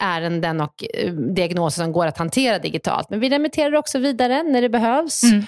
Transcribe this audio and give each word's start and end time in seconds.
ärenden 0.00 0.60
och 0.60 0.84
eh, 0.94 1.12
diagnoser 1.12 1.82
som 1.82 1.92
går 1.92 2.06
att 2.06 2.18
hantera 2.18 2.58
digitalt. 2.58 3.10
Men 3.10 3.20
vi 3.20 3.28
remitterar 3.28 3.74
också 3.74 3.98
vidare 3.98 4.42
när 4.42 4.62
det 4.62 4.68
behövs 4.68 5.22
mm. 5.22 5.44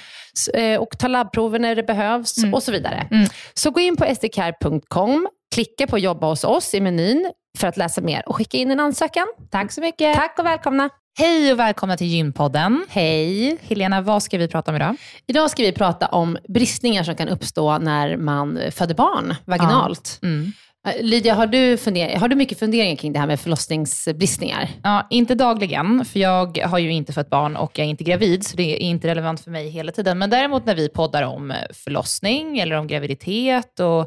Eh, 0.55 0.81
och 0.81 0.99
tar 0.99 1.09
labbprover 1.09 1.59
när 1.59 1.75
det 1.75 1.83
behövs 1.83 2.39
mm. 2.39 2.55
och 2.55 2.63
så 2.63 2.73
vidare. 2.73 3.09
Mm. 3.11 3.29
Så 3.55 3.71
gå 3.71 3.81
in 3.81 3.97
på 3.97 4.15
sdcare.com, 4.15 5.29
klicka 5.55 5.87
på 5.87 5.99
jobba 5.99 6.27
hos 6.27 6.45
oss 6.45 6.75
i 6.75 6.81
menyn 6.81 7.33
för 7.59 7.69
att 7.69 7.77
läsa 7.77 8.01
mer 8.01 8.29
och 8.29 8.37
skicka 8.37 8.59
in 8.59 8.71
en 8.71 8.81
ansökan. 8.81 9.27
Tack 9.51 9.73
så 9.73 9.81
mycket. 9.81 10.15
Tack 10.15 10.39
och 10.39 10.47
välkomna. 10.47 10.91
Hej 11.19 11.53
och 11.53 11.59
välkomna 11.59 11.97
till 11.97 12.07
Gynpodden. 12.07 12.87
Hej. 12.89 13.57
Helena, 13.63 14.01
vad 14.01 14.23
ska 14.23 14.39
vi 14.39 14.49
prata 14.49 14.71
om 14.71 14.77
idag? 14.77 14.97
Idag 15.27 15.51
ska 15.51 15.63
vi 15.63 15.73
prata 15.73 16.07
om 16.07 16.39
bristningar 16.49 17.03
som 17.03 17.17
kan 17.17 17.29
uppstå 17.29 17.79
när 17.79 18.17
man 18.17 18.61
föder 18.71 18.95
barn 18.95 19.35
vaginalt. 19.45 20.19
Ja. 20.23 20.29
Mm. 20.29 20.53
Eh, 20.89 21.03
Lydia, 21.03 21.35
har 21.35 21.47
du, 21.47 21.77
funder- 21.77 22.17
har 22.17 22.29
du 22.29 22.37
mycket 22.37 22.59
funderingar 22.59 22.97
kring 22.97 23.13
det 23.13 23.19
här 23.19 23.27
med 23.27 23.41
förlossningsbristningar? 23.41 24.69
Ja, 24.83 25.07
inte 25.11 25.35
dagligen, 25.35 26.05
för 26.05 26.21
jag 26.21 26.59
har 26.59 26.79
ju 26.79 26.93
inte 26.93 27.13
fött 27.13 27.31
barn 27.31 27.57
och 27.57 27.79
jag 27.79 27.85
är 27.87 27.91
inte 27.91 28.05
gravid, 28.05 28.47
så 28.47 28.57
det 28.57 28.63
är 28.63 28.77
inte 28.77 29.09
relevant 29.09 29.41
för 29.41 29.51
mig 29.51 29.69
hela 29.69 29.93
tiden. 29.93 30.19
Men 30.19 30.31
däremot 30.31 30.67
när 30.67 30.75
vi 30.75 30.89
poddar 30.89 31.23
om 31.23 31.51
eh, 31.51 31.57
förlossning 31.75 32.59
eller 32.59 32.77
om 32.77 32.87
graviditet 32.87 33.81
och 33.81 34.01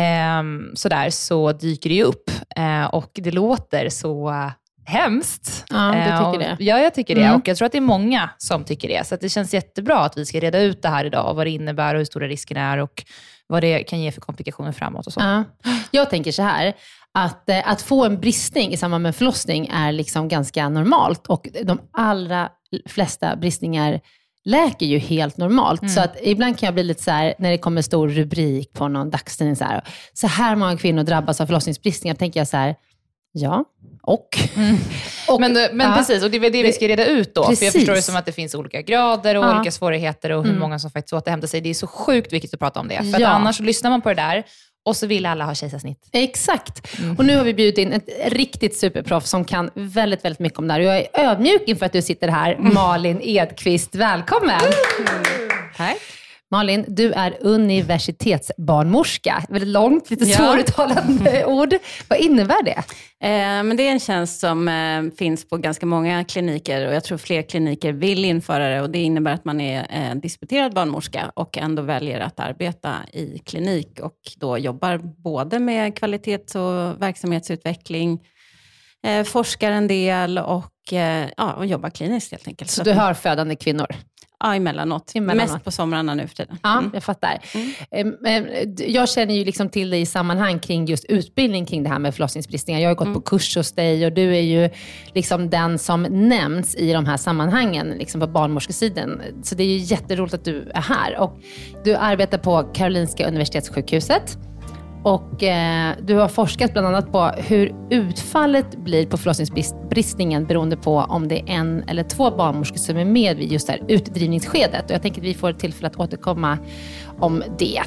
eh, 0.00 0.42
sådär, 0.74 1.10
så 1.10 1.52
dyker 1.52 1.90
det 1.90 1.96
ju 1.96 2.02
upp. 2.02 2.30
Eh, 2.56 2.84
och 2.86 3.10
det 3.14 3.30
låter 3.30 3.88
så 3.88 4.28
eh, 4.30 4.50
hemskt. 4.88 5.64
Ja, 5.70 5.92
du 5.92 6.32
tycker 6.32 6.50
eh, 6.50 6.56
det? 6.56 6.64
Ja, 6.64 6.78
jag 6.78 6.94
tycker 6.94 7.14
det. 7.14 7.22
Mm. 7.22 7.36
Och 7.36 7.48
jag 7.48 7.56
tror 7.56 7.66
att 7.66 7.72
det 7.72 7.78
är 7.78 7.82
många 7.82 8.30
som 8.38 8.64
tycker 8.64 8.88
det. 8.88 9.06
Så 9.06 9.16
det 9.16 9.28
känns 9.28 9.54
jättebra 9.54 9.98
att 9.98 10.18
vi 10.18 10.26
ska 10.26 10.40
reda 10.40 10.60
ut 10.60 10.82
det 10.82 10.88
här 10.88 11.04
idag, 11.04 11.34
vad 11.34 11.46
det 11.46 11.50
innebär 11.50 11.94
och 11.94 11.98
hur 11.98 12.04
stora 12.04 12.28
riskerna 12.28 12.60
är 12.60 12.78
och 12.78 13.04
vad 13.46 13.62
det 13.62 13.82
kan 13.82 14.00
ge 14.00 14.12
för 14.12 14.20
komplikationer 14.20 14.72
framåt 14.72 15.06
och 15.06 15.12
så. 15.12 15.20
Ja. 15.20 15.44
Jag 15.90 16.10
tänker 16.10 16.32
så 16.32 16.42
här, 16.42 16.74
att, 17.14 17.48
eh, 17.48 17.70
att 17.70 17.82
få 17.82 18.04
en 18.04 18.20
bristning 18.20 18.72
i 18.72 18.76
samband 18.76 19.02
med 19.02 19.16
förlossning 19.16 19.68
är 19.72 19.92
liksom 19.92 20.28
ganska 20.28 20.68
normalt 20.68 21.26
och 21.26 21.48
de 21.62 21.80
allra 21.92 22.48
flesta 22.86 23.36
bristningar 23.36 24.00
läker 24.44 24.86
ju 24.86 24.98
helt 24.98 25.36
normalt. 25.36 25.82
Mm. 25.82 25.94
Så 25.94 26.00
att 26.00 26.16
ibland 26.22 26.58
kan 26.58 26.66
jag 26.66 26.74
bli 26.74 26.84
lite 26.84 27.02
så 27.02 27.10
här, 27.10 27.34
när 27.38 27.50
det 27.50 27.58
kommer 27.58 27.82
stor 27.82 28.08
rubrik 28.08 28.72
på 28.72 28.88
någon 28.88 29.10
dagstidning, 29.10 29.56
så 29.56 29.64
här, 29.64 29.82
så 30.12 30.26
här 30.26 30.56
många 30.56 30.76
kvinnor 30.76 31.02
drabbas 31.02 31.40
av 31.40 31.46
förlossningsbristningar, 31.46 32.14
tänker 32.14 32.40
jag 32.40 32.48
så 32.48 32.56
här, 32.56 32.74
Ja, 33.32 33.64
och. 34.02 34.38
Mm. 34.56 34.76
och 35.28 35.40
men 35.40 35.52
men 35.52 35.80
ja, 35.80 35.94
precis, 35.96 36.22
och 36.24 36.30
det 36.30 36.36
är 36.36 36.50
det 36.50 36.62
vi 36.62 36.72
ska 36.72 36.88
reda 36.88 37.06
ut 37.06 37.34
då. 37.34 37.44
Precis. 37.44 37.58
För 37.58 37.66
jag 37.66 37.72
förstår 37.72 37.94
det 37.94 38.02
som 38.02 38.16
att 38.16 38.26
det 38.26 38.32
finns 38.32 38.54
olika 38.54 38.82
grader 38.82 39.34
och 39.34 39.44
ja. 39.44 39.56
olika 39.56 39.70
svårigheter 39.70 40.32
och 40.32 40.42
hur 40.42 40.50
mm. 40.50 40.60
många 40.60 40.78
som 40.78 40.90
faktiskt 40.90 41.12
återhämtar 41.12 41.48
sig. 41.48 41.60
Det 41.60 41.70
är 41.70 41.74
så 41.74 41.86
sjukt 41.86 42.32
viktigt 42.32 42.54
att 42.54 42.60
prata 42.60 42.80
om 42.80 42.88
det. 42.88 43.12
För 43.12 43.20
ja. 43.20 43.28
annars 43.28 43.60
lyssnar 43.60 43.90
man 43.90 44.02
på 44.02 44.08
det 44.08 44.14
där 44.14 44.44
och 44.84 44.96
så 44.96 45.06
vill 45.06 45.26
alla 45.26 45.44
ha 45.44 45.54
kejsarsnitt. 45.54 46.08
Exakt. 46.12 46.98
Mm. 46.98 47.16
Och 47.16 47.24
nu 47.24 47.36
har 47.36 47.44
vi 47.44 47.54
bjudit 47.54 47.78
in 47.78 47.92
ett 47.92 48.08
riktigt 48.26 48.76
superproffs 48.76 49.30
som 49.30 49.44
kan 49.44 49.70
väldigt, 49.74 50.24
väldigt 50.24 50.38
mycket 50.40 50.58
om 50.58 50.68
det 50.68 50.74
här. 50.74 50.80
Jag 50.80 50.96
är 50.96 51.06
ödmjuk 51.12 51.62
inför 51.66 51.86
att 51.86 51.92
du 51.92 52.02
sitter 52.02 52.28
här. 52.28 52.56
Malin 52.60 53.20
Edqvist. 53.22 53.94
Välkommen! 53.94 54.60
Tack. 55.76 55.96
Malin, 56.50 56.84
du 56.88 57.12
är 57.12 57.36
universitetsbarnmorska. 57.40 59.44
Väldigt 59.48 59.68
långt, 59.68 60.10
lite 60.10 60.24
ja. 60.24 60.36
svåruttalande 60.36 61.44
ord. 61.46 61.74
Vad 62.08 62.18
innebär 62.18 62.64
det? 62.64 62.82
Eh, 63.26 63.62
men 63.62 63.76
det 63.76 63.88
är 63.88 63.92
en 63.92 64.00
tjänst 64.00 64.40
som 64.40 64.68
eh, 64.68 65.02
finns 65.18 65.48
på 65.48 65.56
ganska 65.56 65.86
många 65.86 66.24
kliniker 66.24 66.86
och 66.86 66.94
jag 66.94 67.04
tror 67.04 67.18
fler 67.18 67.42
kliniker 67.42 67.92
vill 67.92 68.24
införa 68.24 68.68
det. 68.68 68.80
Och 68.80 68.90
det 68.90 68.98
innebär 68.98 69.32
att 69.32 69.44
man 69.44 69.60
är 69.60 69.86
eh, 69.90 70.14
disputerad 70.14 70.74
barnmorska 70.74 71.32
och 71.34 71.58
ändå 71.58 71.82
väljer 71.82 72.20
att 72.20 72.40
arbeta 72.40 72.94
i 73.12 73.38
klinik 73.38 74.00
och 74.00 74.18
då 74.36 74.58
jobbar 74.58 74.98
både 74.98 75.58
med 75.58 75.96
kvalitets 75.96 76.54
och 76.54 77.02
verksamhetsutveckling, 77.02 78.20
eh, 79.06 79.24
forskar 79.24 79.70
en 79.70 79.88
del 79.88 80.38
och, 80.38 80.92
eh, 80.92 81.28
ja, 81.36 81.52
och 81.52 81.66
jobbar 81.66 81.90
kliniskt 81.90 82.30
helt 82.30 82.48
enkelt. 82.48 82.70
Så, 82.70 82.76
Så 82.76 82.84
du 82.84 82.92
hör 82.92 83.14
födande 83.14 83.56
kvinnor? 83.56 83.86
Ja, 84.40 84.54
emellanåt. 84.54 85.12
Emellanåt. 85.14 85.52
Mest 85.52 85.64
på 85.64 85.70
somrarna 85.70 86.14
nu 86.14 86.26
för 86.26 86.34
tiden. 86.36 86.58
Ja, 86.62 86.78
Mm. 86.78 86.90
jag 86.94 87.02
fattar. 87.04 87.38
Em, 87.90 88.16
d- 88.66 88.84
Jag 88.88 89.08
känner 89.08 89.34
ju 89.34 89.44
liksom 89.44 89.68
till 89.68 89.90
dig 89.90 90.00
i 90.00 90.06
sammanhang 90.06 90.58
kring 90.58 90.86
just 90.86 91.04
utbildning 91.04 91.66
kring 91.66 91.82
det 91.82 91.88
här 91.88 91.98
med 91.98 92.14
förlossningsbristningar. 92.14 92.80
Jag 92.80 92.90
har 92.90 92.94
gått 92.94 93.14
på 93.14 93.20
kurs 93.20 93.56
hos 93.56 93.72
dig 93.72 94.06
och 94.06 94.12
du 94.12 94.36
är 94.36 94.40
ju 94.40 94.70
liksom 95.14 95.50
den 95.50 95.78
som 95.78 96.02
nämns 96.02 96.74
i 96.74 96.92
de 96.92 97.06
här 97.06 97.16
sammanhangen 97.16 97.88
liksom 97.88 98.20
på 98.20 98.26
barnmorskesidan. 98.26 99.22
Så 99.42 99.54
det 99.54 99.62
är 99.62 99.66
ju 99.68 99.76
jätteroligt 99.78 100.34
att 100.34 100.44
du 100.44 100.70
är 100.74 100.80
här. 100.80 101.18
Och 101.18 101.38
du 101.84 101.94
arbetar 101.96 102.38
på 102.38 102.62
Karolinska 102.62 103.28
Universitetssjukhuset. 103.28 104.38
Och 105.02 105.42
eh, 105.42 105.94
du 106.02 106.14
har 106.14 106.28
forskat 106.28 106.72
bland 106.72 106.86
annat 106.86 107.12
på 107.12 107.30
hur 107.36 107.74
utfallet 107.90 108.76
blir 108.76 109.06
på 109.06 109.16
förlossningsbristningen 109.16 110.46
beroende 110.46 110.76
på 110.76 110.96
om 110.98 111.28
det 111.28 111.38
är 111.40 111.50
en 111.50 111.84
eller 111.88 112.02
två 112.02 112.30
barnmorskor 112.30 112.76
som 112.76 112.96
är 112.96 113.04
med 113.04 113.36
vid 113.36 113.52
just 113.52 113.66
det 113.66 113.72
här 113.72 113.82
utdrivningsskedet. 113.88 114.84
Och 114.84 114.90
jag 114.90 115.02
tänker 115.02 115.20
att 115.20 115.26
vi 115.26 115.34
får 115.34 115.52
tillfälle 115.52 115.86
att 115.86 115.96
återkomma 115.96 116.58
om 117.18 117.42
det. 117.58 117.64
Ja, 117.64 117.82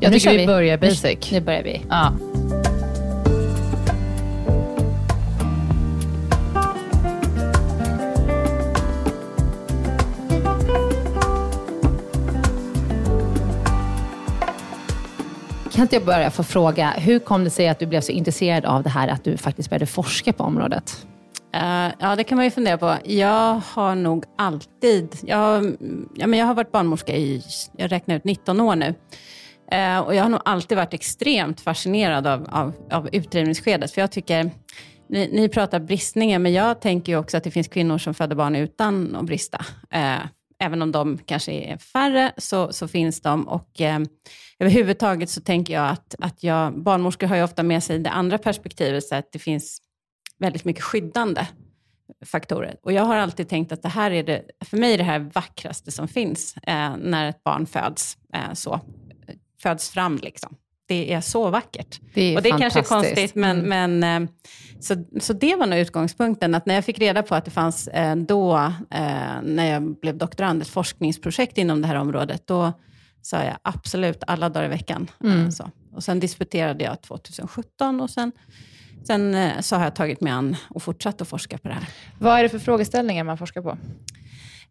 Jag 0.00 0.10
nu 0.10 0.18
tycker 0.18 0.30
kör 0.30 0.38
vi 0.38 0.46
börjar 0.46 0.78
basic. 0.78 1.32
Nu 1.32 1.40
börjar 1.40 1.62
vi. 1.62 1.82
Ja. 1.88 2.12
Kan 15.76 15.82
inte 15.82 15.96
jag 15.96 16.04
börja 16.04 16.30
få 16.30 16.42
fråga, 16.42 16.90
hur 16.90 17.18
kom 17.18 17.44
det 17.44 17.50
sig 17.50 17.68
att 17.68 17.78
du 17.78 17.86
blev 17.86 18.00
så 18.00 18.12
intresserad 18.12 18.64
av 18.64 18.82
det 18.82 18.90
här 18.90 19.08
att 19.08 19.24
du 19.24 19.36
faktiskt 19.36 19.70
började 19.70 19.86
forska 19.86 20.32
på 20.32 20.44
området? 20.44 21.06
Uh, 21.56 21.92
ja, 21.98 22.16
det 22.16 22.24
kan 22.24 22.36
man 22.36 22.44
ju 22.44 22.50
fundera 22.50 22.78
på. 22.78 22.96
Jag 23.04 23.60
har 23.66 23.94
nog 23.94 24.24
alltid... 24.38 25.16
Jag, 25.22 25.76
ja, 26.14 26.26
men 26.26 26.38
jag 26.38 26.46
har 26.46 26.54
varit 26.54 26.72
barnmorska 26.72 27.16
i, 27.16 27.42
jag 27.76 27.92
räknar 27.92 28.14
ut, 28.14 28.24
19 28.24 28.60
år 28.60 28.76
nu. 28.76 28.86
Uh, 29.72 29.98
och 29.98 30.14
jag 30.14 30.22
har 30.22 30.28
nog 30.28 30.40
alltid 30.44 30.76
varit 30.76 30.94
extremt 30.94 31.60
fascinerad 31.60 32.26
av, 32.26 32.48
av, 32.50 32.72
av 32.90 33.08
utdrivningsskedet. 33.12 33.90
För 33.90 34.00
jag 34.00 34.10
tycker, 34.10 34.50
ni, 35.08 35.30
ni 35.32 35.48
pratar 35.48 35.80
bristningar, 35.80 36.38
men 36.38 36.52
jag 36.52 36.80
tänker 36.80 37.12
ju 37.12 37.18
också 37.18 37.36
att 37.36 37.44
det 37.44 37.50
finns 37.50 37.68
kvinnor 37.68 37.98
som 37.98 38.14
föder 38.14 38.36
barn 38.36 38.56
utan 38.56 39.16
att 39.16 39.24
brista. 39.24 39.58
Uh, 39.94 40.26
även 40.58 40.82
om 40.82 40.92
de 40.92 41.18
kanske 41.18 41.52
är 41.52 41.76
färre, 41.76 42.32
så, 42.36 42.72
så 42.72 42.88
finns 42.88 43.20
de. 43.20 43.48
Och, 43.48 43.80
eh, 43.80 44.00
överhuvudtaget 44.58 45.30
så 45.30 45.40
tänker 45.40 45.74
jag 45.74 45.88
att, 45.88 46.14
att 46.18 46.42
jag, 46.42 46.82
barnmorskor 46.82 47.26
har 47.26 47.36
ju 47.36 47.42
ofta 47.42 47.62
med 47.62 47.82
sig 47.82 47.98
det 47.98 48.10
andra 48.10 48.38
perspektivet, 48.38 49.04
så 49.04 49.14
att 49.14 49.32
det 49.32 49.38
finns 49.38 49.82
väldigt 50.38 50.64
mycket 50.64 50.82
skyddande 50.82 51.46
faktorer. 52.24 52.76
Och 52.82 52.92
jag 52.92 53.02
har 53.02 53.16
alltid 53.16 53.48
tänkt 53.48 53.72
att 53.72 53.82
det 53.82 53.88
här 53.88 54.10
är 54.10 54.22
det, 54.22 54.42
för 54.64 54.76
mig 54.76 54.94
är 54.94 54.98
det 54.98 55.04
här 55.04 55.30
vackraste 55.34 55.90
som 55.90 56.08
finns 56.08 56.56
eh, 56.56 56.96
när 56.96 57.28
ett 57.28 57.44
barn 57.44 57.66
föds, 57.66 58.18
eh, 58.34 58.52
så, 58.52 58.80
föds 59.62 59.90
fram. 59.90 60.16
Liksom. 60.16 60.56
Det 60.86 61.12
är 61.12 61.20
så 61.20 61.50
vackert. 61.50 62.00
Det 62.14 62.22
är 62.22 62.36
och 62.36 62.42
det 62.42 62.48
är 62.48 62.58
kanske 62.58 62.78
är 62.78 62.82
konstigt, 62.82 63.34
men, 63.34 63.58
Mm. 63.58 63.98
men 63.98 64.22
eh, 64.22 64.28
så, 64.80 65.04
så 65.20 65.32
det 65.32 65.56
var 65.56 65.66
nog 65.66 65.78
utgångspunkten. 65.78 66.54
Att 66.54 66.66
när 66.66 66.74
jag 66.74 66.84
fick 66.84 66.98
reda 66.98 67.22
på 67.22 67.34
att 67.34 67.44
det 67.44 67.50
fanns 67.50 67.88
eh, 67.88 68.16
då, 68.16 68.56
eh, 68.90 69.42
när 69.42 69.64
jag 69.72 70.00
blev 70.00 70.16
doktorand, 70.18 70.62
ett 70.62 70.68
forskningsprojekt 70.68 71.58
inom 71.58 71.82
det 71.82 71.88
här 71.88 71.94
området, 71.96 72.46
då 72.46 72.72
sa 73.22 73.44
jag 73.44 73.56
absolut 73.62 74.22
alla 74.26 74.48
dagar 74.48 74.66
i 74.66 74.68
veckan. 74.68 75.10
Mm. 75.24 75.52
Så. 75.52 75.70
Och 75.92 76.04
sen 76.04 76.20
disputerade 76.20 76.84
jag 76.84 77.02
2017 77.02 78.00
och 78.00 78.10
sen, 78.10 78.32
sen 79.06 79.36
så 79.62 79.76
har 79.76 79.84
jag 79.84 79.94
tagit 79.94 80.20
mig 80.20 80.32
an 80.32 80.56
och 80.68 80.82
fortsatt 80.82 81.20
att 81.20 81.28
forska 81.28 81.58
på 81.58 81.68
det 81.68 81.74
här. 81.74 81.84
Vad 82.18 82.38
är 82.38 82.42
det 82.42 82.48
för 82.48 82.58
frågeställningar 82.58 83.24
man 83.24 83.38
forskar 83.38 83.62
på? 83.62 83.78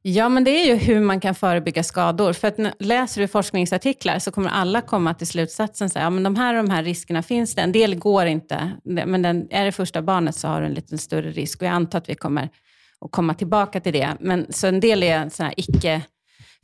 Ja, 0.08 0.30
men 0.30 0.44
det 0.44 0.52
är 0.52 0.66
ju 0.66 0.76
hur 0.76 1.00
man 1.00 1.20
kan 1.20 1.36
förebygga 1.36 1.84
skador. 1.84 2.34
För 2.34 2.48
att 2.48 2.58
läser 2.80 3.22
du 3.22 3.28
forskningsartiklar 3.28 4.20
så 4.20 4.32
kommer 4.32 4.50
alla 4.50 4.82
komma 4.82 5.14
till 5.14 5.28
slutsatsen 5.28 5.86
att 5.86 5.96
ja, 5.96 6.10
men 6.10 6.24
de 6.24 6.36
här 6.36 6.56
och 6.56 6.64
de 6.64 6.70
här 6.70 6.84
riskerna 6.84 7.24
finns 7.24 7.56
det. 7.56 7.62
En 7.62 7.72
del 7.72 7.96
går 7.96 8.26
inte, 8.26 8.72
men 8.84 9.22
den, 9.22 9.48
är 9.50 9.66
det 9.66 9.72
första 9.72 10.02
barnet 10.02 10.36
så 10.36 10.48
har 10.48 10.62
du 10.62 10.68
en 10.68 10.74
lite 10.74 10.98
större 10.98 11.32
risk. 11.32 11.62
Och 11.62 11.68
jag 11.68 11.74
antar 11.74 11.98
att 11.98 12.10
vi 12.10 12.16
kommer 12.16 12.50
att 13.02 13.12
komma 13.12 13.34
tillbaka 13.34 13.80
till 13.80 13.94
det. 13.94 14.18
Men, 14.20 14.46
så 14.50 14.68
en 14.68 14.80
del 14.80 15.04
är 15.04 15.30
såna 15.30 15.48
här 15.48 15.54
icke 15.58 16.02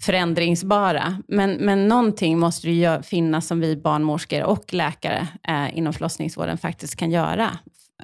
förändringsbara. 0.02 1.18
Men, 1.28 1.52
men 1.52 1.88
någonting 1.88 2.40
måste 2.40 2.68
det 2.68 2.74
ju 2.74 3.02
finnas 3.02 3.48
som 3.48 3.60
vi 3.60 3.76
barnmorskor 3.76 4.44
och 4.44 4.74
läkare 4.74 5.28
eh, 5.48 5.78
inom 5.78 5.94
förlossningsvården 5.94 6.58
faktiskt 6.58 6.96
kan 6.96 7.12
göra 7.12 7.58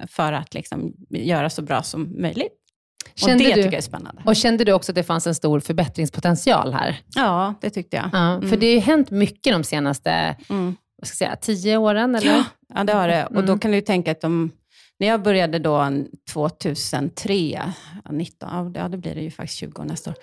för 0.07 0.33
att 0.33 0.53
liksom, 0.53 0.93
göra 1.09 1.49
så 1.49 1.61
bra 1.61 1.83
som 1.83 2.21
möjligt. 2.21 2.66
Och 3.13 3.19
Kände 3.19 3.43
det 3.43 3.49
du- 3.49 3.55
tycker 3.55 3.65
jag 3.65 3.73
är 3.73 3.81
spännande. 3.81 4.21
Och 4.25 4.35
kände 4.35 4.63
du 4.63 4.73
också 4.73 4.91
att 4.91 4.95
det 4.95 5.03
fanns 5.03 5.27
en 5.27 5.35
stor 5.35 5.59
förbättringspotential 5.59 6.73
här? 6.73 6.99
Ja, 7.15 7.53
det 7.61 7.69
tyckte 7.69 7.97
jag. 7.97 8.09
Ja, 8.13 8.41
För 8.49 8.57
det 8.57 8.65
har 8.67 8.73
ju 8.73 8.79
hänt 8.79 9.11
mycket 9.11 9.53
de 9.53 9.63
senaste 9.63 10.35
Mm. 10.49 10.75
vad 11.01 11.07
ska 11.07 11.25
jag 11.25 11.29
säga, 11.31 11.35
tio 11.55 11.77
åren, 11.77 12.15
eller? 12.15 12.27
Ja, 12.31 12.43
ja, 12.75 12.83
det 12.83 12.93
har 12.93 13.07
det. 13.07 13.25
Och 13.25 13.33
då 13.35 13.39
Mm. 13.41 13.59
kan 13.59 13.71
du 13.71 13.77
ju 13.77 13.81
tänka 13.81 14.11
att 14.11 14.21
de, 14.21 14.51
när 14.99 15.07
jag 15.07 15.21
började 15.23 15.59
då 15.59 15.89
2003, 16.33 17.33
ja, 18.03 18.11
19, 18.11 18.73
ja, 18.75 18.87
det- 18.87 18.97
blir 18.97 19.15
det 19.15 19.21
ju 19.21 19.31
faktiskt 19.31 19.59
20 19.59 19.81
år 19.81 19.85
nästa 19.85 20.09
år. 20.09 20.15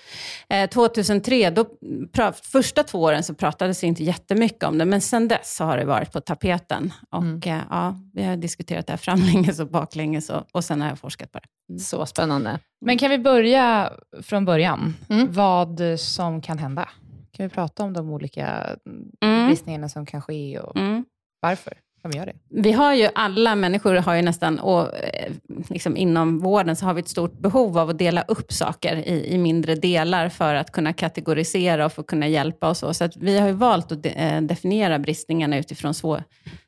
Eh, 0.48 0.68
2003, 0.70 1.50
då, 1.50 1.64
pra, 2.12 2.32
första 2.32 2.82
två 2.82 2.98
åren 3.02 3.22
så 3.22 3.34
pratades 3.34 3.80
det 3.80 3.86
inte 3.86 4.04
jättemycket 4.04 4.64
om 4.64 4.78
det, 4.78 4.84
men 4.84 5.00
sen 5.00 5.28
dess 5.28 5.56
så 5.56 5.64
har 5.64 5.76
det 5.76 5.84
varit 5.84 6.12
på 6.12 6.20
tapeten. 6.20 6.92
Och 7.10 7.22
Mm. 7.22 7.40
eh, 7.44 7.60
ja, 7.70 7.96
vi 8.12 8.22
har 8.24 8.36
diskuterat 8.36 8.86
det 8.86 8.92
här 8.92 8.98
framlänges 8.98 9.60
och 9.60 9.68
baklänges 9.70 10.30
och, 10.30 10.42
och 10.52 10.64
sen 10.64 10.80
har 10.80 10.88
jag 10.88 10.98
forskat 10.98 11.32
på 11.32 11.38
det. 11.38 11.78
Så 11.78 12.06
spännande. 12.06 12.58
Men 12.80 12.98
kan 12.98 13.10
vi 13.10 13.18
börja 13.18 13.92
från 14.22 14.44
början? 14.44 14.94
Mm. 15.08 15.32
Vad 15.32 15.80
som 15.98 16.40
kan 16.42 16.58
hända? 16.58 16.88
Kan 17.32 17.48
vi 17.48 17.54
prata 17.54 17.82
om 17.84 17.92
de 17.92 18.10
olika 18.10 18.76
Mm. 19.24 19.46
bristningarna 19.46 19.88
som 19.88 20.06
kan 20.06 20.22
ske 20.22 20.58
och 20.58 20.76
Mm. 20.76 21.04
varför 21.40 21.72
Ja, 22.04 22.10
vi 22.12 22.18
gör 22.18 22.26
det? 22.26 22.34
Vi 22.50 22.72
har 22.72 22.94
ju, 22.94 23.08
alla 23.14 23.54
människor 23.54 23.94
har 23.94 24.14
ju 24.14 24.22
nästan, 24.22 24.58
och 24.58 24.96
eh, 24.96 25.32
liksom 25.68 25.96
inom 25.96 26.38
vården 26.38 26.76
så 26.76 26.86
har 26.86 26.94
vi 26.94 27.00
ett 27.00 27.08
stort 27.08 27.38
behov 27.38 27.78
av 27.78 27.90
att 27.90 27.98
dela 27.98 28.22
upp 28.22 28.52
saker 28.52 28.96
i, 28.96 29.34
i 29.34 29.38
mindre 29.38 29.74
delar 29.74 30.28
för 30.28 30.54
att 30.54 30.72
kunna 30.72 30.92
kategorisera 30.92 31.86
och 31.86 31.92
för 31.92 32.02
att 32.02 32.06
kunna 32.06 32.28
hjälpa 32.28 32.68
och 32.68 32.76
så. 32.76 32.94
Så 32.94 33.04
att 33.04 33.16
vi 33.16 33.38
har 33.38 33.46
ju 33.46 33.52
valt 33.52 33.92
att 33.92 34.02
de, 34.02 34.08
eh, 34.08 34.42
definiera 34.42 34.98
bristningarna 34.98 35.58
utifrån 35.58 35.94
svår, 35.94 36.24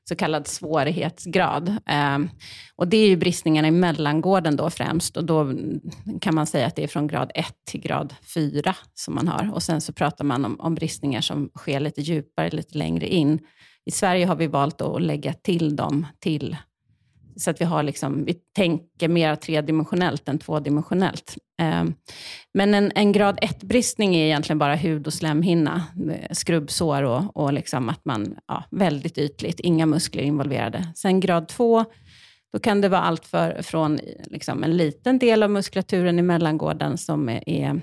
så 0.08 0.16
kallad 0.16 0.46
svårighetsgrad. 0.46 1.76
Ehm, 1.86 2.28
och 2.76 2.88
det 2.88 2.96
är 2.96 3.08
ju 3.08 3.16
bristningarna 3.16 3.68
i 3.68 3.70
mellangården 3.70 4.56
då 4.56 4.70
främst. 4.70 5.16
Och 5.16 5.24
då 5.24 5.52
kan 6.20 6.34
man 6.34 6.46
säga 6.46 6.66
att 6.66 6.76
det 6.76 6.82
är 6.84 6.88
från 6.88 7.06
grad 7.06 7.30
1 7.34 7.46
till 7.64 7.80
grad 7.80 8.14
4 8.34 8.76
som 8.94 9.14
man 9.14 9.28
har. 9.28 9.50
Och 9.54 9.62
sen 9.62 9.80
så 9.80 9.92
pratar 9.92 10.24
man 10.24 10.44
om, 10.44 10.60
om 10.60 10.74
bristningar 10.74 11.20
som 11.20 11.50
sker 11.58 11.80
lite 11.80 12.00
djupare, 12.00 12.50
lite 12.50 12.78
längre 12.78 13.06
in. 13.06 13.40
I 13.86 13.90
Sverige 13.90 14.26
har 14.26 14.36
vi 14.36 14.46
valt 14.46 14.80
att 14.80 15.02
lägga 15.02 15.32
till 15.32 15.76
dem 15.76 16.06
till, 16.18 16.56
så 17.36 17.50
att 17.50 17.60
vi, 17.60 17.64
har 17.64 17.82
liksom, 17.82 18.24
vi 18.24 18.34
tänker 18.34 19.08
mer 19.08 19.36
tredimensionellt 19.36 20.28
än 20.28 20.38
tvådimensionellt. 20.38 21.36
Ehm, 21.58 21.94
men 22.54 22.74
en, 22.74 22.92
en 22.94 23.12
grad 23.12 23.38
1-bristning 23.42 24.16
är 24.16 24.24
egentligen 24.24 24.58
bara 24.58 24.74
hud 24.74 25.06
och 25.06 25.12
slemhinna, 25.12 25.82
eh, 26.10 26.32
skrubbsår 26.32 27.02
och, 27.02 27.36
och 27.36 27.52
liksom 27.52 27.88
att 27.88 28.04
man, 28.04 28.38
ja, 28.46 28.64
väldigt 28.70 29.18
ytligt, 29.18 29.60
inga 29.60 29.86
muskler 29.86 30.22
involverade. 30.22 30.88
Sen 30.94 31.20
grad 31.20 31.48
2, 31.48 31.84
då 32.52 32.58
kan 32.58 32.80
det 32.80 32.88
vara 32.88 33.02
allt 33.02 33.26
för, 33.26 33.62
från 33.62 33.98
liksom 34.24 34.64
en 34.64 34.76
liten 34.76 35.18
del 35.18 35.42
av 35.42 35.50
muskulaturen 35.50 36.18
i 36.18 36.22
mellangården 36.22 36.98
som 36.98 37.28
är, 37.28 37.48
är 37.48 37.80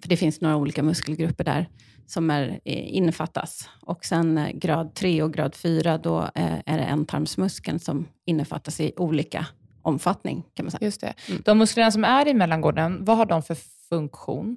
för 0.00 0.08
det 0.08 0.16
finns 0.16 0.40
några 0.40 0.56
olika 0.56 0.82
muskelgrupper 0.82 1.44
där, 1.44 1.68
som 2.06 2.30
är, 2.30 2.48
eh, 2.64 2.96
innefattas. 2.96 3.68
Och 3.82 4.04
sen 4.04 4.38
eh, 4.38 4.50
grad 4.50 4.94
3 4.94 5.22
och 5.22 5.32
grad 5.32 5.54
4, 5.54 5.98
då 5.98 6.20
eh, 6.34 6.58
är 6.66 6.78
det 6.78 6.84
ändtarmsmuskeln 6.84 7.78
som 7.78 8.08
innefattas 8.26 8.80
i 8.80 8.92
olika 8.96 9.46
omfattning, 9.82 10.44
kan 10.54 10.64
man 10.64 10.70
säga. 10.70 10.84
Just 10.84 11.00
det. 11.00 11.14
Mm. 11.28 11.42
De 11.44 11.58
musklerna 11.58 11.90
som 11.90 12.04
är 12.04 12.28
i 12.28 12.34
mellangården, 12.34 13.04
vad 13.04 13.16
har 13.16 13.26
de 13.26 13.42
för 13.42 13.56
funktion? 13.88 14.56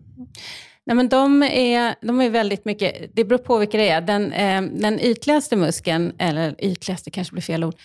Nej, 0.86 0.96
men 0.96 1.10
de, 1.10 1.44
är, 1.44 1.96
de 2.02 2.22
är 2.22 2.30
väldigt 2.30 2.66
mycket, 2.66 3.16
det 3.16 3.26
beror 3.26 3.40
på 3.40 3.58
vilka 3.58 3.78
det 3.78 3.90
är. 3.90 4.02
Den, 4.02 4.32
eh, 4.32 4.62
den 4.62 5.00
ytligaste 5.00 5.56
muskeln, 5.56 6.14
eller 6.20 6.56
ytligaste 6.66 7.12
kanske 7.12 7.34
blir 7.34 7.42
fel 7.42 7.64
ord, 7.64 7.76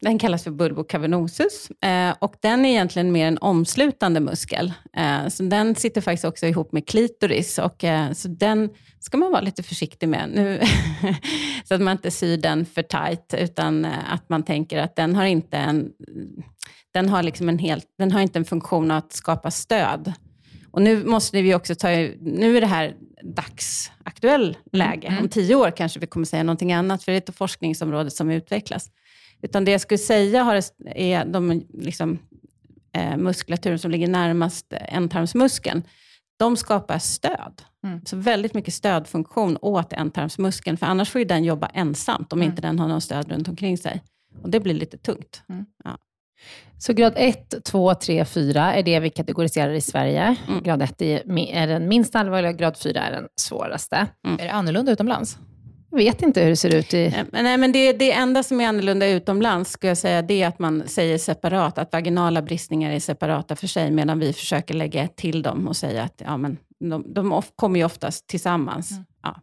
den 0.00 0.18
kallas 0.18 0.44
för 0.44 0.50
bulbocavernosus. 0.50 1.70
Eh, 1.70 2.14
och 2.18 2.34
den 2.40 2.64
är 2.64 2.68
egentligen 2.70 3.12
mer 3.12 3.26
en 3.26 3.38
omslutande 3.38 4.20
muskel. 4.20 4.72
Eh, 4.96 5.28
så 5.28 5.42
den 5.42 5.74
sitter 5.74 6.00
faktiskt 6.00 6.24
också 6.24 6.46
ihop 6.46 6.72
med 6.72 6.88
klitoris. 6.88 7.58
Och, 7.58 7.84
eh, 7.84 8.12
så 8.12 8.28
den 8.28 8.70
ska 9.00 9.18
man 9.18 9.32
vara 9.32 9.40
lite 9.40 9.62
försiktig 9.62 10.08
med. 10.08 10.30
Nu, 10.34 10.60
så 11.64 11.74
att 11.74 11.80
man 11.80 11.92
inte 11.92 12.10
syr 12.10 12.36
den 12.36 12.66
för 12.66 12.82
tight, 12.82 13.34
utan 13.38 13.84
eh, 13.84 14.12
att 14.12 14.28
man 14.28 14.42
tänker 14.42 14.78
att 14.78 14.96
den 14.96 15.16
har 15.16 15.24
inte 15.24 15.56
en, 15.56 15.90
den 16.94 17.08
har 17.08 17.22
liksom 17.22 17.48
en, 17.48 17.58
helt, 17.58 17.86
den 17.98 18.12
har 18.12 18.20
inte 18.20 18.38
en 18.38 18.44
funktion 18.44 18.90
att 18.90 19.12
skapa 19.12 19.50
stöd. 19.50 20.12
Och 20.70 20.82
nu 20.82 21.04
måste 21.04 21.42
vi 21.42 21.54
också 21.54 21.74
ta, 21.74 21.88
nu 22.20 22.56
är 22.56 22.60
det 22.60 22.66
här 22.66 22.94
dagsaktuell 23.22 24.56
läge. 24.72 25.08
Mm. 25.08 25.22
Om 25.22 25.28
tio 25.28 25.54
år 25.54 25.70
kanske 25.70 26.00
vi 26.00 26.06
kommer 26.06 26.26
säga 26.26 26.42
någonting 26.42 26.72
annat, 26.72 27.02
för 27.02 27.12
det 27.12 27.16
är 27.16 27.30
ett 27.30 27.36
forskningsområde 27.36 28.10
som 28.10 28.30
utvecklas. 28.30 28.90
Utan 29.42 29.64
det 29.64 29.70
jag 29.72 29.80
skulle 29.80 29.98
säga 29.98 30.42
har, 30.42 30.62
är 30.86 31.24
de 31.24 31.62
liksom, 31.72 32.18
eh, 32.92 33.16
muskulaturen 33.16 33.78
som 33.78 33.90
ligger 33.90 34.08
närmast 34.08 34.66
ändtarmsmuskeln. 34.70 35.82
de 36.38 36.56
skapar 36.56 36.98
stöd. 36.98 37.62
Mm. 37.84 38.00
Så 38.04 38.16
väldigt 38.16 38.54
mycket 38.54 38.74
stödfunktion 38.74 39.58
åt 39.62 39.92
ändtarmsmuskeln, 39.92 40.76
för 40.76 40.86
annars 40.86 41.10
får 41.10 41.18
ju 41.18 41.24
den 41.24 41.44
jobba 41.44 41.66
ensamt 41.74 42.32
om 42.32 42.38
Mm. 42.38 42.50
inte 42.50 42.62
den 42.62 42.78
har 42.78 42.88
någon 42.88 43.00
stöd 43.00 43.28
runt 43.32 43.48
omkring 43.48 43.78
sig. 43.78 44.02
Och 44.42 44.50
det 44.50 44.60
blir 44.60 44.74
lite 44.74 44.98
tungt. 44.98 45.42
Så 46.78 46.92
grad 46.92 47.12
1, 47.16 47.64
2, 47.64 47.94
3, 47.94 48.24
4 48.24 48.74
är 48.74 48.82
det 48.82 49.00
vi 49.00 49.10
kategoriserar 49.10 49.72
i 49.72 49.80
Sverige. 49.80 50.36
Mm. 50.48 50.62
Grad 50.62 50.82
1 50.82 51.02
är, 51.02 51.66
den 51.66 51.88
minst 51.88 52.16
allvarliga, 52.16 52.52
grad 52.52 52.76
4 52.76 53.00
är 53.00 53.10
den 53.12 53.28
svåraste. 53.40 53.96
Är 54.38 54.44
det 54.44 54.52
annorlunda 54.52 54.92
utomlands? 54.92 55.38
Vet 55.90 56.22
inte 56.22 56.40
hur 56.40 56.50
det 56.50 56.56
ser 56.56 56.74
ut 56.74 56.94
i... 56.94 57.24
Nej, 57.32 57.56
men 57.56 57.72
det, 57.72 57.92
det 57.92 58.12
enda 58.12 58.42
som 58.42 58.60
är 58.60 58.68
annorlunda 58.68 59.06
utomlands, 59.06 59.70
skulle 59.70 59.90
jag 59.90 59.98
säga, 59.98 60.22
det 60.22 60.42
är 60.42 60.48
att 60.48 60.58
man 60.58 60.88
säger 60.88 61.18
separat, 61.18 61.78
att 61.78 61.92
vaginala 61.92 62.42
bristningar 62.42 62.90
är 62.90 63.00
separata 63.00 63.56
för 63.56 63.66
sig, 63.66 63.90
medan 63.90 64.18
vi 64.18 64.32
försöker 64.32 64.74
lägga 64.74 65.08
till 65.08 65.42
dem 65.42 65.68
och 65.68 65.76
säga 65.76 66.02
att 66.02 66.22
ja, 66.26 66.36
men 66.36 66.56
de, 66.80 67.14
de 67.14 67.32
of, 67.32 67.52
kommer 67.56 67.80
ju 67.80 67.84
oftast 67.84 68.26
tillsammans. 68.26 68.90
Mm. 68.90 69.04
Ja. 69.22 69.36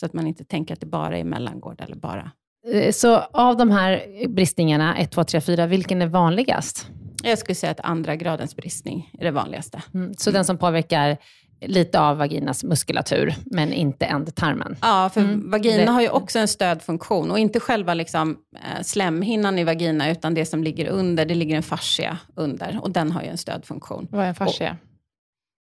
Så 0.00 0.06
att 0.06 0.12
man 0.12 0.26
inte 0.26 0.44
tänker 0.44 0.74
att 0.74 0.80
det 0.80 0.86
bara 0.86 1.18
är 1.18 1.24
mellangård 1.24 1.80
eller 1.80 1.96
bara. 1.96 2.30
Eh, 2.72 2.92
Så 2.92 3.16
av 3.18 3.56
de 3.56 3.70
här 3.70 4.04
bristningarna, 4.28 4.96
1, 4.96 5.10
2, 5.10 5.24
3, 5.24 5.40
4, 5.40 5.66
vilken 5.66 6.02
är 6.02 6.06
vanligast? 6.06 6.90
Jag 7.22 7.38
skulle 7.38 7.54
säga 7.54 7.70
att 7.70 7.80
andra 7.80 8.16
gradens 8.16 8.56
bristning 8.56 9.10
är 9.18 9.24
det 9.24 9.30
vanligaste. 9.30 9.82
Mm. 9.94 10.14
Så 10.14 10.30
den 10.30 10.44
som 10.44 10.58
påverkar 10.58 11.16
lite 11.60 12.00
av 12.00 12.16
vaginas 12.18 12.64
muskulatur, 12.64 13.34
men 13.44 13.72
inte 13.72 14.06
ändtarmen. 14.06 14.76
Ja, 14.82 15.10
för 15.14 15.20
Mm. 15.20 15.50
vagina 15.50 15.76
Det- 15.84 15.90
har 15.90 16.00
ju 16.00 16.08
också 16.08 16.38
en 16.38 16.48
stödfunktion 16.48 17.30
och 17.30 17.38
inte 17.38 17.60
själva 17.60 17.94
liksom, 17.94 18.36
eh, 18.54 18.82
slemhinnan 18.82 19.58
i 19.58 19.64
vagina, 19.64 20.10
utan 20.10 20.34
det 20.34 20.46
som 20.46 20.64
ligger 20.64 20.86
under, 20.88 21.24
det 21.26 21.34
ligger 21.34 21.56
en 21.56 21.62
fascia 21.62 22.18
under 22.34 22.78
och 22.82 22.90
den 22.90 23.12
har 23.12 23.22
ju 23.22 23.28
en 23.28 23.38
stödfunktion. 23.38 24.08
Vad 24.10 24.24
är 24.24 24.28
en 24.28 24.34
fascia? 24.34 24.76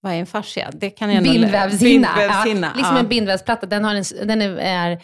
Vad 0.01 0.13
är 0.13 0.17
en 0.17 0.25
fascia? 0.25 0.70
Det 0.74 0.89
kan 0.89 1.13
jag 1.13 1.24
Bindvävshinna. 1.24 2.08
Bindvävshinna, 2.15 2.67
Ja, 2.67 2.77
liksom 2.77 2.96
ja. 2.96 3.00
en 3.00 3.08
bindvävsplatta. 3.08 3.65
Den, 3.65 3.84
har 3.84 3.96
en, 3.96 4.03
den 4.27 4.41
är, 4.41 4.58
är, 4.58 5.01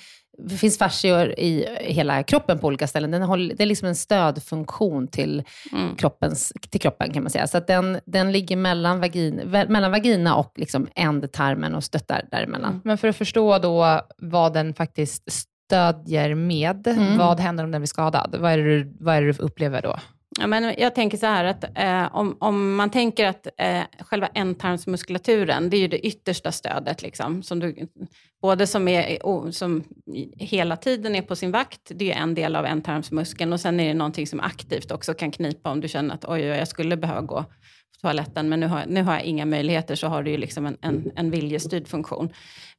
det 0.49 0.55
finns 0.55 0.77
fascior 0.77 1.39
i 1.39 1.77
hela 1.79 2.23
kroppen 2.23 2.59
på 2.59 2.67
olika 2.67 2.87
ställen. 2.87 3.11
Den 3.11 3.21
håller, 3.21 3.55
det 3.55 3.63
är 3.63 3.67
liksom 3.67 3.87
en 3.87 3.95
stödfunktion 3.95 5.07
till, 5.07 5.43
Mm. 5.71 5.95
kroppens, 5.95 6.53
till 6.69 6.81
kroppen 6.81 7.13
kan 7.13 7.23
man 7.23 7.29
säga. 7.29 7.47
Så 7.47 7.59
den, 7.59 7.99
den 8.05 8.31
ligger 8.31 8.55
mellan, 8.55 8.99
vagin, 8.99 9.35
mellan 9.67 9.91
vagina 9.91 10.35
och 10.35 10.51
liksom 10.55 10.87
ändtarmen 10.95 11.75
och 11.75 11.83
stöttar 11.83 12.25
däremellan. 12.31 12.81
Men 12.83 12.97
för 12.97 13.07
att 13.07 13.15
förstå 13.17 13.57
då 13.57 14.01
vad 14.17 14.53
den 14.53 14.73
faktiskt 14.73 15.23
stödjer 15.31 16.35
med, 16.35 16.87
Mm. 16.87 17.17
vad 17.17 17.39
händer 17.39 17.63
om 17.63 17.71
den 17.71 17.81
blir 17.81 17.87
skadad? 17.87 18.35
Vad 18.39 18.51
är 18.51 18.57
det 18.57 18.91
vad 18.99 19.15
är 19.15 19.21
det 19.21 19.31
du 19.33 19.39
upplever 19.43 19.81
då? 19.81 19.97
Ja, 20.39 20.47
men 20.47 20.75
jag 20.77 20.95
tänker 20.95 21.17
så 21.17 21.25
här 21.25 21.45
att 21.45 21.77
eh, 21.77 22.15
om, 22.15 22.37
om 22.39 22.75
man 22.75 22.89
tänker 22.89 23.25
att 23.25 23.47
eh, 23.57 23.81
själva 23.99 24.27
ändtarmsmuskulaturen, 24.27 25.69
det 25.69 25.77
är 25.77 25.81
ju 25.81 25.87
det 25.87 26.07
yttersta 26.07 26.51
stödet, 26.51 27.01
liksom, 27.01 27.43
som 27.43 27.59
du, 27.59 27.87
både 28.41 28.67
som, 28.67 28.87
är, 28.87 29.51
som 29.51 29.83
hela 30.37 30.77
tiden 30.77 31.15
är 31.15 31.21
på 31.21 31.35
sin 31.35 31.51
vakt, 31.51 31.81
det 31.95 32.11
är 32.11 32.15
en 32.15 32.35
del 32.35 32.55
av 32.55 32.65
ändtarmsmuskeln, 32.65 33.53
och 33.53 33.59
sen 33.59 33.79
är 33.79 33.87
det 33.87 33.93
någonting 33.93 34.27
som 34.27 34.39
aktivt 34.39 34.91
också 34.91 35.13
kan 35.13 35.31
knipa 35.31 35.71
om 35.71 35.81
du 35.81 35.87
känner 35.87 36.15
att 36.15 36.25
oj, 36.25 36.51
oj, 36.51 36.57
jag 36.57 36.67
skulle 36.67 36.97
behöva 36.97 37.21
gå 37.21 37.43
på 37.43 38.01
toaletten, 38.01 38.49
men 38.49 38.59
nu 38.59 38.67
har, 38.67 38.83
nu 38.87 39.03
har 39.03 39.13
jag 39.13 39.23
inga 39.23 39.45
möjligheter, 39.45 39.95
så 39.95 40.07
har 40.07 40.23
du 40.23 40.31
ju 40.31 40.37
liksom 40.37 40.65
en, 40.65 40.77
en, 40.81 41.11
en 41.15 41.31
viljestyrd 41.31 41.87
funktion. 41.87 42.29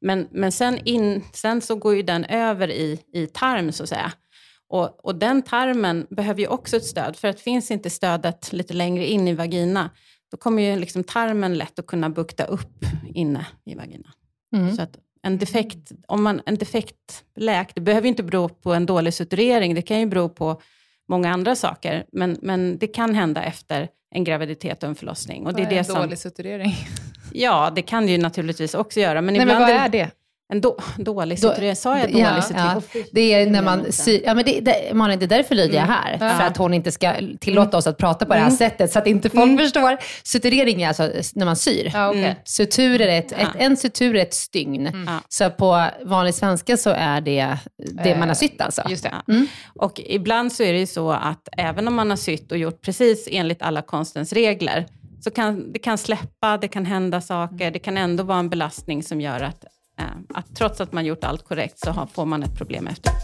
Men, 0.01 0.29
men 0.31 0.53
sen, 0.53 0.79
in, 0.85 1.25
sen 1.33 1.61
så 1.61 1.75
går 1.75 1.97
ju 1.97 2.03
den 2.03 2.25
över 2.25 2.71
i, 2.71 3.01
i 3.13 3.27
tarm, 3.27 3.73
så 3.73 3.83
att 3.83 3.89
säga. 3.89 4.13
Och, 4.69 5.05
och 5.05 5.15
den 5.15 5.43
tarmen 5.43 6.07
behöver 6.11 6.41
ju 6.41 6.47
också 6.47 6.77
ett 6.77 6.85
stöd, 6.85 7.17
för 7.17 7.29
att 7.29 7.41
finns 7.41 7.71
inte 7.71 7.91
stödet 7.91 8.53
lite 8.53 8.75
längre 8.75 9.07
in 9.07 9.29
i 9.29 9.35
vagina, 9.35 9.91
då 10.31 10.37
kommer 10.37 10.63
ju 10.63 10.79
liksom 10.79 11.05
tarmen 11.05 11.55
lätt 11.55 11.79
att 11.79 11.87
kunna 11.87 12.11
bukta 12.11 12.45
upp 12.45 12.85
inne 13.15 13.47
i 13.65 13.75
vagina. 13.75 14.09
Mm. 14.57 14.77
Så 14.77 14.83
att 14.83 14.99
en 15.23 15.39
defekt, 15.39 15.93
om 16.07 16.23
man, 16.23 16.41
en 16.47 16.57
defekt 16.57 17.25
läk, 17.37 17.75
det 17.75 17.81
behöver 17.81 18.03
ju 18.03 18.09
inte 18.09 18.23
bero 18.23 18.49
på 18.49 18.75
en 18.75 18.87
dålig 18.87 19.15
suturering, 19.15 19.75
det 19.75 19.83
kan 19.83 20.01
ju 20.01 20.07
bero 20.07 20.29
på 20.29 20.61
många 21.09 21.33
andra 21.33 21.57
saker, 21.57 22.05
men, 22.13 22.39
men 22.43 22.79
det 22.79 22.87
kan 22.87 23.15
hända 23.15 23.43
efter 23.43 23.89
en 24.15 24.25
graviditet 24.25 24.83
och 24.83 24.89
en 24.89 24.95
förlossning. 24.95 25.47
Och 25.47 25.55
det 25.55 25.63
är 25.63 25.71
det 25.71 25.85
som, 25.85 26.17
suturering? 26.17 26.77
ja, 27.33 27.73
det 27.75 27.83
kan 27.83 28.07
det 28.07 28.13
ju 28.13 28.19
naturligtvis 28.19 28.75
också 28.75 29.01
göra, 29.01 29.21
men 29.21 29.35
Nej, 29.35 29.47
men 29.47 29.61
vad 29.61 29.71
är 29.71 29.89
det? 29.89 30.11
En 30.53 30.61
då, 30.61 30.77
dålig 30.97 31.39
Då- 31.41 31.49
suturering. 31.49 31.77
Sa 31.77 31.99
jag 31.99 32.09
dålig 32.13 32.25
Ja, 32.25 32.43
suturering? 32.43 32.83
ja. 32.95 33.01
Det 33.13 33.21
är 33.35 33.47
när 33.47 33.63
man 33.63 33.93
syr, 33.93 34.23
ja, 34.25 34.35
men 34.35 34.45
det, 34.45 34.61
det, 34.61 34.95
Malin, 34.95 35.19
det 35.19 35.25
är 35.25 35.29
därför 35.29 35.55
Lydia 35.55 35.83
är 35.83 35.87
här. 35.87 36.17
Ja. 36.21 36.39
För 36.39 36.47
att 36.47 36.57
hon 36.57 36.75
inte 36.75 36.93
ska 36.93 37.13
tillåta 37.41 37.77
oss 37.77 37.87
att 37.87 37.97
prata 37.99 38.27
på 38.27 38.33
det 38.33 38.39
här 38.41 38.47
Mm. 38.47 38.57
sättet, 38.57 38.93
så 38.93 38.99
att 38.99 39.07
inte 39.07 39.31
folk 39.31 39.61
förstår. 39.61 39.97
Suturering 40.25 40.83
är 40.83 40.89
alltså 40.89 41.11
när 41.35 41.45
man 41.45 41.57
syr. 41.57 41.91
Ja, 41.95 42.09
okej. 42.09 42.23
Mm. 42.25 42.35
Sutur 42.45 43.01
är 43.01 43.19
ett, 43.19 43.31
Ja. 43.33 43.37
ett, 43.39 43.49
en 43.59 43.77
sutur 43.77 44.17
är 44.17 44.23
ett 44.23 44.35
stygn. 44.35 44.87
Mm. 44.87 45.09
Så 45.29 45.51
på 45.51 45.85
vanlig 46.05 46.35
svenska 46.35 46.77
så 46.77 46.91
är 46.91 47.21
det 47.21 47.57
det 48.05 48.11
Eh, 48.11 48.19
man 48.19 48.29
har 48.29 48.35
sytt 48.35 48.61
alltså. 48.61 48.83
Just 48.89 49.03
det. 49.03 49.15
Mm. 49.29 49.47
Och 49.75 50.01
ibland 50.07 50.53
så 50.53 50.63
är 50.63 50.73
det 50.73 50.79
ju 50.79 50.87
så 50.87 51.11
att 51.13 51.49
även 51.57 51.89
om 51.89 51.95
man 51.95 52.11
har 52.11 52.17
sytt 52.17 52.53
och 52.53 52.59
gjort 52.59 52.83
precis 52.83 53.29
enligt 53.31 53.63
alla 53.63 53.83
konstens 53.83 54.33
regler, 54.33 54.87
så 55.21 55.31
kan 55.31 55.73
det 55.73 55.79
kan 55.79 55.99
släppa, 55.99 56.57
det 56.59 56.69
kan 56.69 56.87
hända 56.87 57.21
saker, 57.21 57.71
det 57.71 57.79
kan 57.79 57.97
ändå 57.97 58.25
vara 58.25 58.39
en 58.39 58.49
belastning 58.51 59.03
som 59.03 59.21
gör 59.21 59.41
att, 59.41 59.65
eh, 59.65 59.71
Eh, 59.99 60.05
att 60.35 60.57
trots 60.57 60.81
att 60.81 60.93
man 60.93 61.05
gjort 61.05 61.25
allt 61.25 61.45
korrekt 61.45 61.79
så 61.79 62.09
får 62.13 62.25
man 62.25 62.43
ett 62.43 62.59
problem 62.59 62.87
efteråt. 62.87 63.15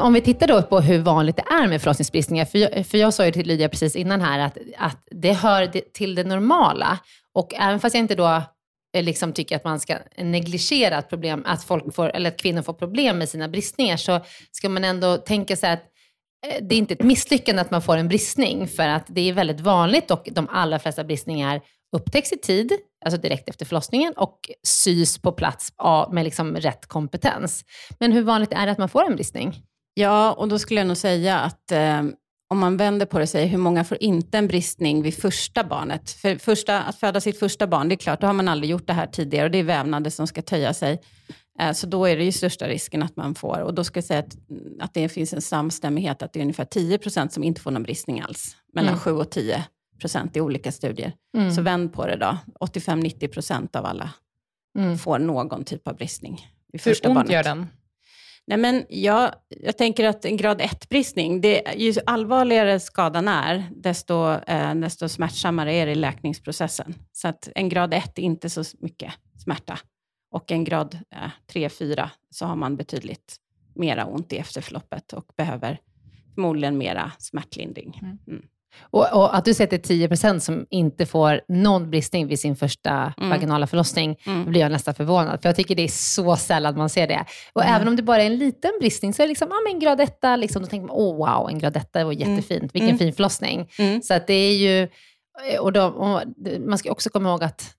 Om 0.00 0.12
vi 0.12 0.20
tittar 0.20 0.46
då 0.46 0.62
på 0.62 0.80
hur 0.80 0.98
vanligt 0.98 1.36
det 1.36 1.44
är 1.50 1.68
med 1.68 1.82
förlossningsbristningar, 1.82 2.44
för 2.44 2.58
jag, 2.58 2.86
för 2.86 2.98
jag 2.98 3.14
sa 3.14 3.26
ju 3.26 3.32
till 3.32 3.46
Lydia 3.46 3.68
precis 3.68 3.96
innan 3.96 4.20
här 4.20 4.38
att, 4.38 4.58
att 4.78 5.08
det 5.10 5.32
hör 5.32 5.66
till 5.66 6.14
det 6.14 6.24
normala. 6.24 6.98
Och 7.34 7.54
även 7.54 7.80
fast 7.80 7.94
jag 7.94 8.04
inte 8.04 8.14
då 8.14 8.42
eh, 8.96 9.02
liksom 9.02 9.32
tycker 9.32 9.56
att 9.56 9.64
man 9.64 9.80
ska 9.80 9.98
negligera 10.16 10.98
att, 10.98 11.08
problem, 11.08 11.42
att, 11.46 11.64
folk 11.64 11.94
får, 11.94 12.10
eller 12.10 12.30
att 12.30 12.40
kvinnor 12.40 12.62
får 12.62 12.72
problem 12.72 13.18
med 13.18 13.28
sina 13.28 13.48
bristningar, 13.48 13.96
så 13.96 14.20
ska 14.50 14.68
man 14.68 14.84
ändå 14.84 15.16
tänka 15.16 15.56
sig 15.56 15.70
att 15.70 15.84
Eh, 16.46 16.62
det 16.62 16.74
är 16.74 16.78
inte 16.78 16.94
ett 16.94 17.02
misslyckande 17.02 17.62
att 17.62 17.70
man 17.70 17.82
får 17.82 17.96
en 17.96 18.08
bristning, 18.08 18.68
för 18.68 18.88
att 18.88 19.06
det 19.08 19.28
är 19.28 19.32
väldigt 19.32 19.60
vanligt 19.60 20.10
och 20.10 20.28
de 20.32 20.48
allra 20.50 20.78
flesta 20.78 21.04
bristningar 21.04 21.60
upptäcks 21.96 22.32
i 22.32 22.38
tid, 22.38 22.72
alltså 23.04 23.20
direkt 23.20 23.48
efter 23.48 23.66
förlossningen, 23.66 24.12
och 24.16 24.50
sys 24.66 25.18
på 25.18 25.32
plats 25.32 25.72
med 26.10 26.24
liksom 26.24 26.56
rätt 26.56 26.86
kompetens. 26.86 27.64
Men 27.98 28.12
hur 28.12 28.22
vanligt 28.22 28.52
är 28.52 28.66
det 28.66 28.72
att 28.72 28.78
man 28.78 28.88
får 28.88 29.06
en 29.06 29.16
bristning? 29.16 29.62
Ja, 29.94 30.32
och 30.32 30.48
då 30.48 30.58
skulle 30.58 30.80
jag 30.80 30.86
nog 30.86 30.96
säga 30.96 31.38
att 31.38 31.72
eh, 31.72 32.02
om 32.50 32.58
man 32.58 32.76
vänder 32.76 33.06
på 33.06 33.18
det 33.18 33.22
och 33.22 33.28
säger 33.28 33.46
hur 33.46 33.58
många 33.58 33.84
får 33.84 34.02
inte 34.02 34.38
en 34.38 34.48
bristning 34.48 35.02
vid 35.02 35.14
första 35.14 35.64
barnet? 35.64 36.10
För 36.10 36.36
första, 36.36 36.82
att 36.82 36.96
föda 36.96 37.20
sitt 37.20 37.38
första 37.38 37.66
barn, 37.66 37.88
det 37.88 37.94
är 37.94 37.96
klart, 37.96 38.20
då 38.20 38.26
har 38.26 38.34
man 38.34 38.48
aldrig 38.48 38.70
gjort 38.70 38.86
det 38.86 38.92
här 38.92 39.06
tidigare 39.06 39.44
och 39.44 39.50
det 39.50 39.58
är 39.58 39.62
vävnader 39.62 40.10
som 40.10 40.26
ska 40.26 40.42
töja 40.42 40.74
sig. 40.74 41.00
Eh, 41.60 41.72
så 41.72 41.86
då 41.86 42.06
är 42.06 42.16
det 42.16 42.24
ju 42.24 42.32
största 42.32 42.68
risken 42.68 43.02
att 43.02 43.16
man 43.16 43.34
får. 43.34 43.58
Och 43.60 43.74
då 43.74 43.84
ska 43.84 43.98
jag 43.98 44.04
säga 44.04 44.20
att, 44.20 44.36
att 44.80 44.94
det 44.94 45.08
finns 45.08 45.32
en 45.32 45.42
samstämmighet 45.42 46.22
att 46.22 46.32
det 46.32 46.38
är 46.38 46.42
ungefär 46.42 46.64
10 46.64 46.98
procent 46.98 47.32
som 47.32 47.44
inte 47.44 47.60
får 47.60 47.70
någon 47.70 47.82
bristning 47.82 48.20
alls. 48.20 48.56
Mellan 48.74 48.88
Mm. 48.88 49.00
7 49.00 49.12
och 49.12 49.30
10 49.30 49.64
procent 50.00 50.36
i 50.36 50.40
olika 50.40 50.72
studier. 50.72 51.12
Mm. 51.36 51.52
Så 51.52 51.62
vänd 51.62 51.92
på 51.92 52.06
det 52.06 52.16
då. 52.16 52.36
85-90 52.60 53.28
procent 53.28 53.76
av 53.76 53.86
alla 53.86 54.10
Mm. 54.78 54.98
får 54.98 55.18
någon 55.18 55.64
typ 55.64 55.88
av 55.88 55.96
bristning. 55.96 56.46
Vid 56.72 56.82
Hur 56.82 56.90
första 56.92 57.08
ont 57.08 57.14
barnet. 57.14 57.32
gör 57.32 57.42
den? 57.42 57.66
Nej, 58.46 58.58
men 58.58 58.84
jag, 58.88 59.30
jag 59.48 59.78
tänker 59.78 60.04
att 60.04 60.24
en 60.24 60.36
grad 60.36 60.60
1-bristning, 60.60 61.40
det, 61.40 61.62
ju 61.76 61.94
allvarligare 62.06 62.80
skadan 62.80 63.28
är, 63.28 63.64
desto, 63.76 64.32
eh, 64.32 64.74
desto 64.74 65.08
smärtsammare 65.08 65.74
är 65.74 65.86
det 65.86 65.92
i 65.92 65.94
läkningsprocessen. 65.94 66.94
Så 67.12 67.28
att 67.28 67.48
en 67.54 67.68
grad 67.68 67.94
1 67.94 68.18
är 68.18 68.22
inte 68.22 68.50
så 68.50 68.64
mycket 68.80 69.12
smärta. 69.44 69.78
Och 70.30 70.52
en 70.52 70.64
grad 70.64 70.98
eh, 71.14 71.30
3-4 71.52 72.08
så 72.30 72.46
har 72.46 72.56
man 72.56 72.76
betydligt 72.76 73.36
mera 73.74 74.04
ont 74.06 74.32
i 74.32 74.36
efterförloppet 74.38 75.12
och 75.12 75.24
behöver 75.36 75.80
förmodligen 76.34 76.78
mera 76.78 77.12
smärtlindring. 77.18 77.98
Mm. 78.02 78.18
Mm. 78.28 78.42
Och, 78.90 79.12
och 79.16 79.36
att 79.36 79.44
du 79.44 79.54
sätter 79.54 79.78
10% 79.78 80.38
som 80.38 80.66
inte 80.70 81.06
får 81.06 81.40
någon 81.48 81.90
bristning 81.90 82.26
vid 82.26 82.40
sin 82.40 82.56
första 82.56 83.12
Mm. 83.18 83.30
vaginala 83.30 83.66
förlossning, 83.66 84.16
Mm. 84.26 84.44
då 84.44 84.50
blir 84.50 84.60
jag 84.60 84.72
nästan 84.72 84.94
förvånad. 84.94 85.42
För 85.42 85.48
jag 85.48 85.56
tycker 85.56 85.74
det 85.74 85.82
är 85.82 85.88
så 85.88 86.36
sällan 86.36 86.76
man 86.76 86.88
ser 86.88 87.06
det. 87.06 87.24
Och 87.52 87.62
Mm. 87.62 87.74
även 87.74 87.88
om 87.88 87.96
det 87.96 88.02
bara 88.02 88.22
är 88.22 88.26
en 88.26 88.36
liten 88.38 88.70
bristning, 88.80 89.14
så 89.14 89.22
är 89.22 89.26
det 89.26 89.28
liksom, 89.28 89.48
ah, 89.52 89.70
men 89.70 89.78
grad 89.80 90.00
etta, 90.00 90.36
liksom, 90.36 90.62
då 90.62 90.68
tänker 90.68 90.86
man, 90.86 90.96
oh, 90.96 91.16
wow, 91.16 91.48
en 91.50 91.58
grad 91.58 91.76
etta 91.76 92.04
var 92.04 92.12
jättefint. 92.12 92.74
Vilken 92.74 92.88
Mm. 92.88 92.98
fin 92.98 93.12
förlossning. 93.12 93.68
Mm. 93.78 94.02
Så 94.02 94.14
att 94.14 94.26
det 94.26 94.34
är 94.34 94.56
ju, 94.56 94.88
och, 95.60 95.72
de, 95.72 95.94
och 95.94 96.22
man 96.66 96.78
ska 96.78 96.90
också 96.90 97.10
komma 97.10 97.28
ihåg 97.28 97.44
att 97.44 97.74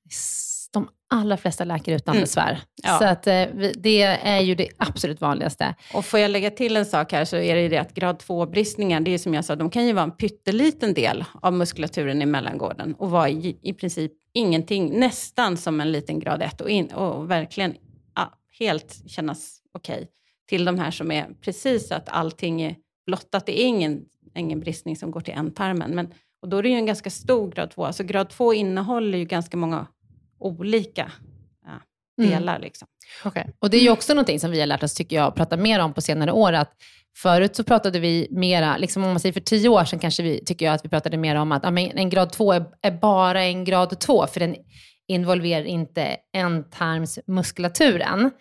de 0.71 0.89
allra 1.09 1.37
flesta 1.37 1.63
läker 1.63 1.95
utan 1.95 2.13
Mm. 2.15 2.23
besvär. 2.23 2.59
Ja. 2.83 2.97
Så 2.99 3.05
att 3.05 3.27
eh, 3.27 3.43
det 3.75 4.01
är 4.03 4.39
ju 4.41 4.55
det 4.55 4.69
absolut 4.77 5.21
vanligaste. 5.21 5.75
Och 5.93 6.05
får 6.05 6.19
jag 6.19 6.31
lägga 6.31 6.51
till 6.51 6.77
en 6.77 6.85
sak 6.85 7.11
här 7.11 7.25
så 7.25 7.37
är 7.37 7.55
det 7.55 7.61
ju 7.61 7.69
det 7.69 7.77
att 7.77 7.93
grad 7.93 8.17
2-bristningar, 8.17 8.99
det 8.99 9.11
är 9.13 9.17
som 9.17 9.33
jag 9.33 9.45
sa, 9.45 9.55
de 9.55 9.69
kan 9.69 9.85
ju 9.87 9.93
vara 9.93 10.03
en 10.03 10.11
pytteliten 10.11 10.93
del 10.93 11.25
av 11.41 11.53
muskulaturen 11.53 12.21
i 12.21 12.25
mellangården 12.25 12.95
och 12.95 13.09
vara 13.11 13.29
i, 13.29 13.57
i 13.61 13.73
princip 13.73 14.11
ingenting, 14.33 14.99
nästan 14.99 15.57
som 15.57 15.81
en 15.81 15.91
liten 15.91 16.19
grad 16.19 16.41
1 16.41 16.61
och, 16.61 16.69
in, 16.69 16.87
och 16.91 17.31
verkligen 17.31 17.75
ja, 18.15 18.33
helt 18.59 19.01
kännas 19.07 19.61
okej. 19.73 20.07
till 20.49 20.65
de 20.65 20.79
här 20.79 20.91
som 20.91 21.11
är 21.11 21.27
precis 21.41 21.91
att 21.91 22.09
allting 22.09 22.61
är 22.61 22.75
blottat. 23.05 23.45
Det 23.45 23.61
är 23.61 23.65
ingen, 23.65 24.01
ingen 24.35 24.59
bristning 24.59 24.95
som 24.95 25.11
går 25.11 25.21
till 25.21 25.33
ändtarmen. 25.33 25.91
Men, 25.95 26.13
och 26.41 26.49
då 26.49 26.57
är 26.57 26.63
det 26.63 26.69
ju 26.69 26.75
en 26.75 26.85
ganska 26.85 27.09
stor 27.09 27.51
grad 27.51 27.71
2. 27.71 27.85
Alltså 27.85 28.03
grad 28.03 28.29
2 28.29 28.53
innehåller 28.53 29.17
ju 29.17 29.25
ganska 29.25 29.57
många 29.57 29.87
olika 30.39 31.11
ja, 31.65 31.81
delar. 32.23 32.55
Mm. 32.55 32.61
Liksom. 32.61 32.87
Okay. 33.25 33.43
Och 33.59 33.69
det 33.69 33.77
är 33.77 33.81
ju 33.81 33.89
också 33.89 34.13
någonting 34.13 34.39
som 34.39 34.51
vi 34.51 34.59
har 34.59 34.67
lärt 34.67 34.83
oss, 34.83 34.93
tycker 34.93 35.15
jag, 35.15 35.35
prata 35.35 35.57
mer 35.57 35.79
om 35.79 35.93
på 35.93 36.01
senare 36.01 36.31
år. 36.31 36.53
Att 36.53 36.73
förut 37.17 37.55
så 37.55 37.63
pratade 37.63 37.99
vi 37.99 38.27
mera, 38.31 38.77
liksom 38.77 39.03
om 39.03 39.09
man 39.09 39.19
säger 39.19 39.33
för 39.33 39.39
tio 39.39 39.69
år 39.69 39.85
sedan 39.85 39.99
kanske 39.99 40.23
vi, 40.23 40.45
tycker 40.45 40.65
jag 40.65 40.75
att 40.75 40.85
vi 40.85 40.89
pratade 40.89 41.17
mer 41.17 41.35
om 41.35 41.51
att 41.51 41.63
ja, 41.63 41.79
en 41.79 42.09
grad 42.09 42.31
2 42.31 42.53
är, 42.53 42.65
är, 42.81 42.91
bara 42.91 43.43
en 43.43 43.63
grad 43.63 43.99
2, 43.99 44.27
för 44.27 44.39
den 44.39 44.55
involverar 45.07 45.65
inte 45.65 46.17
ändtarmsmuskulaturen. 46.35 48.31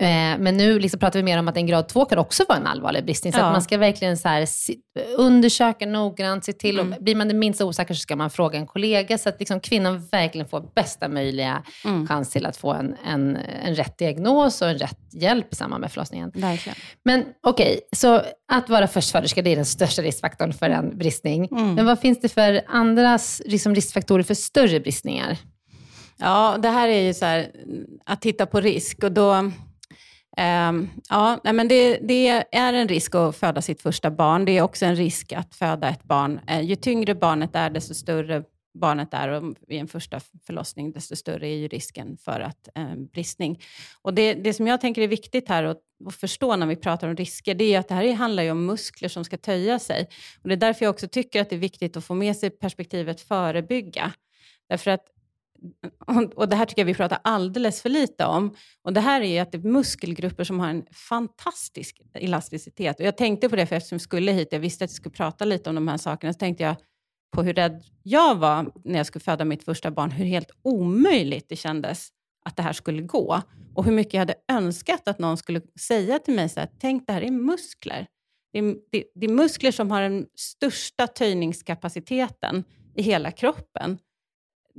Eh, 0.00 0.38
men 0.38 0.56
nu 0.56 0.78
liksom 0.78 1.00
pratar 1.00 1.18
vi 1.18 1.22
mer 1.22 1.38
om 1.38 1.48
att 1.48 1.56
en 1.56 1.66
grad 1.66 1.88
2 1.88 2.04
kan 2.04 2.18
också 2.18 2.44
vara 2.48 2.58
en 2.58 2.66
allvarlig 2.66 3.04
bristning. 3.04 3.32
Så 3.32 3.38
ja. 3.38 3.44
att 3.44 3.52
man 3.52 3.62
ska 3.62 3.78
verkligen 3.78 4.16
så 4.16 4.28
här, 4.28 4.48
undersöka 5.16 5.86
noggrant, 5.86 6.44
se 6.44 6.52
till. 6.52 6.78
Mm. 6.78 6.92
Och 6.92 7.02
blir 7.02 7.14
man 7.14 7.28
det 7.28 7.34
minsta 7.34 7.64
osäker 7.64 7.94
så 7.94 8.00
ska 8.00 8.16
man 8.16 8.30
fråga 8.30 8.58
en 8.58 8.66
kollega 8.66 9.18
så 9.18 9.28
att 9.28 9.38
liksom 9.38 9.60
kvinnan 9.60 10.06
verkligen 10.12 10.48
får 10.48 10.64
bästa 10.74 11.08
möjliga 11.08 11.62
mm. 11.84 12.06
chans 12.06 12.30
till 12.30 12.46
att 12.46 12.56
få 12.56 12.72
en, 12.72 12.96
en, 13.06 13.36
en 13.64 13.74
rätt 13.74 13.98
diagnos 13.98 14.62
och 14.62 14.68
en 14.68 14.78
rätt 14.78 14.98
hjälp 15.12 15.52
i 15.52 15.56
samband 15.56 15.80
med 15.80 15.92
förlossningen. 15.92 16.30
Verkligen. 16.34 16.76
Men 17.04 17.24
okej, 17.42 17.72
okay, 17.72 17.80
så 17.96 18.22
att 18.52 18.68
vara 18.68 18.86
förstföderska 18.86 19.42
det 19.42 19.50
är 19.50 19.56
den 19.56 19.64
största 19.64 20.02
riskfaktorn 20.02 20.52
för 20.52 20.70
en 20.70 20.98
bristning. 20.98 21.48
Mm. 21.50 21.74
Men 21.74 21.86
vad 21.86 22.00
finns 22.00 22.20
det 22.20 22.28
för 22.28 22.62
andra 22.66 23.18
liksom, 23.44 23.74
riskfaktorer 23.74 24.22
för 24.22 24.34
större 24.34 24.80
bristningar? 24.80 25.36
Ja, 26.16 26.56
det 26.62 26.68
här 26.68 26.88
är 26.88 27.00
ju 27.00 27.14
så 27.14 27.24
här, 27.24 27.50
att 28.06 28.20
titta 28.20 28.46
på 28.46 28.60
risk 28.60 29.04
och 29.04 29.12
då 29.12 29.50
Ehm, 30.40 30.88
ja, 31.08 31.40
men 31.42 31.68
det, 31.68 31.98
det, 32.02 32.28
är 32.52 32.72
en 32.72 32.88
risk 32.88 33.14
att 33.14 33.36
föda 33.36 33.62
sitt 33.62 33.82
första 33.82 34.10
barn. 34.10 34.44
Det 34.44 34.58
är 34.58 34.62
också 34.62 34.86
en 34.86 34.96
risk 34.96 35.32
att 35.32 35.54
föda 35.54 35.88
ett 35.88 36.04
barn. 36.04 36.40
Eh, 36.48 36.60
ju 36.60 36.76
tyngre 36.76 37.14
barnet 37.14 37.50
är, 37.54 37.70
desto 37.70 37.94
större 37.94 38.44
barnet 38.74 39.14
är 39.14 39.28
och 39.28 39.54
vid 39.68 39.80
en 39.80 39.88
första 39.88 40.20
förlossning, 40.46 40.92
desto 40.92 41.16
större 41.16 41.48
är 41.48 41.56
ju 41.56 41.68
risken 41.68 42.16
för 42.16 42.40
att 42.40 42.68
eh, 42.74 42.94
bristning. 42.94 43.60
Och 44.02 44.14
det, 44.14 44.34
det 44.34 44.54
som 44.54 44.66
jag 44.66 44.80
tänker 44.80 45.02
är 45.02 45.08
viktigt 45.08 45.48
här 45.48 45.64
att, 45.64 45.80
att 46.06 46.14
förstå 46.14 46.56
när 46.56 46.66
vi 46.66 46.76
pratar 46.76 47.08
om 47.08 47.16
risker, 47.16 47.54
det 47.54 47.74
är 47.74 47.78
att 47.78 47.88
det 47.88 47.94
här 47.94 48.12
handlar 48.12 48.42
ju 48.42 48.50
om 48.50 48.66
muskler 48.66 49.08
som 49.08 49.24
ska 49.24 49.36
töja 49.36 49.78
sig. 49.78 50.08
Och 50.42 50.48
det 50.48 50.54
är 50.54 50.56
därför 50.56 50.84
jag 50.84 50.90
också 50.90 51.08
tycker 51.08 51.40
att 51.40 51.50
det 51.50 51.56
är 51.56 51.60
viktigt 51.60 51.96
att 51.96 52.04
få 52.04 52.14
med 52.14 52.36
sig 52.36 52.50
perspektivet 52.50 53.20
förebygga. 53.20 54.12
Därför 54.68 54.90
att 54.90 55.04
och 56.36 56.48
det 56.48 56.56
här 56.56 56.66
tycker 56.66 56.82
jag 56.82 56.86
vi 56.86 56.94
pratar 56.94 57.18
alldeles 57.24 57.82
för 57.82 57.88
lite 57.88 58.24
om. 58.24 58.56
Och 58.82 58.92
det 58.92 59.00
här 59.00 59.20
är 59.20 59.26
ju 59.26 59.38
att 59.38 59.52
det 59.52 59.58
är 59.58 59.62
muskelgrupper 59.62 60.44
som 60.44 60.60
har 60.60 60.68
en 60.68 60.86
fantastisk 60.92 62.00
elasticitet. 62.14 63.00
Och 63.00 63.06
jag 63.06 63.16
tänkte 63.16 63.48
på 63.48 63.56
det 63.56 63.66
för 63.66 63.76
eftersom 63.76 63.96
jag 63.96 64.02
skulle 64.02 64.32
hit, 64.32 64.48
jag 64.50 64.60
visste 64.60 64.84
att 64.84 64.90
jag 64.90 64.96
skulle 64.96 65.14
prata 65.14 65.44
lite 65.44 65.70
om 65.70 65.74
de 65.74 65.88
här 65.88 65.96
sakerna, 65.96 66.32
så 66.32 66.38
tänkte 66.38 66.64
jag 66.64 66.76
på 67.36 67.42
hur 67.42 67.54
rädd 67.54 67.84
jag 68.02 68.34
var 68.34 68.72
när 68.84 68.96
jag 68.96 69.06
skulle 69.06 69.22
föda 69.22 69.44
mitt 69.44 69.64
första 69.64 69.90
barn, 69.90 70.10
hur 70.10 70.24
helt 70.24 70.50
omöjligt 70.62 71.48
det 71.48 71.56
kändes 71.56 72.08
att 72.44 72.56
det 72.56 72.62
här 72.62 72.72
skulle 72.72 73.02
gå. 73.02 73.42
Och 73.74 73.84
hur 73.84 73.92
mycket 73.92 74.14
jag 74.14 74.20
hade 74.20 74.34
önskat 74.48 75.08
att 75.08 75.18
någon 75.18 75.36
skulle 75.36 75.60
säga 75.80 76.18
till 76.18 76.34
mig 76.34 76.48
så 76.48 76.60
här, 76.60 76.68
tänk 76.80 77.06
det 77.06 77.12
här 77.12 77.22
är 77.22 77.30
muskler. 77.30 78.06
Det 78.52 78.58
är, 78.58 78.76
det, 78.92 79.04
det 79.14 79.26
är 79.26 79.30
muskler 79.30 79.70
som 79.70 79.90
har 79.90 80.02
den 80.02 80.26
största 80.34 81.06
töjningskapaciteten 81.06 82.64
i 82.94 83.02
hela 83.02 83.30
kroppen 83.30 83.98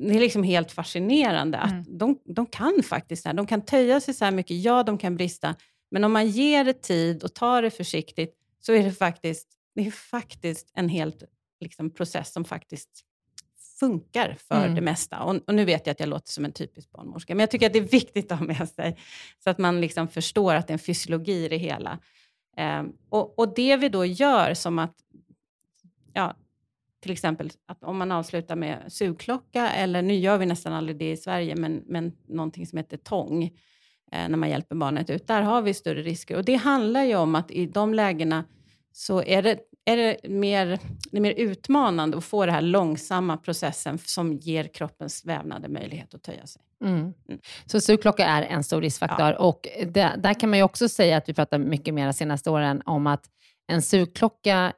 det 0.07 0.15
är 0.15 0.19
liksom 0.19 0.43
helt 0.43 0.71
fascinerande 0.71 1.57
att 1.57 1.71
mm. 1.71 1.97
de, 1.97 2.19
de 2.25 2.45
kan 2.45 2.83
faktiskt 2.83 3.23
det 3.23 3.29
här. 3.29 3.33
De 3.33 3.47
kan 3.47 3.61
töja 3.61 4.01
sig 4.01 4.13
så 4.13 4.25
här 4.25 4.31
mycket, 4.31 4.57
ja 4.57 4.83
de 4.83 4.97
kan 4.97 5.15
brista, 5.15 5.55
men 5.91 6.03
om 6.03 6.11
man 6.11 6.27
ger 6.27 6.63
det 6.63 6.81
tid 6.81 7.23
och 7.23 7.33
tar 7.33 7.61
det 7.61 7.71
försiktigt 7.71 8.35
så 8.59 8.73
är 8.73 8.83
det 8.83 8.91
faktiskt, 8.91 9.47
det 9.75 9.87
är 9.87 9.91
faktiskt 9.91 10.71
en 10.73 10.89
helt 10.89 11.23
liksom, 11.59 11.89
process 11.89 12.33
som 12.33 12.45
faktiskt 12.45 12.89
funkar 13.79 14.37
för 14.47 14.63
mm. 14.63 14.75
det 14.75 14.81
mesta. 14.81 15.19
Och, 15.19 15.35
och, 15.47 15.55
nu 15.55 15.65
vet 15.65 15.87
jag 15.87 15.91
att 15.91 15.99
jag 15.99 16.09
låter 16.09 16.31
som 16.31 16.45
en 16.45 16.51
typisk 16.51 16.91
barnmorska, 16.91 17.35
men 17.35 17.39
jag 17.39 17.51
tycker 17.51 17.67
att 17.67 17.73
det 17.73 17.79
är 17.79 17.83
viktigt 17.83 18.31
att 18.31 18.39
ha 18.39 18.45
med 18.45 18.69
sig, 18.69 18.97
så 19.43 19.49
att 19.49 19.57
man 19.57 19.81
liksom 19.81 20.07
förstår 20.07 20.53
att 20.53 20.67
det 20.67 20.71
är 20.71 20.75
en 20.75 20.79
fysiologi 20.79 21.45
i 21.45 21.47
det 21.47 21.57
hela. 21.57 21.99
Um, 22.79 22.93
och, 23.09 23.39
och, 23.39 23.53
det 23.55 23.77
vi 23.77 23.89
då 23.89 24.05
gör 24.05 24.53
som 24.53 24.79
att 24.79 24.95
ja, 26.13 26.35
till 27.01 27.11
exempel 27.11 27.49
att 27.67 27.83
om 27.83 27.97
man 27.97 28.11
avslutar 28.11 28.55
med 28.55 28.83
sugklocka, 28.87 29.71
eller 29.71 30.01
nu 30.01 30.13
gör 30.15 30.37
vi 30.37 30.45
nästan 30.45 30.73
aldrig 30.73 30.97
det 30.97 31.11
i 31.11 31.17
Sverige, 31.17 31.55
men, 31.55 31.83
men 31.85 32.11
någonting 32.27 32.67
som 32.67 32.77
heter 32.77 32.97
tång, 32.97 33.43
eh, 34.11 34.29
när 34.29 34.37
man 34.37 34.49
hjälper 34.49 34.75
barnet 34.75 35.09
ut, 35.09 35.27
där 35.27 35.41
har 35.41 35.61
vi 35.61 35.73
större 35.73 36.01
risker. 36.01 36.37
Och 36.37 36.45
det 36.45 36.55
handlar 36.55 37.03
ju 37.03 37.15
om 37.15 37.35
att 37.35 37.51
i 37.51 37.65
de 37.65 37.93
lägena 37.93 38.43
så 38.91 39.23
är 39.23 39.41
det, 39.41 39.59
är 39.85 39.97
det, 39.97 40.29
mer, 40.29 40.79
det 41.11 41.17
är 41.17 41.21
mer 41.21 41.33
utmanande 41.33 42.17
att 42.17 42.23
få 42.23 42.45
den 42.45 42.55
här 42.55 42.61
långsamma 42.61 43.37
processen 43.37 43.97
som 43.97 44.33
ger 44.33 44.63
kroppens 44.63 45.25
vävnader 45.25 45.69
möjlighet 45.69 46.13
att 46.13 46.23
töja 46.23 46.47
sig. 46.47 46.61
Mm. 46.83 46.99
Mm. 46.99 47.13
Så 47.65 47.81
sugklocka 47.81 48.25
är 48.25 48.41
en 48.41 48.63
stor 48.63 48.81
riskfaktor. 48.81 49.27
Ja. 49.27 49.37
Och 49.37 49.67
det, 49.87 50.13
där 50.17 50.39
kan 50.39 50.49
man 50.49 50.59
ju 50.59 50.63
också 50.63 50.89
säga 50.89 51.17
att 51.17 51.29
vi 51.29 51.33
pratar 51.33 51.57
mycket 51.57 51.93
mer 51.93 52.05
de 52.05 52.13
senaste 52.13 52.49
åren 52.49 52.81
om 52.85 53.07
att 53.07 53.25
en 53.67 53.81
sugklocka, 53.81 54.73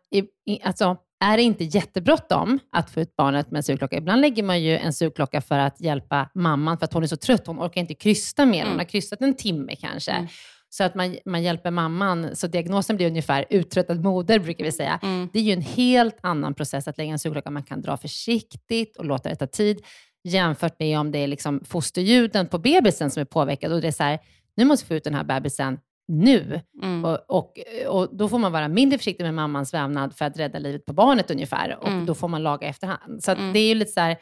alltså 0.63 0.97
är 1.21 1.37
det 1.37 1.43
inte 1.43 1.63
jättebråttom 1.63 2.59
att 2.71 2.89
få 2.89 2.99
ut 2.99 3.15
barnet 3.15 3.51
med 3.51 3.57
en 3.57 3.63
sugklocka. 3.63 3.97
Ibland 3.97 4.21
lägger 4.21 4.43
man 4.43 4.63
ju 4.63 4.77
en 4.77 4.93
sugklocka 4.93 5.41
för 5.41 5.59
att 5.59 5.81
hjälpa 5.81 6.29
mamman, 6.35 6.77
för 6.77 6.85
att 6.85 6.93
hon 6.93 7.03
är 7.03 7.07
så 7.07 7.17
trött. 7.17 7.47
Hon 7.47 7.59
orkar 7.59 7.81
inte 7.81 7.93
krysta 7.93 8.45
mer. 8.45 8.59
Hon 8.59 8.67
mm. 8.67 8.77
har 8.77 8.85
krystat 8.85 9.21
en 9.21 9.33
timme 9.33 9.75
kanske. 9.75 10.11
Mm. 10.11 10.27
Så 10.69 10.83
att 10.83 10.95
man, 10.95 11.17
man 11.25 11.43
hjälper 11.43 11.71
mamman. 11.71 12.35
Så 12.35 12.47
diagnosen 12.47 12.95
blir 12.95 13.07
ungefär 13.07 13.45
uttröttad 13.49 14.03
moder, 14.03 14.39
brukar 14.39 14.63
vi 14.63 14.71
säga. 14.71 14.99
Mm. 15.03 15.29
Det 15.33 15.39
är 15.39 15.43
ju 15.43 15.53
en 15.53 15.61
helt 15.61 16.17
annan 16.21 16.53
process 16.53 16.87
att 16.87 16.97
lägga 16.97 17.11
en 17.11 17.19
sugklocka. 17.19 17.49
Man 17.49 17.63
kan 17.63 17.81
dra 17.81 17.97
försiktigt 17.97 18.97
och 18.97 19.05
låta 19.05 19.29
det 19.29 19.35
ta 19.35 19.47
tid, 19.47 19.81
jämfört 20.23 20.79
med 20.79 20.99
om 20.99 21.11
det 21.11 21.19
är 21.19 21.27
liksom 21.27 21.63
fosterljuden 21.65 22.47
på 22.47 22.57
bebisen 22.57 23.11
som 23.11 23.21
är 23.21 23.25
påverkad. 23.25 23.73
Och 23.73 23.81
det 23.81 23.87
är 23.87 23.91
så 23.91 24.03
här, 24.03 24.19
nu 24.55 24.65
måste 24.65 24.85
vi 24.85 24.87
få 24.87 24.93
ut 24.93 25.03
den 25.03 25.15
här 25.15 25.23
bebisen 25.23 25.77
nu. 26.11 26.61
Mm. 26.83 27.05
Och, 27.05 27.19
och, 27.27 27.59
och, 27.87 28.15
då 28.15 28.29
får 28.29 28.39
man 28.39 28.51
vara 28.51 28.67
mindre 28.67 28.97
försiktig 28.97 29.23
med 29.23 29.33
mammans 29.33 29.73
vävnad 29.73 30.15
för 30.15 30.25
att 30.25 30.37
rädda 30.37 30.59
livet 30.59 30.85
på 30.85 30.93
barnet 30.93 31.31
ungefär. 31.31 31.77
Och 31.81 31.87
mm. 31.87 32.05
då 32.05 32.15
får 32.15 32.27
man 32.27 32.43
laga 32.43 32.67
efterhand. 32.67 33.23
Så 33.23 33.31
mm. 33.31 33.53
det 33.53 33.59
är 33.59 33.67
ju 33.67 33.75
lite 33.75 33.91
så 33.91 33.99
här, 33.99 34.17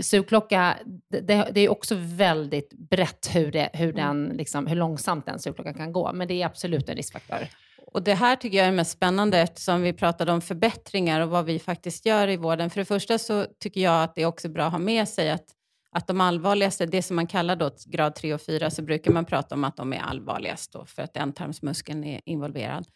sugklocka, 0.00 0.76
det, 1.10 1.48
det, 1.52 1.60
är 1.60 1.68
också 1.68 1.94
väldigt 1.98 2.72
brett 2.72 3.28
hur, 3.32 3.52
det, 3.52 3.70
hur, 3.72 3.88
mm. 3.88 3.96
den, 3.96 4.36
liksom, 4.36 4.66
hur 4.66 4.76
långsamt 4.76 5.26
den 5.26 5.38
sugklockan 5.38 5.74
kan 5.74 5.92
gå. 5.92 6.12
Men 6.12 6.28
det 6.28 6.42
är 6.42 6.46
absolut 6.46 6.88
en 6.88 6.96
riskfaktor. 6.96 7.38
Och 7.94 8.02
Det 8.02 8.14
här 8.14 8.36
tycker 8.36 8.58
jag 8.58 8.66
är 8.66 8.72
mest 8.72 8.90
spännande 8.90 9.38
eftersom 9.38 9.82
vi 9.82 9.92
pratade 9.92 10.32
om 10.32 10.40
förbättringar 10.40 11.20
och 11.20 11.28
vad 11.28 11.44
vi 11.44 11.58
faktiskt 11.58 12.06
gör 12.06 12.28
i 12.28 12.36
vården. 12.36 12.70
För 12.70 12.80
det 12.80 12.84
första 12.84 13.18
så 13.18 13.46
tycker 13.60 13.80
jag 13.80 14.02
att 14.02 14.14
det 14.14 14.22
är 14.22 14.26
också 14.26 14.48
bra 14.48 14.64
att 14.64 14.72
ha 14.72 14.78
med 14.78 15.08
sig 15.08 15.30
att 15.30 15.44
att 15.94 16.06
de 16.06 16.20
allvarligaste, 16.20 16.86
det 16.86 17.02
som 17.02 17.16
man 17.16 17.26
kallar 17.26 17.56
då 17.56 17.70
grad 17.86 18.14
3 18.14 18.34
och 18.34 18.40
4, 18.40 18.70
så 18.70 18.82
brukar 18.82 19.12
man 19.12 19.24
prata 19.24 19.54
om 19.54 19.64
att 19.64 19.76
de 19.76 19.92
är 19.92 19.98
allvarligast 19.98 20.72
då, 20.72 20.86
för 20.86 21.02
att 21.02 21.16
ändtarmsmuskeln 21.16 22.04
är 22.04 22.20
involverad. 22.24 22.86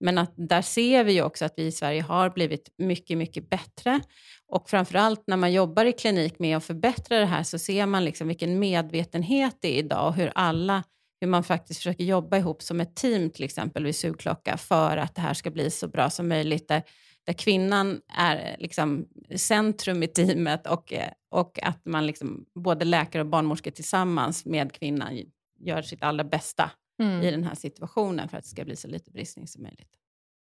Men 0.00 0.18
att 0.18 0.32
där 0.36 0.62
ser 0.62 1.04
vi 1.04 1.22
också 1.22 1.44
att 1.44 1.54
vi 1.56 1.62
i 1.62 1.72
Sverige 1.72 2.02
har 2.02 2.30
blivit 2.30 2.68
mycket, 2.78 3.18
mycket 3.18 3.50
bättre. 3.50 4.00
Och 4.48 4.70
framförallt 4.70 5.22
när 5.26 5.36
man 5.36 5.52
jobbar 5.52 5.84
i 5.84 5.92
klinik 5.92 6.38
med 6.38 6.56
att 6.56 6.64
förbättra 6.64 7.18
det 7.18 7.26
här 7.26 7.42
så 7.42 7.58
ser 7.58 7.86
man 7.86 8.04
liksom 8.04 8.28
vilken 8.28 8.58
medvetenhet 8.58 9.58
det 9.60 9.68
är 9.74 9.78
idag 9.78 10.08
och 10.08 10.14
hur 10.14 10.32
alla 10.34 10.82
hur 11.20 11.28
man 11.28 11.44
faktiskt 11.44 11.78
försöker 11.78 12.04
jobba 12.04 12.36
ihop 12.36 12.62
som 12.62 12.80
ett 12.80 12.96
team, 12.96 13.30
till 13.30 13.44
exempel 13.44 13.84
vid 13.84 13.96
sugklocka, 13.96 14.56
för 14.56 14.96
att 14.96 15.14
det 15.14 15.20
här 15.20 15.34
ska 15.34 15.50
bli 15.50 15.70
så 15.70 15.88
bra 15.88 16.10
som 16.10 16.28
möjligt. 16.28 16.68
Där 16.68 16.82
där 17.26 17.32
kvinnan 17.32 18.00
är 18.16 18.56
liksom 18.58 19.06
centrum 19.36 20.02
i 20.02 20.06
teamet 20.06 20.66
och, 20.66 20.92
eh, 20.92 21.10
och 21.36 21.58
att 21.62 21.84
man 21.84 22.06
liksom, 22.06 22.44
både 22.54 22.84
läkare 22.84 23.22
och 23.22 23.28
barnmorskor 23.28 23.70
tillsammans 23.70 24.44
med 24.44 24.72
kvinnan 24.72 25.22
gör 25.58 25.82
sitt 25.82 26.02
allra 26.02 26.24
bästa 26.24 26.70
mm. 27.02 27.22
i 27.22 27.30
den 27.30 27.44
här 27.44 27.54
situationen 27.54 28.28
för 28.28 28.36
att 28.36 28.44
det 28.44 28.50
ska 28.50 28.64
bli 28.64 28.76
så 28.76 28.88
lite 28.88 29.10
bristning 29.10 29.46
som 29.46 29.62
möjligt. 29.62 29.90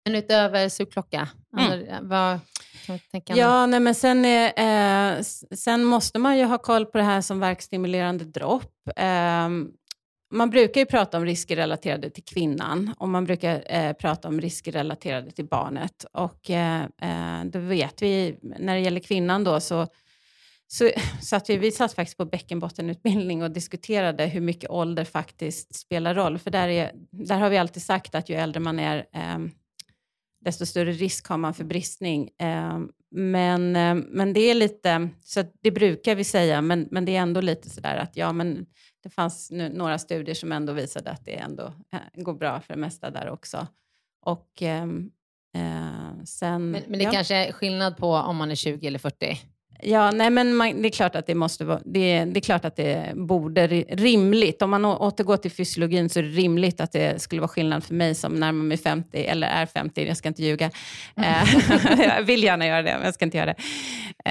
Men 0.05 0.15
utöver 0.15 0.69
sugklocka, 0.69 1.29
mm. 1.57 2.07
vad 2.09 2.39
kan 2.85 2.99
tänka 2.99 3.35
Ja, 3.35 3.65
nej, 3.65 3.79
men 3.79 3.95
sen, 3.95 4.25
är, 4.25 5.17
eh, 5.17 5.21
sen 5.55 5.83
måste 5.83 6.19
man 6.19 6.37
ju 6.37 6.45
ha 6.45 6.57
koll 6.57 6.85
på 6.85 6.97
det 6.97 7.03
här 7.03 7.21
som 7.21 7.39
verkstimulerande 7.39 8.25
dropp. 8.25 8.89
Eh, 8.95 9.49
man 10.31 10.49
brukar 10.49 10.81
ju 10.81 10.85
prata 10.85 11.17
om 11.17 11.25
risker 11.25 11.55
relaterade 11.55 12.09
till 12.09 12.23
kvinnan 12.23 12.93
och 12.97 13.09
man 13.09 13.25
brukar 13.25 13.63
eh, 13.65 13.93
prata 13.93 14.27
om 14.27 14.41
risker 14.41 14.71
relaterade 14.71 15.31
till 15.31 15.45
barnet. 15.45 16.05
Och 16.11 16.49
eh, 16.49 16.81
eh 16.81 17.45
då 17.45 17.59
vet 17.59 18.01
vi, 18.01 18.39
när 18.41 18.75
det 18.75 18.81
gäller 18.81 18.99
kvinnan 18.99 19.43
då, 19.43 19.59
så, 19.59 19.87
så 20.73 20.91
satt 21.21 21.49
vi, 21.49 21.57
vi 21.57 21.71
satt 21.71 21.93
faktiskt 21.93 22.17
på 22.17 22.25
bäckenbottenutbildning 22.25 23.43
och 23.43 23.51
diskuterade 23.51 24.25
hur 24.25 24.41
mycket 24.41 24.69
ålder 24.69 25.03
faktiskt 25.05 25.75
spelar 25.75 26.13
roll. 26.13 26.39
För 26.39 26.51
där, 26.51 26.67
är, 26.67 26.91
där 27.11 27.39
har 27.39 27.49
vi 27.49 27.57
alltid 27.57 27.83
sagt 27.83 28.15
att 28.15 28.29
ju 28.29 28.35
äldre 28.35 28.59
man 28.59 28.79
är, 28.79 28.97
eh, 28.97 29.39
desto 30.41 30.65
större 30.65 30.91
risk 30.91 31.27
har 31.27 31.37
man 31.37 31.53
för 31.53 31.63
bristning. 31.63 32.29
Eh, 32.39 32.79
men, 33.11 33.75
eh, 33.75 33.95
men 33.95 34.33
det 34.33 34.39
är 34.39 34.53
lite, 34.53 35.09
så 35.23 35.43
det 35.61 35.71
brukar 35.71 36.15
vi 36.15 36.23
säga, 36.23 36.61
men, 36.61 36.87
men 36.91 37.05
det 37.05 37.15
är 37.15 37.21
ändå 37.21 37.41
lite 37.41 37.69
sådär 37.69 37.95
att 37.95 38.17
ja, 38.17 38.33
men 38.33 38.65
det 39.03 39.09
fanns 39.09 39.51
nu, 39.51 39.69
några 39.69 39.99
studier 39.99 40.35
som 40.35 40.51
ändå 40.51 40.73
visade 40.73 41.11
att 41.11 41.25
det 41.25 41.35
ändå 41.35 41.73
eh, 41.93 42.23
går 42.23 42.33
bra 42.33 42.61
för 42.61 42.73
det 42.73 42.79
mesta 42.79 43.09
där 43.09 43.29
också. 43.29 43.67
Och 44.25 44.61
ehm, 44.61 45.11
eh, 45.55 46.23
sen... 46.25 46.71
Men, 46.71 46.81
men 46.87 46.99
det 46.99 47.05
ja. 47.05 47.11
kanske 47.11 47.35
är 47.35 47.51
skillnad 47.51 47.97
på 47.97 48.13
om 48.13 48.37
man 48.37 48.51
är 48.51 48.55
20 48.55 48.87
eller 48.87 48.99
40? 48.99 49.52
Ja, 49.85 50.11
nej, 50.11 50.29
men 50.29 50.55
man, 50.55 50.81
det 50.81 50.87
är 50.87 50.91
klart 50.91 51.15
att 51.15 51.27
det 51.27 51.35
måste 51.35 51.65
vara, 51.65 51.79
det, 51.85 52.25
det 52.25 52.39
är 52.39 52.41
klart 52.41 52.65
att 52.65 52.75
det 52.75 53.11
borde 53.15 53.67
ri- 53.67 53.95
rimligt, 53.95 54.61
om 54.61 54.69
man 54.69 54.85
återgår 54.85 55.37
till 55.37 55.51
fysiologin 55.51 56.09
så 56.09 56.19
är 56.19 56.23
det 56.23 56.29
rimligt 56.29 56.81
att 56.81 56.91
det 56.91 57.21
skulle 57.21 57.41
vara 57.41 57.47
skillnad 57.49 57.83
för 57.83 57.93
mig 57.93 58.15
som 58.15 58.33
närmar 58.33 58.63
mig 58.63 58.77
50, 58.77 59.17
eller 59.25 59.47
är 59.47 59.65
50, 59.65 60.07
jag 60.07 60.17
ska 60.17 60.27
inte 60.27 60.43
ljuga. 60.43 60.71
Eh, 61.15 61.43
jag 61.99 62.23
vill 62.23 62.43
gärna 62.43 62.67
göra 62.67 62.81
det, 62.81 62.93
men 62.95 63.05
jag 63.05 63.13
ska 63.13 63.25
inte 63.25 63.37
göra 63.37 63.53
det. 63.53 63.55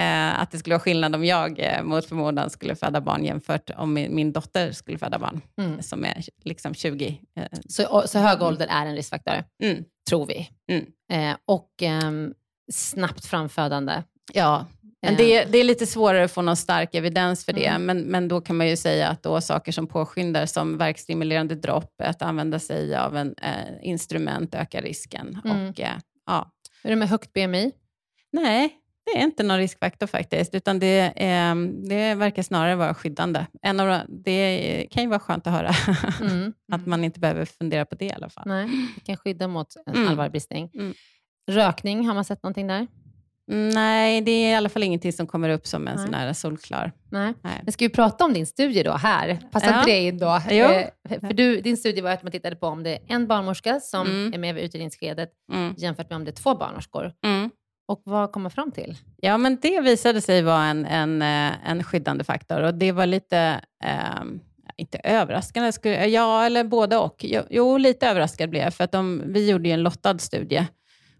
Eh, 0.00 0.40
att 0.40 0.50
det 0.50 0.58
skulle 0.58 0.74
vara 0.74 0.80
skillnad 0.80 1.14
om 1.14 1.24
jag 1.24 1.58
eh, 1.60 1.82
mot 1.82 2.06
förmodan 2.06 2.50
skulle 2.50 2.74
föda 2.76 3.00
barn 3.00 3.24
jämfört 3.24 3.70
om 3.76 3.94
min, 3.94 4.14
min 4.14 4.32
dotter 4.32 4.72
skulle 4.72 4.98
föda 4.98 5.18
barn, 5.18 5.40
Mm. 5.58 5.82
som 5.82 6.04
är 6.04 6.22
liksom 6.44 6.74
20. 6.74 7.20
Eh, 7.36 7.44
Så, 7.68 8.02
så 8.06 8.18
hög 8.18 8.42
ålder 8.42 8.66
är 8.70 8.86
en 8.86 8.94
riskfaktor, 8.96 9.44
mm, 9.62 9.84
tror 10.08 10.26
vi. 10.26 10.48
Mm. 10.72 11.36
Och 11.46 11.68
ehm, 11.82 12.34
snabbt 12.72 13.24
framfödande. 13.26 13.92
Ja, 14.32 14.66
men 15.02 15.12
Eh. 15.12 15.18
det, 15.18 15.44
det 15.44 15.58
är 15.58 15.64
lite 15.64 15.86
svårare 15.86 16.24
att 16.24 16.32
få 16.32 16.42
någon 16.42 16.56
stark 16.56 16.94
evidens 16.94 17.44
för 17.44 17.52
det. 17.52 17.66
Mm. 17.66 17.84
Men, 17.86 17.98
men 18.02 18.28
då 18.28 18.40
kan 18.40 18.56
man 18.56 18.68
ju 18.68 18.76
säga 18.76 19.08
att 19.08 19.22
då 19.22 19.40
saker 19.40 19.72
som 19.72 19.86
påskyndar, 19.86 20.46
som 20.46 20.78
verkstimulerande 20.78 21.54
dropp, 21.54 21.94
att 22.02 22.22
använda 22.22 22.58
sig 22.58 22.96
av 22.96 23.16
en 23.16 23.34
eh, 23.42 23.50
instrument 23.82 24.54
ökar 24.54 24.82
risken. 24.82 25.40
Mm. 25.44 25.68
Och, 25.70 25.80
eh, 25.80 25.96
ja. 26.26 26.50
Är 26.84 26.90
det 26.90 26.96
med 26.96 27.08
högt 27.08 27.32
BMI? 27.32 27.72
Nej, 28.32 28.76
det 29.04 29.18
är 29.18 29.22
inte 29.24 29.42
någon 29.42 29.58
riskfaktor 29.58 30.06
faktiskt, 30.06 30.54
utan 30.54 30.78
det, 30.78 31.00
eh, 31.16 31.54
det 31.88 32.14
verkar 32.14 32.42
snarare 32.42 32.74
vara 32.76 32.94
skyddande. 32.94 33.46
En 33.62 33.80
av, 33.80 33.88
de- 33.88 34.22
det 34.24 34.86
kan 34.90 35.02
ju 35.02 35.08
vara 35.08 35.20
skönt 35.20 35.46
att 35.46 35.52
höra, 35.52 35.72
Mm. 36.20 36.52
att 36.72 36.86
man 36.86 37.04
inte 37.04 37.20
behöver 37.20 37.44
fundera 37.44 37.84
på 37.84 37.94
det 37.94 38.04
i 38.04 38.12
alla 38.12 38.28
fall. 38.28 38.44
Nej, 38.46 38.68
det 38.94 39.00
kan 39.00 39.16
skydda 39.16 39.48
mot 39.48 39.76
en 39.86 39.94
Mm. 39.94 40.08
allvarlig 40.08 40.32
bristning. 40.32 40.70
Mm. 40.74 40.94
Rökning, 41.50 42.06
har 42.06 42.14
man 42.14 42.24
sett 42.24 42.42
någonting 42.42 42.66
där? 42.66 42.86
Mm, 43.52 43.68
Nej, 43.68 44.20
det 44.20 44.30
är 44.30 44.50
i 44.52 44.54
alla 44.54 44.68
fall 44.68 44.82
ingenting 44.82 45.12
som 45.12 45.26
kommer 45.26 45.48
upp 45.48 45.66
som 45.66 45.88
en 45.88 45.96
Nej. 45.96 46.04
sån 46.04 46.14
här 46.14 46.32
solklar. 46.32 46.92
Nej. 47.10 47.34
Nej. 47.42 47.60
Men 47.62 47.72
ska 47.72 47.84
vi 47.84 47.88
prata 47.88 48.24
om 48.24 48.32
din 48.32 48.46
studie 48.46 48.82
då, 48.82 48.92
här? 48.92 49.38
Passar 49.52 49.70
Ja. 49.70 49.78
inte 49.78 49.90
det 49.90 50.00
in 50.00 50.18
då? 50.18 50.40
Jo. 50.50 50.64
Eh, 50.64 51.20
För 51.20 51.32
du, 51.34 51.60
din 51.60 51.76
studie 51.76 52.00
var 52.00 52.10
att 52.10 52.22
man 52.22 52.32
tittade 52.32 52.56
på 52.56 52.66
om 52.66 52.82
det 52.82 52.90
är 52.90 52.98
en 53.06 53.26
barnmorska 53.26 53.80
som 53.80 54.06
Mm. 54.06 54.34
är 54.34 54.38
med 54.38 54.54
vid 54.54 54.64
utredningsskedet 54.64 55.30
Mm. 55.52 55.74
jämfört 55.78 56.10
med 56.10 56.16
om 56.16 56.24
det 56.24 56.30
är 56.30 56.42
två 56.42 56.54
barnmorskor. 56.54 57.12
Mm. 57.24 57.50
Och 57.88 58.02
vad 58.04 58.32
kom 58.32 58.42
man 58.42 58.50
fram 58.50 58.70
till? 58.70 58.96
Ja, 59.16 59.38
men 59.38 59.58
det 59.62 59.80
visade 59.80 60.20
sig 60.20 60.42
vara 60.42 60.64
en, 60.64 60.86
en, 60.86 61.22
eh, 61.22 61.70
en 61.70 61.84
skyddande 61.84 62.24
faktor 62.24 62.62
och 62.62 62.74
det 62.74 62.92
var 62.92 63.06
lite, 63.06 63.60
ehm, 63.84 64.40
inte 64.76 64.98
överraskande, 64.98 65.72
skulle, 65.72 66.06
ja 66.06 66.44
eller 66.44 66.64
både 66.64 66.96
och. 66.96 67.16
Jo, 67.24 67.42
jo, 67.50 67.76
lite 67.78 68.08
överraskad 68.08 68.50
blev 68.50 68.62
jag 68.62 68.74
för 68.74 68.84
att 68.84 68.92
de, 68.92 69.22
vi 69.26 69.50
gjorde 69.50 69.68
ju 69.68 69.72
en 69.74 69.82
lottad 69.82 70.18
studie 70.18 70.66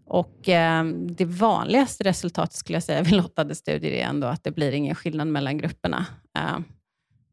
och 0.05 0.49
eh, 0.49 0.85
det 0.85 1.25
vanligaste 1.25 2.03
resultatet 2.03 2.55
skulle 2.55 2.75
jag 2.75 2.83
säga 2.83 3.01
vid 3.01 3.13
lottade 3.13 3.55
studier 3.55 3.91
är 3.91 4.03
ändå 4.03 4.27
att 4.27 4.43
det 4.43 4.51
blir 4.51 4.71
ingen 4.71 4.95
skillnad 4.95 5.27
mellan 5.27 5.57
grupperna. 5.57 6.05
Eh, 6.37 6.59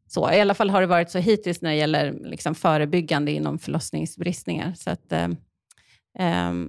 så, 0.07 0.31
I 0.31 0.41
alla 0.41 0.53
fall 0.53 0.69
har 0.69 0.81
det 0.81 0.87
varit 0.87 1.09
så 1.09 1.19
hittills 1.19 1.61
när 1.61 1.69
det 1.69 1.75
gäller 1.75 2.13
liksom 2.23 2.55
förebyggande 2.55 3.31
inom 3.31 3.59
förlossningsbristningar. 3.59 4.73
Så 4.73 4.89
att, 4.89 5.11
eh, 5.11 5.27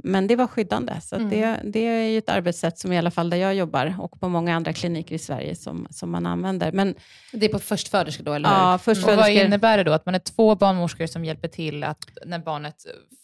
men 0.02 0.26
det 0.26 0.36
var 0.36 0.46
skyddande. 0.46 1.00
Så 1.02 1.16
Mm. 1.16 1.30
det, 1.30 1.60
det 1.64 1.78
är 1.80 2.18
ett 2.18 2.28
arbetssätt 2.28 2.78
som 2.78 2.92
i 2.92 2.98
alla 2.98 3.10
fall 3.10 3.30
där 3.30 3.36
jag 3.36 3.54
jobbar 3.54 3.94
och 3.98 4.20
på 4.20 4.28
många 4.28 4.56
andra 4.56 4.72
kliniker 4.72 5.14
i 5.14 5.18
Sverige 5.18 5.54
som, 5.56 5.86
som 5.90 6.10
man 6.10 6.26
använder. 6.26 6.72
Men 6.72 6.94
Det 7.32 7.46
är 7.46 7.52
på 7.52 7.58
förstföderskor 7.58 8.24
då, 8.24 8.32
eller 8.32 8.48
ja, 8.48 8.74
Och 8.74 8.80
först 8.80 9.02
vad 9.06 9.30
innebär 9.30 9.76
det 9.78 9.84
då? 9.84 9.92
Att 9.92 10.06
man 10.06 10.14
är 10.14 10.18
två 10.18 10.54
barnmorskor 10.54 11.06
som 11.06 11.24
hjälper 11.24 11.48
till 11.48 11.84
att 11.84 11.98
när 12.26 12.38
barnet 12.38 12.76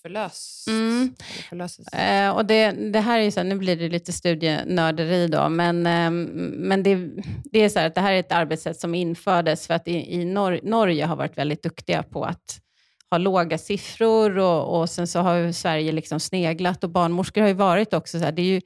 förlös, 0.02 0.64
Mm. 0.68 1.14
förlöses? 1.48 1.88
Eh, 1.88 2.30
och 2.30 2.44
det, 2.46 2.70
det 2.70 3.00
här 3.00 3.18
är 3.18 3.30
så 3.30 3.40
här, 3.40 3.44
nu 3.44 3.54
blir 3.54 3.76
det 3.76 3.88
lite 3.88 4.12
studienörderi 4.12 5.26
då, 5.28 5.48
men, 5.48 5.86
ehm, 5.86 6.22
men 6.56 6.82
det, 6.82 7.08
det 7.44 7.58
är 7.58 7.68
så 7.68 7.78
här 7.78 7.86
att 7.86 7.94
det 7.94 8.00
här 8.00 8.12
är 8.12 8.20
ett 8.20 8.32
arbetssätt 8.32 8.80
som 8.80 8.94
infördes 8.94 9.66
för 9.66 9.74
att 9.74 9.88
i, 9.88 10.14
i 10.14 10.24
Nor- 10.24 10.60
Norge 10.62 11.04
har 11.04 11.16
varit 11.16 11.38
väldigt 11.38 11.62
duktiga 11.62 12.02
på 12.02 12.24
att 12.24 12.60
ha 13.10 13.18
låga 13.18 13.58
siffror 13.58 14.38
och, 14.38 14.80
och 14.80 14.90
sen 14.90 15.06
så 15.06 15.20
har 15.20 15.52
Sverige 15.52 15.92
liksom 15.92 16.20
sneglat 16.20 16.84
och 16.84 16.90
barnmorskor 16.90 17.40
har 17.40 17.48
ju 17.48 17.54
varit 17.54 17.94
också 17.94 18.18
så 18.18 18.24
här, 18.24 18.32
det 18.32 18.42
är 18.42 18.46
ju 18.54 18.60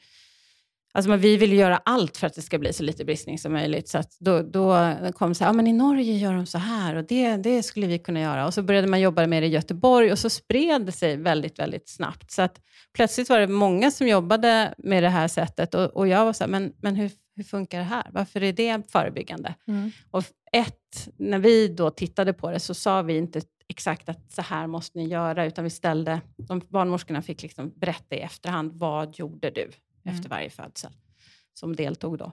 Alltså 0.94 1.10
men 1.10 1.20
vi 1.20 1.36
vill 1.36 1.52
göra 1.52 1.76
allt 1.76 2.16
för 2.16 2.26
att 2.26 2.34
det 2.34 2.42
ska 2.42 2.58
bli 2.58 2.72
så 2.72 2.82
lite 2.82 3.04
bristning 3.04 3.38
som 3.38 3.52
möjligt. 3.52 3.88
Så 3.88 4.02
då, 4.18 4.42
då 4.42 4.96
kom 5.14 5.28
det 5.28 5.34
så 5.34 5.44
här, 5.44 5.48
ja, 5.48 5.52
men 5.52 5.66
i 5.66 5.72
Norge 5.72 6.16
gör 6.16 6.32
de 6.32 6.46
så 6.46 6.58
här 6.58 6.96
och 6.96 7.04
det, 7.04 7.36
det 7.36 7.62
skulle 7.62 7.86
vi 7.86 7.98
kunna 7.98 8.20
göra. 8.20 8.46
Och 8.46 8.54
så 8.54 8.62
började 8.62 8.86
man 8.86 9.00
jobba 9.00 9.26
med 9.26 9.42
det 9.42 9.46
i 9.46 9.50
Göteborg 9.50 10.12
och 10.12 10.18
så 10.18 10.30
spred 10.30 10.86
det 10.86 10.92
sig 10.92 11.16
väldigt, 11.16 11.58
väldigt 11.58 11.88
snabbt. 11.88 12.30
Så 12.30 12.42
att 12.42 12.60
plötsligt 12.94 13.28
var 13.28 13.38
det 13.38 13.46
många 13.46 13.90
som 13.90 14.08
jobbade 14.08 14.74
med 14.78 15.02
det 15.02 15.08
här 15.08 15.28
sättet 15.28 15.74
och, 15.74 15.84
och 15.84 16.08
jag 16.08 16.24
var 16.24 16.32
så 16.32 16.44
här, 16.44 16.50
men, 16.50 16.72
men 16.82 16.96
hur, 16.96 17.10
hur 17.36 17.44
funkar 17.44 17.78
det 17.78 17.84
här? 17.84 18.06
Varför 18.10 18.42
är 18.42 18.52
det 18.52 18.92
förebyggande? 18.92 19.54
Mm. 19.68 19.90
Och 20.10 20.24
ett, 20.52 21.08
när 21.16 21.38
vi 21.38 21.68
då 21.68 21.90
tittade 21.90 22.32
på 22.32 22.50
det 22.50 22.60
så 22.60 22.74
sa 22.74 23.02
vi 23.02 23.16
inte 23.16 23.40
exakt 23.72 24.08
att 24.08 24.32
så 24.32 24.42
här 24.42 24.66
måste 24.66 24.98
ni 24.98 25.08
göra, 25.08 25.44
utan 25.44 25.64
vi 25.64 25.70
ställde, 25.70 26.20
de 26.36 26.60
barnmorskorna 26.68 27.22
fick 27.22 27.42
liksom 27.42 27.72
berätta 27.76 28.16
i 28.16 28.18
efterhand, 28.18 28.72
vad 28.74 29.18
gjorde 29.18 29.50
du 29.50 29.70
efter 30.04 30.28
varje 30.28 30.50
födsel 30.50 30.90
som 31.54 31.76
deltog 31.76 32.18
då. 32.18 32.32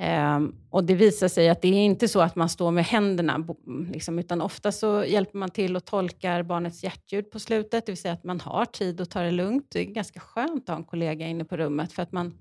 Ehm, 0.00 0.54
och 0.70 0.84
det 0.84 0.94
visar 0.94 1.28
sig 1.28 1.48
att 1.48 1.62
det 1.62 1.68
är 1.68 1.84
inte 1.84 2.08
så 2.08 2.20
att 2.20 2.36
man 2.36 2.48
står 2.48 2.70
med 2.70 2.84
händerna, 2.84 3.46
liksom, 3.92 4.18
utan 4.18 4.40
ofta 4.40 4.72
så 4.72 5.04
hjälper 5.04 5.38
man 5.38 5.50
till 5.50 5.76
och 5.76 5.84
tolkar 5.84 6.42
barnets 6.42 6.84
hjärtljud 6.84 7.30
på 7.30 7.38
slutet, 7.38 7.86
det 7.86 7.92
vill 7.92 8.00
säga 8.00 8.14
att 8.14 8.24
man 8.24 8.40
har 8.40 8.64
tid 8.64 9.00
att 9.00 9.10
ta 9.10 9.20
det 9.20 9.30
lugnt. 9.30 9.66
Det 9.70 9.80
är 9.80 9.84
ganska 9.84 10.20
skönt 10.20 10.62
att 10.62 10.68
ha 10.68 10.76
en 10.76 10.84
kollega 10.84 11.26
inne 11.26 11.44
på 11.44 11.56
rummet, 11.56 11.92
för 11.92 12.02
att 12.02 12.12
man, 12.12 12.34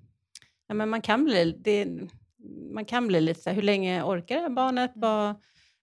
ja, 0.68 0.74
men 0.74 0.90
man, 0.90 1.02
kan, 1.02 1.24
bli, 1.24 1.56
det, 1.60 1.88
man 2.74 2.86
kan 2.86 3.08
bli 3.08 3.22
lite 3.22 3.42
så 3.42 3.50
här, 3.50 3.56
hur 3.56 3.64
länge 3.64 4.04
orkar 4.04 4.36
det 4.36 4.42
här 4.42 4.50
barnet? 4.50 4.92
Vad, 4.96 5.36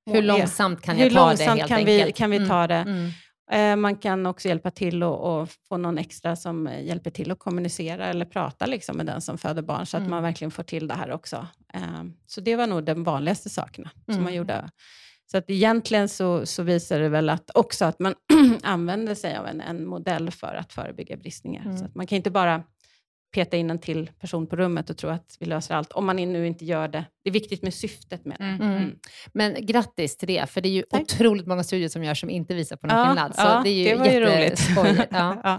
Hur 0.06 0.22
långsamt 0.22 0.82
kan 0.82 0.96
hur 0.96 1.04
jag 1.04 1.12
ta 1.12 1.34
det 1.34 1.44
helt 1.44 1.68
kan 1.68 1.84
vi, 1.84 1.98
enkelt? 2.00 2.16
kan 2.16 2.30
vi 2.30 2.36
Mm. 2.36 2.48
ta 2.48 2.66
det? 2.66 2.74
Mm. 2.74 3.10
Eh, 3.50 3.76
Man 3.76 3.96
kan 3.96 4.26
också 4.26 4.48
hjälpa 4.48 4.70
till 4.70 5.02
och, 5.02 5.40
och 5.40 5.48
få 5.68 5.76
någon 5.76 5.98
extra 5.98 6.36
som 6.36 6.70
hjälper 6.82 7.10
till 7.10 7.30
att 7.30 7.38
kommunicera 7.38 8.06
eller 8.06 8.24
prata 8.24 8.66
liksom 8.66 8.96
med 8.96 9.06
den 9.06 9.20
som 9.20 9.38
föder 9.38 9.62
barn, 9.62 9.86
så 9.86 9.96
att 9.96 10.00
Mm. 10.00 10.10
man 10.10 10.22
verkligen 10.22 10.50
får 10.50 10.62
till 10.62 10.88
det 10.88 10.94
här 10.94 11.10
också. 11.12 11.46
Eh, 11.74 11.80
Så 12.26 12.40
det 12.40 12.56
var 12.56 12.66
nog 12.66 12.84
de 12.84 13.04
vanligaste 13.04 13.50
sakerna 13.50 13.90
som 14.04 14.12
Mm. 14.14 14.24
man 14.24 14.34
gjorde. 14.34 14.70
Så 15.30 15.38
att 15.38 15.50
egentligen 15.50 16.08
så, 16.08 16.46
så 16.46 16.62
visar 16.62 17.00
det 17.00 17.08
väl 17.08 17.28
att 17.30 17.50
också 17.54 17.84
att 17.84 17.98
man 17.98 18.14
använder 18.62 19.14
sig 19.14 19.36
av 19.36 19.46
en, 19.46 19.60
en 19.60 19.86
modell 19.86 20.30
för 20.30 20.54
att 20.54 20.72
förebygga 20.72 21.16
bristningar. 21.16 21.64
Mm. 21.64 21.78
Så 21.78 21.84
att 21.84 21.94
man 21.94 22.06
kan 22.06 22.16
inte 22.16 22.30
bara 22.30 22.62
peta 23.36 23.56
in 23.56 23.70
en 23.70 23.78
till 23.78 24.10
person 24.20 24.46
på 24.46 24.56
rummet 24.56 24.90
och 24.90 24.96
tro 24.96 25.10
att 25.10 25.36
vi 25.40 25.46
löser 25.46 25.74
allt, 25.74 25.92
om 25.92 26.06
man 26.06 26.16
nu 26.16 26.46
inte 26.46 26.64
gör 26.64 26.88
det. 26.88 27.04
Det 27.24 27.30
är 27.30 27.32
viktigt 27.32 27.62
med 27.62 27.74
syftet 27.74 28.24
med 28.24 28.36
det. 28.38 28.44
Mm. 28.44 28.60
Mm. 28.60 28.98
Men 29.32 29.66
grattis 29.66 30.16
till 30.16 30.28
det, 30.28 30.50
för 30.50 30.60
det 30.60 30.68
är 30.68 30.70
ju 30.70 30.82
Tack. 30.82 31.00
otroligt 31.02 31.46
många 31.46 31.64
studier 31.64 31.88
som 31.88 32.04
görs 32.04 32.20
som 32.20 32.30
inte 32.30 32.54
visar 32.54 32.76
på 32.76 32.86
någon 32.86 32.98
Ja, 32.98 33.06
skillnad. 33.06 33.34
Så 33.34 33.40
ja, 33.40 33.60
det 33.64 33.70
är 33.70 33.74
ju 33.74 33.84
det 33.84 33.96
var 33.96 34.06
ju 34.06 34.20
roligt. 34.20 34.60
Ja. 35.10 35.40
Ja. 35.44 35.58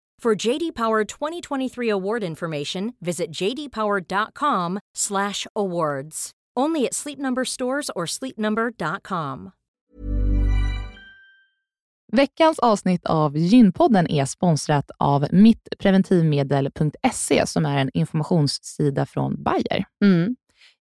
For 0.21 0.47
JD 0.47 0.75
Power 0.75 1.03
2023 1.03 1.89
award 1.89 2.23
information, 2.23 2.93
visit 2.99 3.31
jdpower.com/awards. 3.31 6.31
Only 6.59 6.85
at 6.85 6.93
Sleep 6.93 7.19
Number 7.19 7.45
stores 7.45 7.89
or 7.95 8.05
sleepnumber.com. 8.05 9.51
Veckans 12.13 12.59
avsnitt 12.59 13.05
av 13.05 13.37
Gynpodden 13.37 14.11
är 14.11 14.25
sponsrat 14.25 14.91
av 14.99 15.27
mittpreventivmedel.se 15.31 17.47
som 17.47 17.65
är 17.65 17.77
en 17.77 17.89
informationssida 17.93 19.05
från 19.05 19.43
Bayer. 19.43 19.85
Mm. 20.03 20.35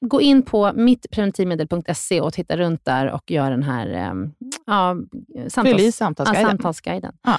gå 0.00 0.20
in 0.20 0.42
på 0.42 0.72
mittpreventivmedel.se 0.72 2.20
och 2.20 2.32
titta 2.32 2.56
runt 2.56 2.84
där 2.84 3.10
och 3.10 3.30
gör 3.30 3.50
den 3.50 3.62
här 3.62 3.86
eh, 3.94 4.12
ja, 4.66 4.96
i 5.46 5.50
samtals, 5.50 5.82
ja, 5.82 5.92
samtalsguiden. 5.92 6.48
samtalsguiden. 6.50 7.12
Ja. 7.22 7.38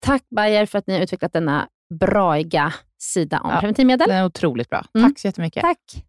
Tack 0.00 0.22
Bayer 0.36 0.66
för 0.66 0.78
att 0.78 0.86
ni 0.86 0.94
har 0.94 1.00
utvecklat 1.00 1.32
denna 1.32 1.68
braiga 1.94 2.74
sida 2.98 3.40
om 3.40 3.50
Ja. 3.50 3.60
preventivmedel. 3.60 4.08
Den 4.08 4.16
är 4.16 4.24
otroligt 4.24 4.70
bra. 4.70 4.84
Mm. 4.94 5.10
Tack 5.10 5.18
så 5.18 5.26
jättemycket. 5.28 5.62
Tack. 5.62 6.04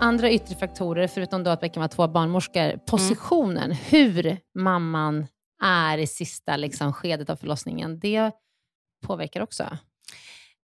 Andra 0.00 0.30
yttre 0.30 0.54
faktorer, 0.54 1.06
förutom 1.08 1.44
då 1.44 1.50
att 1.50 1.62
vi 1.62 1.68
kan 1.68 1.80
vara 1.80 1.88
två 1.88 2.08
barnmorskor, 2.08 2.76
positionen, 2.86 3.72
hur 3.72 4.36
mamman 4.58 5.26
är 5.62 5.98
i 5.98 6.06
sista 6.06 6.56
liksom, 6.56 6.92
skedet 6.92 7.30
av 7.30 7.36
förlossningen, 7.36 7.98
det 8.00 8.30
påverkar 9.06 9.40
också. 9.40 9.64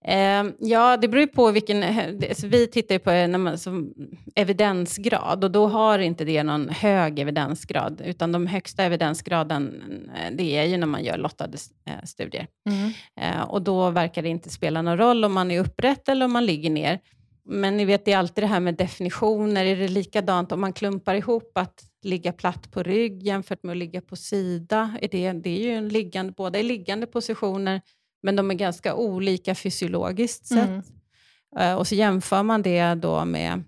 Eh, 0.06 0.44
ja, 0.60 0.98
det 0.98 1.08
beror 1.08 1.22
ju 1.22 1.28
på 1.28 1.52
vilken... 1.52 1.80
det- 2.20 2.30
Alltså 2.30 2.48
vi 2.48 2.68
tittar 2.68 2.96
ju 2.96 3.00
på 3.00 3.12
eh, 3.12 3.28
man, 3.38 3.58
som 3.58 3.94
evidensgrad 4.36 5.44
och 5.44 5.52
då 5.52 5.68
har 5.68 6.00
inte 6.00 6.26
det 6.26 6.44
någon 6.44 6.70
hög 6.70 7.20
evidensgrad, 7.20 8.02
utan 8.06 8.32
de 8.32 8.48
högsta 8.48 8.84
evidensgraden 8.84 9.82
eh, 10.16 10.36
det 10.36 10.58
är 10.58 10.64
ju 10.64 10.78
när 10.78 10.88
man 10.88 11.04
gör 11.04 11.18
lottade 11.18 11.58
eh, 11.88 12.04
studier. 12.06 12.48
Eh, 13.22 13.42
och 13.42 13.62
då 13.62 13.90
verkar 13.90 14.22
det 14.22 14.30
inte 14.30 14.50
spela 14.50 14.82
någon 14.82 14.98
roll 14.98 15.26
om 15.26 15.34
man 15.34 15.52
är 15.52 15.60
upprätt 15.60 16.10
eller 16.10 16.26
om 16.26 16.32
man 16.32 16.46
ligger 16.46 16.70
ner. 16.70 17.00
Men 17.50 17.78
ni 17.78 17.86
vet, 17.86 18.06
det 18.06 18.12
är 18.12 18.18
alltid 18.18 18.44
det 18.44 18.48
här 18.48 18.60
med 18.60 18.76
definitioner. 18.76 19.66
Är 19.66 19.76
det 19.76 19.88
likadant 19.88 20.52
om 20.52 20.62
man 20.62 20.74
klumpar 20.74 21.16
ihop 21.16 21.52
att 21.58 21.84
ligga 22.04 22.32
platt 22.34 22.72
på 22.72 22.84
rygg 22.84 23.24
jämfört 23.24 23.64
med 23.64 23.72
att 23.72 23.78
ligga 23.78 24.02
på 24.02 24.16
sida? 24.16 24.98
Är 25.02 25.08
det, 25.08 25.32
det 25.32 25.50
är 25.50 25.64
ju 25.64 25.72
en 25.72 25.90
liggande, 25.90 26.34
båda 26.38 26.60
är 26.60 26.64
liggande 26.64 27.08
positioner, 27.08 27.82
men 28.24 28.36
de 28.36 28.52
är 28.52 28.56
ganska 28.56 28.96
olika 28.96 29.56
fysiologiskt 29.56 30.48
sett. 30.48 30.70
Mm. 30.70 30.84
Eh, 31.58 31.76
och 31.76 31.88
så 31.88 31.96
jämför 31.96 32.44
man 32.44 32.62
det 32.62 32.94
då 32.94 33.26
med 33.26 33.64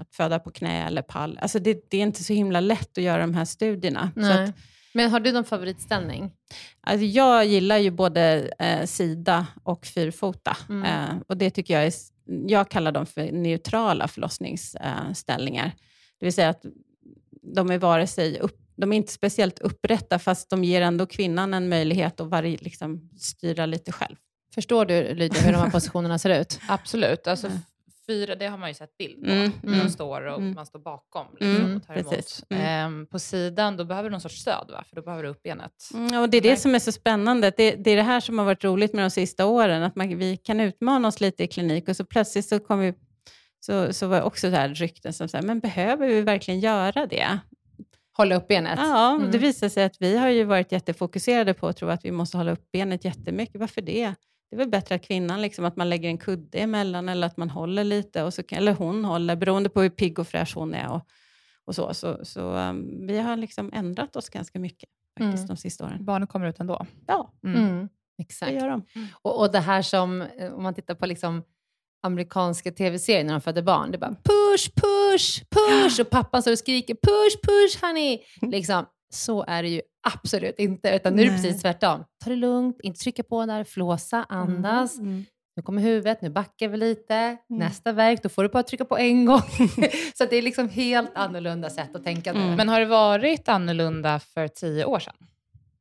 att 0.00 0.14
föda 0.14 0.38
på 0.38 0.50
knä 0.50 0.86
eller 0.86 1.02
pall. 1.02 1.38
Alltså 1.42 1.58
det, 1.58 1.90
det 1.90 1.96
är 1.96 2.02
inte 2.02 2.24
så 2.24 2.32
himla 2.32 2.60
lätt 2.60 2.98
att 2.98 3.04
göra 3.04 3.20
de 3.20 3.34
här 3.34 3.44
studierna. 3.44 4.10
Att, 4.16 4.54
Men 4.94 5.10
har 5.10 5.20
du 5.20 5.32
någon 5.32 5.44
favoritställning? 5.44 6.32
Alltså 6.80 7.04
jag 7.04 7.46
gillar 7.46 7.78
ju 7.78 7.90
både 7.90 8.50
eh, 8.58 8.86
sida 8.86 9.46
och 9.62 9.86
fyrfota. 9.86 10.56
Mm. 10.68 10.84
Eh, 10.84 11.22
och 11.28 11.36
det 11.36 11.50
tycker 11.50 11.74
jag 11.74 11.86
är, 11.86 11.92
jag 12.46 12.68
kallar 12.68 12.92
dem 12.92 13.06
för 13.06 13.32
neutrala 13.32 14.08
förlossningsställningar. 14.08 15.72
det 16.18 16.26
vill 16.26 16.32
säga 16.32 16.48
att 16.48 16.64
de 17.54 17.70
är 17.70 17.78
vare 17.78 18.06
sig 18.06 18.38
upp, 18.38 18.61
de 18.76 18.92
är 18.92 18.96
inte 18.96 19.12
speciellt 19.12 19.58
upprätta, 19.58 20.18
fast 20.18 20.50
de 20.50 20.64
ger 20.64 20.82
ändå 20.82 21.06
kvinnan 21.06 21.54
en 21.54 21.68
möjlighet 21.68 22.20
att 22.20 22.26
vari, 22.28 22.56
liksom, 22.56 23.10
styra 23.18 23.66
lite 23.66 23.92
själv. 23.92 24.16
Förstår 24.54 24.84
du 24.84 25.14
Lydia 25.14 25.40
hur 25.40 25.52
de 25.52 25.58
här 25.58 25.70
positionerna 25.70 26.18
ser 26.18 26.40
ut? 26.40 26.60
Absolut. 26.68 27.26
Alltså, 27.26 27.46
Mm. 27.46 27.58
fyra, 28.06 28.34
det 28.34 28.46
har 28.46 28.58
man 28.58 28.68
ju 28.70 28.74
sett 28.74 28.96
bild 28.98 29.24
på. 29.24 29.30
Mm, 29.30 29.52
Hur 29.62 29.68
de 29.70 29.74
mm. 29.74 29.88
står 29.90 30.26
och 30.26 30.38
Mm. 30.38 30.54
man 30.54 30.66
står 30.66 30.78
bakom 30.78 31.26
Mm, 31.40 31.52
liksom, 31.56 31.76
och 31.76 31.86
tar 31.86 31.94
precis. 31.94 32.44
emot. 32.50 32.60
Mm. 32.60 32.66
Ehm, 32.86 33.06
på 33.06 33.18
sidan, 33.18 33.76
då 33.76 33.84
behöver 33.84 34.08
du 34.08 34.12
någon 34.12 34.20
sorts 34.20 34.40
stöd, 34.40 34.68
va? 34.72 34.84
för 34.88 34.96
då 34.96 35.02
behöver 35.02 35.22
du 35.22 35.28
upp 35.28 35.42
benet. 35.42 35.72
Mm, 35.94 36.20
och 36.22 36.28
det 36.30 36.36
är 36.36 36.40
det 36.42 36.56
som 36.56 36.74
är 36.74 36.78
så 36.78 36.92
spännande. 36.92 37.52
Det, 37.56 37.70
det 37.70 37.90
är 37.90 37.96
det 37.96 38.02
här 38.02 38.20
som 38.20 38.38
har 38.38 38.44
varit 38.44 38.64
roligt 38.64 38.92
med 38.92 39.04
de 39.04 39.10
sista 39.10 39.46
åren, 39.46 39.82
att 39.82 39.96
man, 39.96 40.18
vi 40.18 40.36
kan 40.36 40.60
utmana 40.60 41.08
oss 41.08 41.20
lite 41.20 41.44
i 41.44 41.46
klinik 41.46 41.88
och 41.88 41.96
så 41.96 42.04
plötsligt 42.04 42.46
så 42.48 42.58
kom 42.58 42.78
vi 42.78 42.94
så, 43.60 43.92
så 43.92 44.06
var 44.06 44.16
det 44.16 44.22
också 44.22 44.50
så 44.50 44.56
här 44.56 44.68
rykten 44.68 45.12
som 45.12 45.28
säger, 45.28 45.44
men 45.46 45.60
behöver 45.60 46.06
vi 46.08 46.20
verkligen 46.22 46.60
göra 46.60 47.06
det? 47.06 47.38
Hålla 48.16 48.34
upp 48.34 48.48
benet? 48.48 48.78
Ja, 48.78 49.14
Mm. 49.14 49.30
det 49.30 49.38
visar 49.38 49.68
sig 49.68 49.84
att 49.84 49.96
vi 50.00 50.16
har 50.16 50.28
ju 50.28 50.44
varit 50.44 50.72
jättefokuserade 50.72 51.54
på 51.54 51.68
att 51.68 51.76
tro 51.76 51.88
att 51.88 52.04
vi 52.04 52.10
måste 52.10 52.36
hålla 52.36 52.52
upp 52.52 52.72
benet 52.72 53.04
jättemycket. 53.04 53.60
Varför 53.60 53.80
det? 53.82 54.14
Det 54.50 54.56
är 54.56 54.58
väl 54.58 54.68
bättre 54.68 54.94
att 54.94 55.02
kvinnan, 55.02 55.42
liksom, 55.42 55.64
att 55.64 55.76
man 55.76 55.88
lägger 55.90 56.08
en 56.08 56.18
kudde 56.18 56.58
emellan 56.58 57.08
eller 57.08 57.26
att 57.26 57.36
man 57.36 57.50
håller 57.50 57.84
lite, 57.84 58.22
och 58.22 58.34
så 58.34 58.42
eller 58.50 58.72
hon 58.72 59.04
håller, 59.04 59.36
beroende 59.36 59.68
på 59.68 59.82
hur 59.82 59.90
pigg 59.90 60.18
och 60.18 60.28
fräsch 60.28 60.52
hon 60.56 60.74
är. 60.74 60.90
Och, 60.92 61.02
och 61.64 61.74
så 61.74 61.94
så, 61.94 62.24
så 62.24 62.40
um, 62.54 63.06
vi 63.06 63.18
har 63.18 63.36
liksom 63.36 63.70
ändrat 63.74 64.16
oss 64.16 64.28
ganska 64.28 64.58
mycket 64.58 64.88
faktiskt 65.18 65.38
Mm. 65.38 65.46
de 65.48 65.56
sista 65.56 65.84
åren. 65.84 66.04
Barnen 66.04 66.26
kommer 66.28 66.46
ut 66.46 66.60
ändå. 66.60 66.86
Ja, 67.06 67.32
Mm. 67.44 67.88
det 68.16 68.22
Exakt. 68.22 68.52
gör 68.52 68.68
de. 68.68 68.82
Och, 69.22 69.40
och 69.40 69.52
det 69.52 69.60
här 69.60 69.82
som, 69.82 70.22
eh, 70.22 70.52
om 70.52 70.62
man 70.62 70.74
tittar 70.74 70.94
på 70.94 71.06
liksom 71.06 71.42
amerikanska 72.02 72.72
tv-serier 72.72 73.24
när 73.24 73.32
de 73.32 73.40
föder 73.40 73.62
barn, 73.62 73.90
det 73.90 73.96
är 73.96 73.98
bara 73.98 74.16
push, 74.24 74.70
push, 74.74 75.44
push 75.50 76.00
och 76.00 76.10
pappan 76.10 76.42
står 76.42 76.52
och 76.52 76.58
skriker 76.58 76.94
push, 76.94 77.40
push 77.42 77.84
honey. 77.86 78.18
Liksom, 78.40 78.86
så 79.14 79.44
är 79.48 79.62
det 79.62 79.68
ju 79.68 79.82
absolut 80.08 80.58
inte, 80.58 80.90
utan 80.90 81.14
nu 81.14 81.22
är 81.22 81.26
det 81.26 81.32
precis 81.32 81.62
tvärtom. 81.62 82.04
Ta 82.24 82.30
det 82.30 82.36
lugnt, 82.36 82.80
inte 82.82 83.00
trycka 83.00 83.22
på 83.22 83.46
där, 83.46 83.64
flåsa, 83.64 84.26
andas. 84.28 84.98
Mm. 84.98 85.24
Nu 85.56 85.62
kommer 85.62 85.82
huvudet, 85.82 86.22
nu 86.22 86.30
backar 86.30 86.68
vi 86.68 86.76
lite. 86.76 87.36
Nästa 87.48 87.92
verk, 87.92 88.22
då 88.22 88.28
får 88.28 88.42
du 88.42 88.48
bara 88.48 88.62
trycka 88.62 88.84
på 88.84 88.98
en 88.98 89.24
gång. 89.24 89.42
så 90.14 90.24
det 90.24 90.36
är 90.36 90.42
liksom 90.42 90.68
helt 90.68 91.10
annorlunda 91.14 91.70
sätt 91.70 91.96
att 91.96 92.04
tänka. 92.04 92.30
Mm. 92.30 92.54
Men 92.54 92.68
har 92.68 92.80
det 92.80 92.86
varit 92.86 93.48
annorlunda 93.48 94.20
för 94.20 94.48
tio 94.48 94.84
år 94.84 94.98
sedan? 94.98 95.14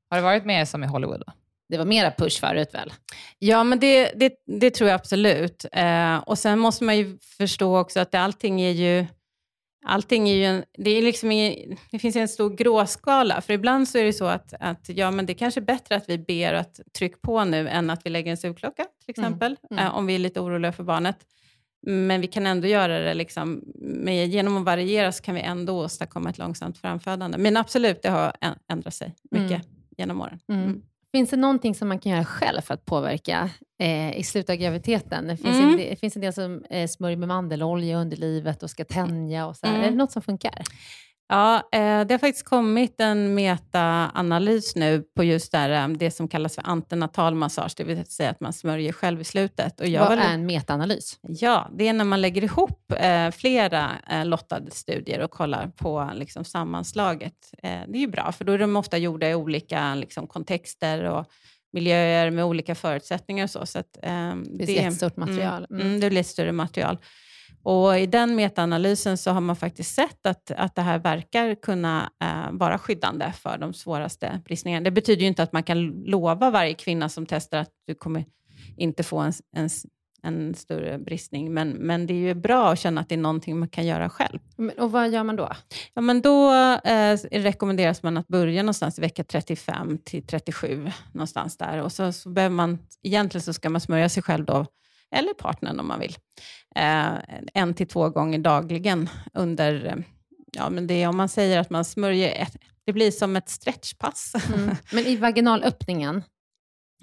Har 0.10 0.18
det 0.18 0.24
varit 0.24 0.46
mer 0.46 0.66
som 0.66 0.84
i 0.84 0.88
Hollywood? 0.88 1.24
Då? 1.28 1.34
Det 1.72 1.78
var 1.78 1.86
mera 1.86 2.12
push 2.12 2.40
förut 2.40 2.70
väl? 2.74 2.94
Ja, 3.40 3.64
men 3.64 3.80
det, 3.80 4.12
det, 4.16 4.34
det 4.60 4.72
tror 4.72 4.90
jag 4.90 4.96
absolut. 4.96 5.66
Eh, 5.72 6.18
och 6.18 6.38
sen 6.40 6.60
måste 6.60 6.84
man 6.84 6.98
ju 6.98 7.18
förstå 7.38 7.78
också 7.80 8.00
att 8.00 8.12
det, 8.12 8.20
allting 8.20 8.62
är 8.62 8.72
ju... 8.72 9.06
allting 9.86 10.30
är 10.30 10.36
ju 10.36 10.46
en, 10.46 10.64
det, 10.78 10.90
är 10.90 11.02
liksom 11.02 11.32
ingen, 11.32 11.78
det 11.92 12.00
finns 12.00 12.16
en 12.16 12.28
stor 12.28 12.50
gråskala. 12.50 13.42
För 13.42 13.54
ibland 13.54 13.88
så 13.90 13.98
är 13.98 14.04
det 14.04 14.14
så 14.14 14.26
att, 14.26 14.54
att 14.60 14.90
ja, 14.90 15.12
men 15.12 15.26
det 15.26 15.34
kanske 15.34 15.60
är 15.60 15.66
bättre 15.66 15.96
att 15.96 16.10
vi 16.10 16.18
ber 16.18 16.54
att 16.54 16.80
tryck 16.98 17.22
på 17.22 17.44
nu 17.44 17.70
än 17.70 17.90
att 17.90 18.06
vi 18.06 18.10
lägger 18.10 18.32
en 18.32 18.38
sugklocka 18.38 18.86
till 19.06 19.14
Mm. 19.18 19.28
exempel. 19.28 19.58
Mm. 19.72 19.86
Eh, 19.86 19.96
om 19.96 20.06
vi 20.06 20.16
är 20.16 20.20
lite 20.20 20.40
oroliga 20.40 20.72
för 20.72 20.84
barnet. 20.84 21.18
Men 21.88 22.22
vi 22.22 22.28
kan 22.28 22.46
ändå 22.48 22.68
göra 22.68 23.00
det, 23.00 23.14
liksom, 23.14 23.64
med, 23.82 24.28
genom 24.28 24.58
att 24.58 24.66
variera 24.66 25.12
så 25.12 25.24
kan 25.24 25.36
vi 25.36 25.42
ändå 25.42 25.74
åstadkomma 25.84 26.30
ett 26.30 26.38
långsamt 26.38 26.78
framfödande. 26.78 27.38
Men 27.38 27.58
absolut, 27.58 28.02
det 28.02 28.10
har 28.10 28.34
ändrat 28.72 28.94
sig 28.94 29.16
mycket 29.32 29.52
Mm. 29.52 29.62
genom 29.98 30.22
åren. 30.22 30.40
Finns 31.12 31.30
det 31.30 31.38
någonting 31.38 31.76
som 31.76 31.88
man 31.88 32.00
kan 32.00 32.12
göra 32.12 32.26
själv 32.26 32.62
för 32.62 32.74
att 32.74 32.86
påverka 32.86 33.50
eh, 33.80 34.18
i 34.20 34.24
slutet 34.24 34.50
av 34.50 34.56
graviditeten? 34.56 35.28
Det 35.28 35.38
finns, 35.38 35.58
Mm. 35.58 35.70
en, 35.70 35.78
det 35.78 35.96
finns 36.00 36.16
en 36.16 36.22
del 36.22 36.34
som 36.34 36.64
eh, 36.70 36.88
smörjer 36.88 37.18
med 37.18 37.28
mandelolja 37.28 37.98
under 37.98 38.18
livet 38.18 38.64
och 38.64 38.70
ska 38.70 38.86
tänja. 38.86 39.48
Och 39.48 39.56
så. 39.58 39.68
Mm. 39.68 39.82
Är 39.82 39.90
det 39.92 39.96
något 39.98 40.12
som 40.12 40.22
funkar? 40.22 40.64
Ja, 41.32 41.56
eh, 41.72 42.06
det 42.06 42.14
har 42.14 42.18
faktiskt 42.18 42.46
kommit 42.46 43.02
en 43.02 43.34
metaanalys 43.34 44.76
nu 44.76 45.04
på 45.16 45.24
just 45.24 45.52
det, 45.52 45.76
eh, 45.76 45.88
det 45.88 46.12
som 46.12 46.28
kallas 46.28 46.56
för 46.56 46.68
antenatal 46.68 47.36
massage, 47.36 47.74
det 47.78 47.84
vill 47.84 48.06
säga 48.06 48.30
att 48.30 48.40
man 48.40 48.54
smörjer 48.54 48.92
själv 48.94 49.22
i 49.22 49.24
slutet. 49.24 49.80
Och 49.82 49.88
jag 49.88 50.00
Vad 50.00 50.18
var 50.18 50.26
är 50.26 50.34
en 50.34 50.46
metaanalys? 50.46 51.20
Ja, 51.22 51.70
det 51.78 51.88
är 51.88 51.94
när 51.94 52.06
man 52.06 52.22
lägger 52.22 52.44
ihop 52.44 52.92
eh, 52.98 53.32
flera 53.32 53.92
lottade 54.24 54.72
studier 54.72 55.20
och 55.20 55.32
kollar 55.32 55.68
på 55.68 56.12
liksom, 56.14 56.46
sammanslaget. 56.46 57.34
Det 57.62 57.98
är 57.98 58.02
ju 58.02 58.08
bra, 58.08 58.32
för 58.32 58.46
då 58.46 58.52
är 58.52 58.58
de 58.58 58.76
ofta 58.76 58.98
gjorda 58.98 59.30
i 59.30 59.36
olika 59.36 59.96
liksom, 59.96 60.28
kontexter 60.28 61.04
och 61.04 61.26
miljöer 61.74 62.32
med 62.32 62.46
olika 62.46 62.76
förutsättningar 62.76 63.44
och 63.44 63.50
så. 63.50 63.66
så 63.66 63.80
att, 63.80 63.98
eh, 64.04 64.36
Det 64.36 64.80
är 64.80 65.06
ett 65.08 65.18
material. 65.18 65.66
Mm, 65.70 65.82
Mm. 65.82 65.88
mm, 65.88 66.00
det 66.00 66.10
blir 66.10 66.22
ett 66.22 66.28
större 66.28 66.52
material. 66.52 66.98
Och 67.64 68.00
I 68.00 68.06
den 68.06 68.36
metaanalysen 68.36 69.18
så 69.18 69.32
har 69.32 69.42
man 69.42 69.56
faktiskt 69.56 69.96
sett 69.96 70.26
att, 70.26 70.52
att 70.52 70.76
det 70.76 70.82
här 70.82 71.00
verkar 71.00 71.56
kunna 71.56 72.12
eh, 72.24 72.52
vara 72.52 72.78
skyddande 72.78 73.34
för 73.36 73.58
de 73.58 73.74
svåraste 73.74 74.42
bristningarna. 74.46 74.84
Det 74.84 74.92
betyder 74.92 75.22
ju 75.22 75.28
inte 75.28 75.44
att 75.44 75.54
man 75.54 75.64
kan 75.64 75.88
lova 75.88 76.50
varje 76.50 76.74
kvinna 76.74 77.10
som 77.10 77.26
testar 77.26 77.58
att 77.58 77.72
du 77.88 77.96
kommer 77.96 78.26
inte 78.78 79.04
få 79.04 79.18
en, 79.18 79.34
en, 79.56 79.70
en 80.24 80.56
större 80.56 80.98
bristning, 80.98 81.54
men, 81.54 81.70
men 81.70 82.08
det 82.08 82.14
är 82.14 82.18
ju 82.18 82.34
bra 82.34 82.72
att 82.72 82.80
känna 82.80 83.02
att 83.02 83.10
det 83.10 83.16
är 83.16 83.20
någonting 83.20 83.60
man 83.60 83.70
kan 83.70 83.86
göra 83.86 84.10
själv. 84.10 84.40
Men, 84.58 84.80
och 84.80 84.92
vad 84.92 85.10
gör 85.10 85.24
man 85.24 85.36
då? 85.36 85.50
Ja, 85.94 86.02
men 86.02 86.22
då 86.22 86.54
eh, 86.84 87.18
rekommenderas 87.32 88.04
man 88.04 88.18
att 88.18 88.28
börja 88.28 88.64
någonstans 88.64 88.98
i 88.98 89.02
vecka 89.02 89.24
35 89.24 89.98
till 90.04 90.24
37, 90.28 90.92
någonstans 91.14 91.58
där. 91.58 91.82
Och 91.82 91.92
så, 91.92 92.14
så 92.14 92.30
behöver 92.30 92.56
man, 92.56 92.80
egentligen 93.04 93.44
så 93.44 93.54
ska 93.54 93.70
man 93.70 93.82
smörja 93.82 94.10
sig 94.10 94.24
själv 94.24 94.46
då, 94.46 94.66
eller 95.12 95.34
partnern 95.34 95.80
om 95.80 95.88
man 95.88 96.00
vill, 96.00 96.16
eh, 96.76 97.14
en 97.54 97.74
till 97.74 97.88
två 97.88 98.10
gånger 98.10 98.40
dagligen 98.40 99.10
under, 99.34 100.04
ja 100.52 100.70
men 100.70 100.88
det 100.88 101.04
är 101.04 101.08
om 101.08 101.18
man 101.18 101.30
säger 101.30 101.60
att 101.60 101.70
man 101.70 101.86
smörjer, 101.86 102.42
ett, 102.42 102.58
det 102.86 102.94
blir 102.94 103.12
som 103.12 103.36
ett 103.36 103.50
stretchpass. 103.50 104.34
Mm. 104.56 104.76
Men 104.94 105.06
i 105.06 105.16
vaginalöppningen? 105.16 106.24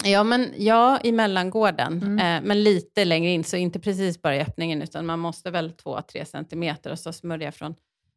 Ja, 0.05 0.23
men, 0.25 0.53
ja, 0.57 1.01
i 1.05 1.12
mellangården, 1.12 2.03
Mm. 2.03 2.18
eh, 2.18 2.49
men 2.49 2.62
lite 2.62 3.05
längre 3.05 3.31
in, 3.31 3.44
så 3.44 3.57
inte 3.57 3.81
precis 3.81 4.23
bara 4.23 4.37
i 4.37 4.40
öppningen, 4.40 4.83
utan 4.83 5.07
man 5.07 5.18
måste 5.18 5.51
väl 5.51 5.73
2-3 5.73 6.25
centimeter 6.25 6.90
och 6.90 6.99
så 6.99 7.12
smörja 7.12 7.53
från 7.53 7.75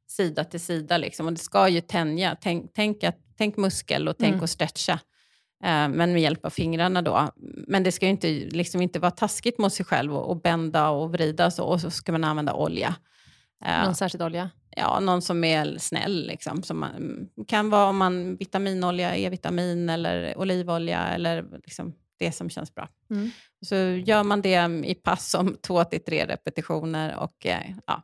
sida 0.08 0.44
till 0.44 0.60
sida. 0.60 0.98
Liksom. 0.98 1.26
Och 1.26 1.34
det 1.34 1.40
ska 1.40 1.68
ju 1.70 1.82
tänja. 1.82 2.38
Tänk, 2.42 2.72
tänk, 2.74 3.04
att, 3.04 3.18
tänk 3.38 3.58
muskel 3.58 4.08
och 4.08 4.18
tänk 4.18 4.34
Mm. 4.34 4.44
att 4.44 4.50
stretcha, 4.50 5.00
men 5.62 6.13
med 6.13 6.21
hjälp 6.21 6.45
av 6.45 6.50
fingrarna 6.50 7.02
då. 7.02 7.32
Men 7.67 7.84
det 7.84 7.91
ska 7.91 8.06
ju 8.06 8.12
inte, 8.12 8.28
liksom 8.32 8.82
inte 8.82 9.00
vara 9.00 9.12
taskigt 9.12 9.58
mot 9.58 9.74
sig 9.74 9.86
själv 9.86 10.15
och, 10.15 10.30
och 10.30 10.41
bända 10.41 10.89
och 10.89 11.12
vrida 11.12 11.52
så, 11.52 11.63
och 11.63 11.82
så 11.82 11.91
ska 11.91 12.12
man 12.12 12.24
använda 12.24 12.54
olja. 12.54 12.95
Eh, 13.65 13.84
Någon 13.84 13.95
särskild 13.95 14.21
olja? 14.24 14.50
ja, 14.76 15.00
någon 15.00 15.21
som 15.21 15.43
är 15.43 15.78
snäll. 15.78 16.28
Liksom, 16.28 16.63
som 16.63 16.80
man, 16.80 17.28
kan 17.47 17.69
vara 17.69 17.89
om 17.89 17.97
man 17.97 18.36
vitaminolja, 18.36 19.15
E-vitamin 19.15 19.89
eller 19.89 20.38
olivolja 20.38 21.08
eller 21.08 21.45
liksom 21.63 21.93
det 22.19 22.32
som 22.32 22.50
känns 22.50 22.76
bra. 22.76 22.89
Mm. 23.10 23.30
Så 23.65 23.76
gör 23.76 24.24
man 24.24 24.41
det 24.41 24.84
i 24.86 24.95
pass 24.95 25.34
om 25.34 25.58
två 25.62 25.84
till 25.84 26.04
tre 26.04 26.26
repetitioner 26.26 27.15
och 27.15 27.45
eh, 27.45 27.76
ja, 27.88 28.04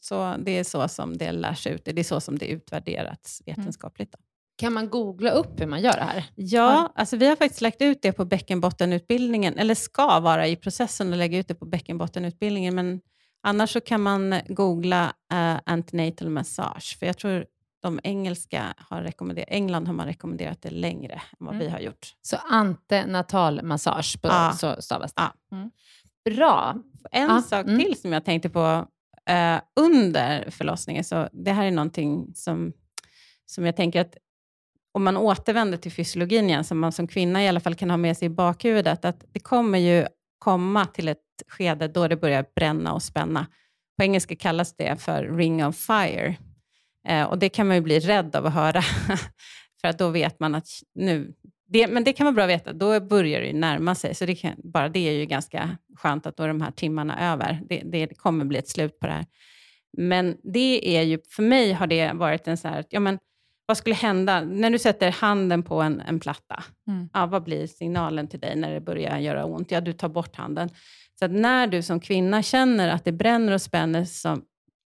så 0.00 0.34
det 0.38 0.50
är 0.50 0.64
så 0.64 0.88
som 0.88 1.16
det 1.18 1.32
lärs 1.32 1.66
ut. 1.66 1.84
Det 1.84 2.00
är 2.00 2.04
så 2.04 2.20
som 2.20 2.38
det 2.38 2.46
utvärderats 2.46 3.42
vetenskapligt. 3.46 4.12
Då. 4.12 4.18
Kan 4.58 4.72
man 4.72 4.88
googla 4.90 5.30
upp 5.30 5.60
hur 5.60 5.66
man 5.66 5.80
gör 5.80 5.92
det 5.92 6.02
här? 6.04 6.24
Ja, 6.34 6.92
alltså 6.94 7.16
vi 7.16 7.26
har 7.26 7.36
faktiskt 7.36 7.60
lagt 7.60 7.82
ut 7.82 8.02
det 8.02 8.12
på 8.12 8.24
bäckenbottenutbildningen, 8.24 9.58
eller 9.58 9.74
ska 9.74 10.20
vara 10.20 10.46
i 10.46 10.56
processen 10.56 11.12
att 11.12 11.18
lägga 11.18 11.38
ut 11.38 11.48
det 11.48 11.54
på 11.54 11.64
bäckenbottenutbildningen, 11.64 12.74
men 12.74 13.00
annars 13.42 13.70
så 13.72 13.80
kan 13.80 14.00
man 14.02 14.40
googla 14.48 15.04
uh, 15.32 15.58
antenatal 15.66 16.28
massage, 16.30 16.96
för 16.98 17.06
jag 17.06 17.18
tror 17.18 17.46
de 17.82 18.00
engelska 18.02 18.74
har 18.76 19.02
rekommenderat, 19.02 19.48
England 19.50 19.86
har 19.86 19.94
man 19.94 20.06
rekommenderat 20.06 20.62
det 20.62 20.70
längre 20.70 21.12
än 21.12 21.20
vad 21.46 21.54
Mm. 21.54 21.66
vi 21.66 21.72
har 21.72 21.78
gjort. 21.80 22.14
Så 22.22 22.36
antenatal 22.36 23.62
massage, 23.62 24.22
på, 24.22 24.28
Ja. 24.28 24.52
så 24.58 24.82
stavas 24.82 25.14
det. 25.14 25.22
Ja. 25.50 25.56
Mm. 25.56 25.70
Bra. 26.36 26.76
En 27.10 27.28
Ja, 27.28 27.42
sak 27.42 27.66
mm. 27.66 27.78
till 27.84 28.00
som 28.00 28.12
jag 28.12 28.24
tänkte 28.24 28.48
på 28.50 28.86
eh, 29.30 29.60
under 29.80 30.50
förlossningen, 30.50 31.04
så 31.04 31.28
det 31.32 31.52
här 31.52 31.64
är 31.66 31.70
någonting 31.70 32.32
som, 32.34 32.72
som 33.46 33.64
jag 33.66 33.76
tänker 33.76 34.00
att 34.00 34.14
om 34.98 35.04
man 35.04 35.16
återvänder 35.16 35.78
till 35.78 35.92
fysiologin 35.92 36.50
igen, 36.50 36.64
som 36.64 36.78
man 36.78 36.92
som 36.92 37.06
kvinna 37.06 37.44
i 37.44 37.48
alla 37.48 37.60
fall 37.60 37.74
kan 37.74 37.90
ha 37.90 37.96
med 37.96 38.16
sig 38.16 38.26
i 38.26 38.28
bakhuvudet, 38.28 39.04
att 39.04 39.24
det 39.32 39.40
kommer 39.40 39.78
ju 39.78 40.06
komma 40.38 40.86
till 40.86 41.08
ett 41.08 41.18
skede 41.48 41.88
då 41.88 42.08
det 42.08 42.16
börjar 42.16 42.44
bränna 42.54 42.92
och 42.92 43.02
spänna. 43.02 43.46
På 43.96 44.02
engelska 44.02 44.36
kallas 44.36 44.76
det 44.76 45.00
för 45.00 45.24
ring 45.24 45.66
of 45.66 45.76
fire. 45.76 46.36
Eh, 47.08 47.22
och 47.22 47.38
det 47.38 47.48
kan 47.48 47.66
man 47.66 47.76
ju 47.76 47.82
bli 47.82 48.00
rädd 48.00 48.36
av 48.36 48.46
att 48.46 48.54
höra, 48.54 48.82
för 49.80 49.88
att 49.88 49.98
då 49.98 50.08
vet 50.08 50.40
man 50.40 50.54
att 50.54 50.68
nu... 50.94 51.34
Det, 51.68 51.88
men 51.88 52.04
det 52.04 52.12
kan 52.12 52.24
vara 52.24 52.34
bra 52.34 52.44
att 52.44 52.50
veta, 52.50 52.72
då 52.72 53.00
börjar 53.00 53.40
det 53.40 53.46
ju 53.46 53.52
närma 53.52 53.94
sig. 53.94 54.14
Så 54.14 54.26
det 54.26 54.34
kan, 54.34 54.54
bara 54.56 54.88
det 54.88 55.08
är 55.08 55.12
ju 55.12 55.26
ganska 55.26 55.78
skönt 55.96 56.26
att 56.26 56.36
då 56.36 56.42
är 56.42 56.48
de 56.48 56.60
här 56.60 56.70
timmarna 56.70 57.32
över. 57.32 57.60
Det, 57.68 57.82
det 57.84 58.18
kommer 58.18 58.44
bli 58.44 58.58
ett 58.58 58.68
slut 58.68 58.98
på 59.00 59.06
det 59.06 59.12
här. 59.12 59.26
Men 59.96 60.36
det 60.42 60.96
är 60.96 61.02
ju, 61.02 61.18
för 61.30 61.42
mig 61.42 61.72
har 61.72 61.86
det 61.86 62.12
varit 62.12 62.48
en 62.48 62.56
så 62.56 62.68
här, 62.68 62.84
ja 62.90 63.00
men 63.00 63.18
vad 63.68 63.76
skulle 63.76 63.94
hända 63.94 64.40
när 64.40 64.70
du 64.70 64.78
sätter 64.78 65.10
handen 65.10 65.62
på 65.62 65.82
en, 65.82 66.00
en 66.00 66.20
platta? 66.20 66.64
Mm. 66.86 67.08
Ja, 67.12 67.26
vad 67.26 67.42
blir 67.42 67.66
signalen 67.66 68.28
till 68.28 68.40
dig 68.40 68.56
när 68.56 68.74
det 68.74 68.80
börjar 68.80 69.18
göra 69.18 69.44
ont? 69.44 69.70
Ja, 69.70 69.80
du 69.80 69.92
tar 69.92 70.08
bort 70.08 70.36
handen. 70.36 70.70
Så 71.18 71.26
när 71.26 71.66
du 71.66 71.82
som 71.82 72.00
kvinna 72.00 72.42
känner 72.42 72.88
att 72.88 73.04
det 73.04 73.12
bränner 73.12 73.52
och 73.52 73.62
spänner, 73.62 74.04
som 74.04 74.42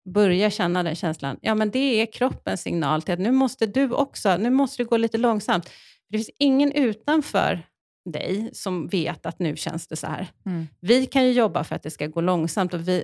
börjar 0.10 0.50
känna 0.50 0.84
den 0.84 0.96
känslan, 0.96 1.38
ja 1.42 1.56
men 1.56 1.72
det 1.72 2.02
är 2.02 2.06
kroppens 2.06 2.62
signal 2.62 3.02
till 3.02 3.14
att 3.14 3.20
nu 3.20 3.32
måste 3.32 3.66
du 3.66 3.92
också, 3.92 4.38
nu 4.38 4.50
måste 4.50 4.84
det 4.84 4.90
gå 4.90 4.98
lite 4.98 5.18
långsamt. 5.18 5.70
Det 6.10 6.18
finns 6.18 6.32
ingen 6.40 6.72
utanför 6.72 7.64
dig 8.10 8.50
som 8.54 8.88
vet 8.88 9.26
att 9.26 9.40
nu 9.40 9.56
känns 9.56 9.88
det 9.88 9.96
så 9.96 10.08
här. 10.08 10.28
Mm. 10.46 10.68
Vi 10.80 11.06
kan 11.06 11.26
ju 11.26 11.32
jobba 11.32 11.64
för 11.64 11.76
att 11.76 11.84
det 11.84 11.92
ska 11.92 12.08
gå 12.08 12.22
långsamt 12.22 12.74
och 12.74 12.88
vi, 12.88 13.04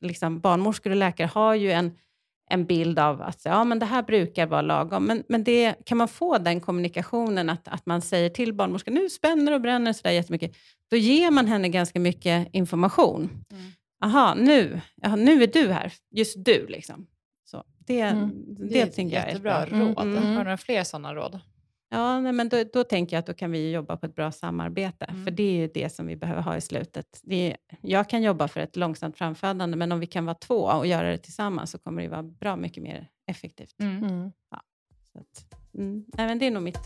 liksom, 0.00 0.40
barnmorskor 0.40 0.90
och 0.90 0.96
läkare 0.96 1.30
har 1.34 1.54
ju 1.54 1.72
en, 1.72 1.92
en 2.50 2.64
bild 2.66 2.98
av 2.98 3.22
att 3.22 3.44
ja, 3.44 3.64
men 3.64 3.78
det 3.78 3.86
här 3.86 4.02
brukar 4.02 4.46
vara 4.46 4.62
lagom. 4.62 5.04
Men, 5.04 5.22
men 5.28 5.44
det, 5.44 5.74
kan 5.86 5.98
man 5.98 6.08
få 6.08 6.38
den 6.38 6.60
kommunikationen 6.60 7.50
att, 7.50 7.68
att 7.68 7.86
man 7.86 8.02
säger 8.02 8.30
till 8.30 8.52
barnmorskan, 8.54 8.94
nu 8.94 9.10
spänner 9.10 9.52
och 9.52 9.60
bränner 9.60 9.92
sådär 9.92 10.10
jättemycket, 10.10 10.56
då 10.90 10.96
ger 10.96 11.30
man 11.30 11.46
henne 11.46 11.68
ganska 11.68 12.00
mycket 12.00 12.48
information. 12.52 13.30
Mm. 13.50 13.64
Aha, 14.04 14.34
nu, 14.34 14.80
aha, 15.04 15.16
nu 15.16 15.42
är 15.42 15.46
du 15.46 15.72
här, 15.72 15.92
just 16.10 16.44
du. 16.44 16.66
Liksom. 16.66 17.06
Så 17.44 17.64
det, 17.78 18.00
Mm. 18.00 18.30
det, 18.70 18.80
är 18.80 18.86
ett 18.86 18.96
tycker 18.96 19.16
jag 19.16 19.30
är 19.30 19.34
ett 19.36 19.42
bra 19.42 19.64
råd. 19.64 19.98
Mm. 19.98 20.16
Har 20.16 20.22
du 20.22 20.34
några 20.34 20.56
fler 20.56 20.84
sådana 20.84 21.14
råd? 21.14 21.40
Ja, 21.94 22.20
nej, 22.20 22.32
men 22.32 22.48
då, 22.48 22.64
då 22.72 22.84
tänker 22.84 23.16
jag 23.16 23.20
att 23.20 23.26
då 23.26 23.34
kan 23.34 23.50
vi 23.50 23.70
jobba 23.72 23.96
på 23.96 24.06
ett 24.06 24.14
bra 24.14 24.32
samarbete. 24.32 25.04
Mm. 25.04 25.24
För 25.24 25.30
det 25.30 25.42
är 25.42 25.52
ju 25.52 25.68
det 25.74 25.92
som 25.94 26.06
vi 26.06 26.16
behöver 26.16 26.42
ha 26.42 26.56
i 26.56 26.60
slutet. 26.60 27.20
Det 27.22 27.50
är, 27.50 27.56
jag 27.80 28.08
kan 28.08 28.22
jobba 28.22 28.48
för 28.48 28.60
ett 28.60 28.76
långsamt 28.76 29.18
framfödande, 29.18 29.76
men 29.76 29.92
om 29.92 30.00
vi 30.00 30.06
kan 30.06 30.24
vara 30.26 30.34
två 30.34 30.54
och 30.54 30.86
göra 30.86 31.10
det 31.10 31.18
tillsammans 31.18 31.70
så 31.70 31.78
kommer 31.78 32.02
det 32.02 32.08
vara 32.08 32.22
bra 32.22 32.56
mycket 32.56 32.82
mer 32.82 33.08
effektivt. 33.26 33.80
Mm. 33.80 34.04
Mm. 34.04 34.32
Så 35.12 35.18
att, 35.18 35.54
mm, 35.74 36.04
nej, 36.14 36.26
men 36.26 36.38
det 36.38 36.46
är 36.46 36.50
nog 36.50 36.62
mitt 36.62 36.78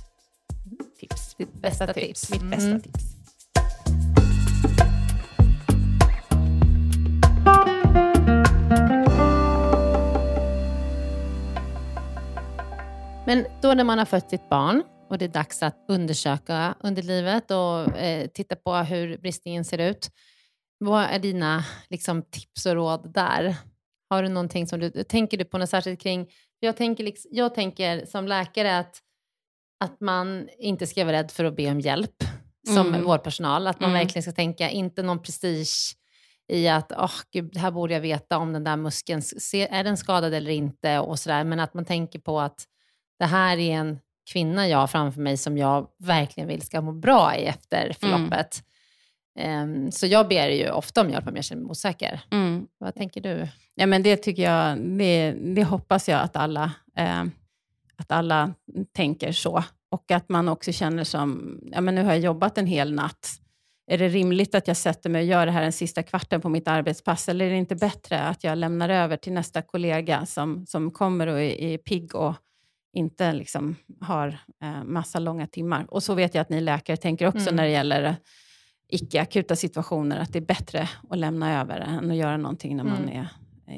tips. 1.00 1.34
Ditt 1.34 1.52
bästa 1.52 1.86
tips. 1.92 2.30
Mitt 2.30 2.50
bästa 2.50 2.66
Mm. 2.68 2.80
tips. 2.80 3.04
Men 13.26 13.46
då 13.62 13.74
när 13.74 13.84
man 13.84 13.98
har 13.98 14.04
fött 14.04 14.30
sitt 14.30 14.48
barn 14.48 14.82
och 15.10 15.18
det 15.18 15.24
är 15.24 15.28
dags 15.28 15.62
att 15.62 15.84
undersöka 15.88 16.74
underlivet 16.80 17.50
och 17.50 17.98
eh, 17.98 18.26
titta 18.26 18.56
på 18.56 18.74
hur 18.74 19.18
bristningen 19.18 19.64
ser 19.64 19.78
ut. 19.78 20.10
Vad 20.78 21.02
är 21.04 21.18
dina 21.18 21.64
liksom, 21.90 22.22
tips 22.22 22.66
och 22.66 22.74
råd 22.74 23.12
där? 23.14 23.56
Har 24.10 24.22
du 24.22 24.28
någonting 24.28 24.66
som 24.66 24.80
du, 24.80 24.90
tänker 24.90 25.36
du 25.38 25.44
på 25.44 25.58
något 25.58 25.70
särskilt 25.70 26.00
kring? 26.00 26.28
Jag 26.60 26.76
tänker, 26.76 27.04
liksom, 27.04 27.30
jag 27.34 27.54
tänker 27.54 28.06
som 28.06 28.28
läkare 28.28 28.78
att, 28.78 28.98
att 29.84 30.00
man 30.00 30.48
inte 30.58 30.86
ska 30.86 31.04
vara 31.04 31.16
rädd 31.16 31.30
för 31.30 31.44
att 31.44 31.56
be 31.56 31.70
om 31.70 31.80
hjälp 31.80 32.24
som 32.74 32.86
Mm. 32.86 33.04
vårdpersonal. 33.04 33.66
Att 33.66 33.80
man 33.80 33.90
Mm. 33.90 34.02
verkligen 34.02 34.22
ska 34.22 34.32
tänka, 34.32 34.70
inte 34.70 35.02
någon 35.02 35.22
prestige 35.22 35.94
i 36.52 36.68
att 36.68 36.92
oh, 36.92 37.12
gud, 37.32 37.56
här 37.56 37.70
borde 37.70 37.94
jag 37.94 38.00
veta 38.00 38.38
om 38.38 38.52
den 38.52 38.64
där 38.64 38.76
muskeln, 38.76 39.22
är 39.70 39.84
den 39.84 39.96
skadad 39.96 40.34
eller 40.34 40.50
inte 40.50 40.98
och 40.98 41.18
sådär. 41.18 41.44
Men 41.44 41.60
att 41.60 41.74
man 41.74 41.84
tänker 41.84 42.18
på 42.18 42.40
att 42.40 42.64
det 43.18 43.24
här 43.26 43.58
är 43.58 43.74
en 43.74 43.98
kvinna 44.32 44.68
jag 44.68 44.78
har 44.78 44.86
framför 44.86 45.20
mig 45.20 45.36
som 45.36 45.58
jag 45.58 45.86
verkligen 45.98 46.48
vill 46.48 46.62
ska 46.62 46.80
må 46.80 46.92
bra 46.92 47.36
i 47.36 47.44
efter 47.44 47.96
förloppet. 48.00 48.62
Um, 49.40 49.92
så 49.92 50.06
jag 50.06 50.28
ber 50.28 50.48
ju 50.48 50.70
ofta 50.70 51.00
om 51.00 51.10
hjälp 51.10 51.28
om 51.28 51.36
jag 51.36 51.44
känner 51.44 51.62
mig 51.62 51.70
osäker. 51.70 52.20
Mm. 52.30 52.66
Vad 52.78 52.94
tänker 52.94 53.20
du? 53.20 53.48
Ja, 53.74 53.86
men 53.86 54.02
det 54.02 54.16
tycker 54.16 54.42
jag, 54.42 54.78
det, 54.78 55.32
det 55.32 55.64
hoppas 55.64 56.08
jag 56.08 56.20
att 56.20 56.36
alla, 56.36 56.72
eh, 56.96 57.24
att 57.96 58.12
alla 58.12 58.54
tänker 58.92 59.32
så. 59.32 59.64
Och 59.90 60.10
att 60.10 60.28
man 60.28 60.48
också 60.48 60.72
känner 60.72 61.04
som, 61.04 61.60
ja 61.72 61.80
men 61.80 61.94
nu 61.94 62.02
har 62.02 62.12
jag 62.12 62.20
jobbat 62.20 62.58
en 62.58 62.66
hel 62.66 62.94
natt. 62.94 63.40
Är 63.90 63.98
det 63.98 64.08
rimligt 64.08 64.54
att 64.54 64.68
jag 64.68 64.76
sätter 64.76 65.10
mig 65.10 65.20
och 65.20 65.26
gör 65.26 65.46
det 65.46 65.52
här 65.52 65.62
den 65.62 65.72
sista 65.72 66.02
kvarten 66.02 66.40
på 66.40 66.48
mitt 66.48 66.68
arbetspass? 66.68 67.28
Eller 67.28 67.44
är 67.44 67.50
det 67.50 67.56
inte 67.56 67.76
bättre 67.76 68.20
att 68.20 68.44
jag 68.44 68.58
lämnar 68.58 68.88
över 68.88 69.16
till 69.16 69.32
nästa 69.32 69.62
kollega 69.62 70.26
som, 70.26 70.66
som 70.66 70.90
kommer 70.90 71.26
och 71.26 71.40
är, 71.40 71.60
är 71.60 71.78
pigg 71.78 72.14
och 72.14 72.34
inte 72.92 73.32
liksom 73.32 73.76
har 74.00 74.38
eh, 74.62 74.84
massa 74.84 75.18
långa 75.18 75.46
timmar? 75.46 75.86
Och 75.88 76.02
så 76.02 76.14
vet 76.14 76.34
jag 76.34 76.42
att 76.42 76.48
ni 76.50 76.60
läkare 76.60 76.96
tänker 76.96 77.26
också 77.26 77.40
Mm. 77.40 77.56
när 77.56 77.64
det 77.64 77.70
gäller 77.70 78.16
icke-akuta 78.90 79.56
situationer, 79.56 80.18
att 80.20 80.32
det 80.32 80.38
är 80.38 80.46
bättre 80.46 80.88
att 81.10 81.18
lämna 81.18 81.60
över 81.60 81.80
än 81.80 82.10
att 82.10 82.16
göra 82.16 82.36
någonting 82.36 82.76
när 82.76 82.84
man 82.84 83.08
är, 83.08 83.28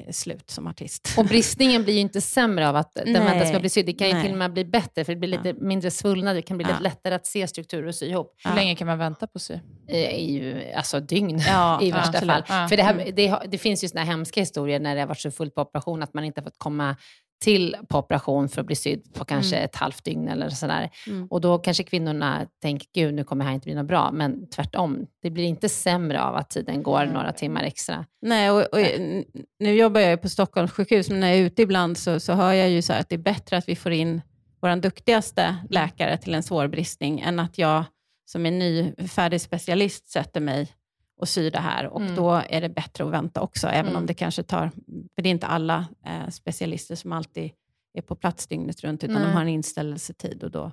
är 0.09 0.13
slut 0.13 0.51
som 0.51 0.67
artist. 0.67 1.15
Och 1.19 1.25
bristningen 1.25 1.83
blir 1.85 1.95
ju 1.95 2.01
inte 2.01 2.21
sämre 2.21 2.69
av 2.69 2.77
att 2.77 2.93
den 2.95 3.13
väntas 3.13 3.49
ska 3.49 3.61
bli 3.61 3.69
sydd. 3.69 3.87
Det 3.87 3.93
kan 3.93 4.07
ju 4.09 4.15
Nej. 4.15 4.23
till 4.23 4.33
och 4.33 4.39
med 4.39 4.53
bli 4.53 4.65
bättre, 4.65 5.05
för 5.05 5.13
det 5.15 5.19
blir 5.19 5.29
lite 5.29 5.53
mindre 5.55 5.91
svullnad. 5.91 6.37
Det 6.37 6.43
kan 6.43 6.57
bli 6.57 6.67
Ja. 6.67 6.71
lite 6.73 6.83
lättare 6.83 7.15
att 7.15 7.27
se 7.27 7.47
strukturer 7.47 7.87
och 7.87 7.95
sy 7.95 8.07
ihop. 8.07 8.35
Hur 8.45 8.55
länge 8.55 8.75
kan 8.77 8.87
man 8.87 8.99
vänta 8.99 9.27
på 9.27 9.39
sy? 9.39 9.55
I, 9.89 9.97
i, 9.99 10.73
alltså 10.77 11.01
dygn 11.01 11.39
Ja, 11.49 11.83
i 11.83 11.91
värsta 11.91 12.21
fall. 12.21 12.43
Ja. 12.49 12.67
För 12.69 12.77
det, 12.77 12.83
här, 12.83 13.11
det, 13.17 13.27
har- 13.27 13.45
det 13.49 13.59
finns 13.59 13.85
ju 13.85 13.89
här 13.95 14.05
hemska 14.05 14.41
historier 14.41 14.81
när 14.81 14.95
det 14.95 15.01
har 15.01 15.09
varit 15.09 15.21
så 15.21 15.31
fullt 15.31 15.55
på 15.55 15.61
operation 15.63 16.03
att 16.03 16.15
man 16.15 16.25
inte 16.25 16.41
har 16.41 16.45
fått 16.45 16.59
komma 16.59 16.97
till 17.41 17.77
på 17.89 17.99
operation 17.99 18.49
för 18.49 18.61
att 18.61 18.67
bli 18.67 18.77
sydd 18.77 19.15
på 19.15 19.25
kanske 19.25 19.57
ett 19.57 19.77
halvt 19.77 20.05
dygn 20.05 20.29
eller 20.29 20.49
sådär. 20.49 20.91
Mm. 21.07 21.27
Och 21.31 21.41
då 21.41 21.59
kanske 21.59 21.83
kvinnorna 21.83 22.47
tänker, 22.63 22.89
gud 22.95 23.15
nu 23.15 23.25
kommer 23.25 23.45
det 23.45 23.49
här 23.49 23.55
inte 23.55 23.65
bli 23.65 23.75
något 23.75 23.87
bra. 23.87 24.11
Men 24.13 24.51
tvärtom, 24.51 25.07
det 25.23 25.31
blir 25.31 25.45
inte 25.45 25.69
sämre 25.69 26.23
av 26.23 26.37
att 26.37 26.51
tiden 26.51 26.83
går 26.83 27.07
några 27.07 27.33
timmar 27.33 27.63
extra. 27.63 28.07
Nej, 28.23 28.51
och, 28.51 28.61
och, 28.61 28.79
nu 29.59 29.75
jobbar 29.75 30.01
jag 30.01 30.11
ju 30.11 30.17
på 30.17 30.29
Stockholms 30.29 30.73
sjukhus, 30.73 31.11
men 31.11 31.21
när 31.21 31.29
jag 31.29 31.39
är 31.39 31.43
ute 31.43 31.63
ibland 31.63 31.99
så, 31.99 32.21
så 32.21 32.33
hör 32.33 32.53
jag 32.53 32.71
ju 32.71 32.83
så 32.83 32.93
här 32.93 33.01
att 33.01 33.09
det 33.09 33.17
är 33.17 33.19
bättre 33.19 33.57
att 33.57 33.69
vi 33.69 33.77
får 33.77 33.93
in 33.93 34.23
vår 34.63 34.77
duktigaste 34.77 35.57
läkare 35.71 36.17
till 36.17 36.35
en 36.35 36.43
svår 36.43 36.69
bristning, 36.69 37.21
än 37.21 37.41
att 37.41 37.59
jag 37.59 37.85
som 38.27 38.47
är 38.47 38.51
ny 38.51 38.93
färdig 39.09 39.41
specialist 39.41 40.09
sätter 40.09 40.41
mig 40.41 40.69
och 41.21 41.29
syr 41.29 41.51
det 41.51 41.59
här. 41.61 41.87
Och 41.87 42.01
Mm. 42.01 42.15
då 42.15 42.43
är 42.49 42.61
det 42.61 42.69
bättre 42.69 43.05
att 43.05 43.11
vänta 43.11 43.41
också, 43.41 43.67
även 43.69 43.87
Mm. 43.91 43.97
om 43.97 44.07
det 44.07 44.15
kanske 44.15 44.43
tar... 44.43 44.71
För 45.15 45.23
det 45.23 45.29
är 45.29 45.31
inte 45.31 45.47
alla 45.47 45.87
eh, 46.07 46.29
specialister 46.31 46.95
som 46.95 47.13
alltid 47.13 47.51
är 47.95 48.03
på 48.03 48.15
plats 48.17 48.47
dygnet 48.47 48.81
runt, 48.85 49.05
utan 49.05 49.15
Nej. 49.17 49.25
de 49.25 49.33
har 49.33 49.43
en 49.43 49.49
inställelsetid. 49.49 50.45
Och 50.45 50.51
då, 50.51 50.73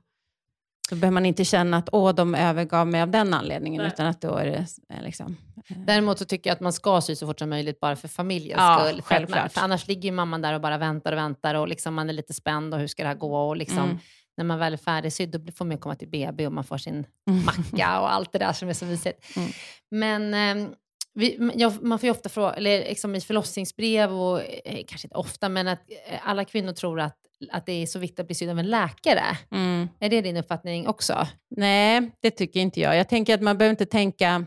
så 0.89 0.95
behöver 0.95 1.14
man 1.14 1.26
inte 1.26 1.45
känna 1.45 1.78
att 1.78 1.89
åh, 1.91 2.14
de 2.16 2.36
övergav 2.36 2.88
mig 2.88 3.02
av 3.02 3.10
den 3.12 3.34
anledningen, 3.34 3.82
Nej. 3.84 3.91
utan 3.93 4.06
att 4.08 4.22
då 4.22 4.36
är 4.36 4.45
det 4.45 4.66
eh, 4.95 5.02
liksom... 5.04 5.38
eh, 5.70 5.78
Däremot 5.78 6.20
så 6.20 6.26
tycker 6.26 6.50
jag 6.50 6.56
att 6.56 6.62
man 6.62 6.74
ska 6.74 7.02
sy 7.02 7.16
så 7.16 7.28
fort 7.28 7.39
som 7.39 7.50
möjligt 7.50 7.80
bara 7.80 7.95
för 7.95 8.08
familjens 8.08 8.58
Ja, 8.62 8.86
skull. 8.88 9.02
Självklart. 9.02 9.52
för 9.52 9.62
annars 9.62 9.88
ligger 9.88 10.10
ju 10.10 10.12
mamman 10.12 10.41
där 10.41 10.54
och 10.54 10.62
bara 10.62 10.78
väntar 10.78 11.12
och 11.12 11.18
väntar 11.18 11.56
och 11.56 11.68
liksom 11.68 11.93
man 11.93 12.10
är 12.10 12.14
lite 12.14 12.34
spänd 12.34 12.74
och 12.74 12.80
hur 12.80 12.88
ska 12.88 13.04
det 13.04 13.10
här 13.10 13.16
gå? 13.16 13.48
Och 13.48 13.58
liksom, 13.58 13.78
Mm. 13.84 13.98
När 14.38 14.44
man 14.44 14.60
väl 14.60 14.74
är 14.74 14.78
färdigsydd 14.78 15.30
då 15.30 15.52
får 15.52 15.66
man 15.66 15.78
komma 15.78 15.96
till 15.96 16.08
BB 16.08 16.46
och 16.48 16.54
man 16.54 16.64
får 16.64 16.78
sin 16.78 17.06
Mm. 17.30 17.46
macka 17.46 18.00
och 18.02 18.14
allt 18.14 18.32
det 18.32 18.40
där 18.40 18.54
som 18.54 18.70
är 18.70 18.74
så 18.74 18.86
mysigt. 18.86 19.38
Mm. 19.38 19.50
Men 19.92 20.34
ehm, 20.34 20.74
vi, 21.14 21.52
jag, 21.56 21.84
man 21.84 22.00
får 22.00 22.08
ju 22.08 22.12
ofta 22.12 22.30
fråga, 22.30 22.54
eller 22.54 22.80
liksom 22.80 23.16
i 23.16 23.22
förlossningsbrev 23.22 24.14
och 24.14 24.42
eh, 24.42 24.84
kanske 24.88 25.06
inte 25.06 25.16
ofta, 25.16 25.50
men 25.50 25.68
att 25.68 25.80
eh, 26.10 26.20
alla 26.30 26.46
kvinnor 26.46 26.74
tror 26.74 27.00
att, 27.00 27.18
att 27.52 27.66
det 27.66 27.72
är 27.72 27.86
så 27.86 28.00
viktigt 28.00 28.20
att 28.20 28.26
bli 28.26 28.36
sydd 28.36 28.50
av 28.50 28.60
en 28.60 28.70
läkare. 28.70 29.24
Mm. 29.52 29.88
Är 30.00 30.10
det 30.10 30.22
din 30.22 30.38
uppfattning 30.38 30.88
också? 30.88 31.28
Nej, 31.56 32.12
det 32.20 32.32
tycker 32.32 32.60
inte 32.60 32.80
jag. 32.80 32.98
Jag 32.98 33.10
tänker 33.10 33.34
att 33.34 33.42
man 33.42 33.58
behöver 33.58 33.72
inte 33.72 33.86
tänka... 33.86 34.46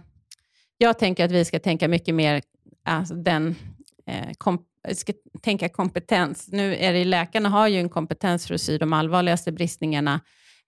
Jag 0.79 0.99
tänker 0.99 1.25
att 1.25 1.33
vi 1.33 1.45
ska 1.45 1.59
tänka 1.59 1.89
mycket 1.89 2.15
mer 2.15 2.43
alltså 2.85 3.15
den, 3.15 3.55
eh, 4.07 4.33
kom, 4.39 4.65
jag 4.83 4.97
ska 4.97 5.13
tänka 5.43 5.69
kompetens. 5.69 6.49
Nu 6.53 6.77
är 6.77 6.93
det, 6.93 7.05
läkarna 7.05 7.49
har 7.49 7.69
ju 7.69 7.79
en 7.79 7.89
kompetens 7.89 8.47
för 8.47 8.55
att 8.55 8.61
sy 8.61 8.79
de 8.79 8.93
allvarligaste 8.93 9.53
bristningarna, 9.53 10.21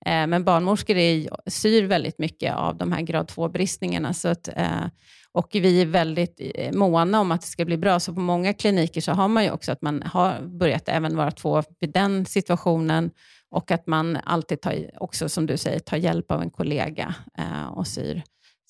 eh, 0.07 0.27
men 0.27 0.45
barnmorskor 0.45 0.97
är, 0.97 1.29
syr 1.51 1.83
väldigt 1.83 2.19
mycket 2.19 2.55
av 2.55 2.77
de 2.77 2.93
här 2.93 3.03
grad 3.03 3.27
2-bristningarna. 3.31 4.13
Så 4.13 4.29
att, 4.29 4.49
eh, 4.49 4.87
och 5.33 5.49
vi 5.53 5.83
är 5.83 5.87
väldigt 5.87 6.41
eh, 6.55 6.73
måna 6.73 7.21
om 7.21 7.33
att 7.33 7.41
det 7.41 7.47
ska 7.47 7.65
bli 7.65 7.77
bra, 7.77 8.01
så 8.01 8.15
på 8.15 8.21
många 8.21 8.53
kliniker 8.53 9.01
så 9.01 9.13
har 9.13 9.29
man 9.29 9.45
ju 9.45 9.51
också 9.51 9.73
att 9.73 9.83
man 9.83 10.03
har 10.03 10.41
börjat 10.41 10.89
även 10.89 11.17
vara 11.17 11.31
två 11.31 11.63
vid 11.81 11.93
den 11.93 12.27
situationen 12.27 13.11
och 13.51 13.71
att 13.71 13.87
man 13.87 14.19
alltid 14.25 14.61
tar, 14.61 15.03
också 15.03 15.29
som 15.29 15.47
du 15.47 15.57
säger, 15.57 15.79
tar 15.79 15.97
hjälp 15.97 16.31
av 16.31 16.43
en 16.43 16.51
kollega 16.51 17.15
eh, 17.39 17.67
och 17.67 17.87
syr. 17.87 18.23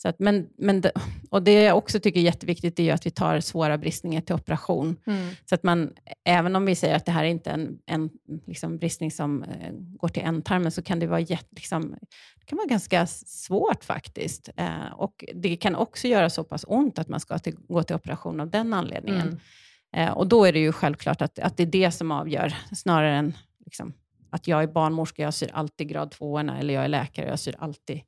Så 0.02 0.08
att, 0.08 0.18
men, 0.18 0.48
men 0.58 0.80
det, 0.80 0.92
och 1.30 1.42
det 1.42 1.62
jag 1.62 1.78
också 1.78 2.00
tycker 2.00 2.20
är 2.20 2.24
jätteviktigt 2.24 2.80
är 2.80 2.94
att 2.94 3.06
vi 3.06 3.10
tar 3.10 3.40
svåra 3.40 3.78
bristningar 3.78 4.20
till 4.20 4.34
operation. 4.34 4.96
Så 5.48 5.54
att 5.54 5.62
man, 5.62 5.92
även 6.24 6.56
om 6.56 6.64
vi 6.64 6.74
säger 6.74 6.96
att 6.96 7.06
det 7.06 7.12
här 7.12 7.24
är 7.24 7.28
inte 7.28 7.50
en, 7.50 7.78
en 7.86 8.10
liksom 8.46 8.78
bristning 8.78 9.10
som 9.10 9.42
eh, 9.42 9.72
går 9.72 10.08
till 10.08 10.22
ändtarmen, 10.22 10.72
så 10.72 10.82
kan 10.82 10.98
det 10.98 11.06
vara, 11.06 11.20
jätte, 11.20 11.46
liksom, 11.50 11.94
det 12.40 12.46
kan 12.46 12.56
vara 12.56 12.66
ganska 12.66 13.06
svårt 13.06 13.84
faktiskt. 13.84 14.48
Eh, 14.56 14.92
och 14.92 15.24
Det 15.34 15.56
kan 15.56 15.76
också 15.76 16.08
göra 16.08 16.30
så 16.30 16.44
pass 16.44 16.64
ont 16.68 16.98
att 16.98 17.08
man 17.08 17.20
ska 17.20 17.38
till, 17.38 17.56
gå 17.68 17.82
till 17.82 17.96
operation 17.96 18.40
av 18.40 18.50
den 18.50 18.74
anledningen. 18.74 19.28
Mm. 19.92 20.08
Eh, 20.08 20.12
och 20.12 20.26
då 20.28 20.44
är 20.44 20.52
det 20.52 20.60
ju 20.60 20.72
självklart 20.72 21.22
att, 21.22 21.38
att 21.38 21.56
det 21.56 21.62
är 21.62 21.66
det 21.66 21.90
som 21.90 22.10
avgör, 22.10 22.54
snarare 22.72 23.16
än 23.16 23.36
liksom, 23.64 23.92
att 24.30 24.48
jag 24.48 24.62
är 24.62 24.66
barnmorska, 24.66 25.22
jag 25.22 25.34
syr 25.34 25.50
alltid 25.52 25.88
grad 25.88 26.10
2 26.10 26.38
eller 26.38 26.74
jag 26.74 26.84
är 26.84 26.88
läkare, 26.88 27.28
jag 27.28 27.38
syr 27.38 27.56
alltid 27.58 28.00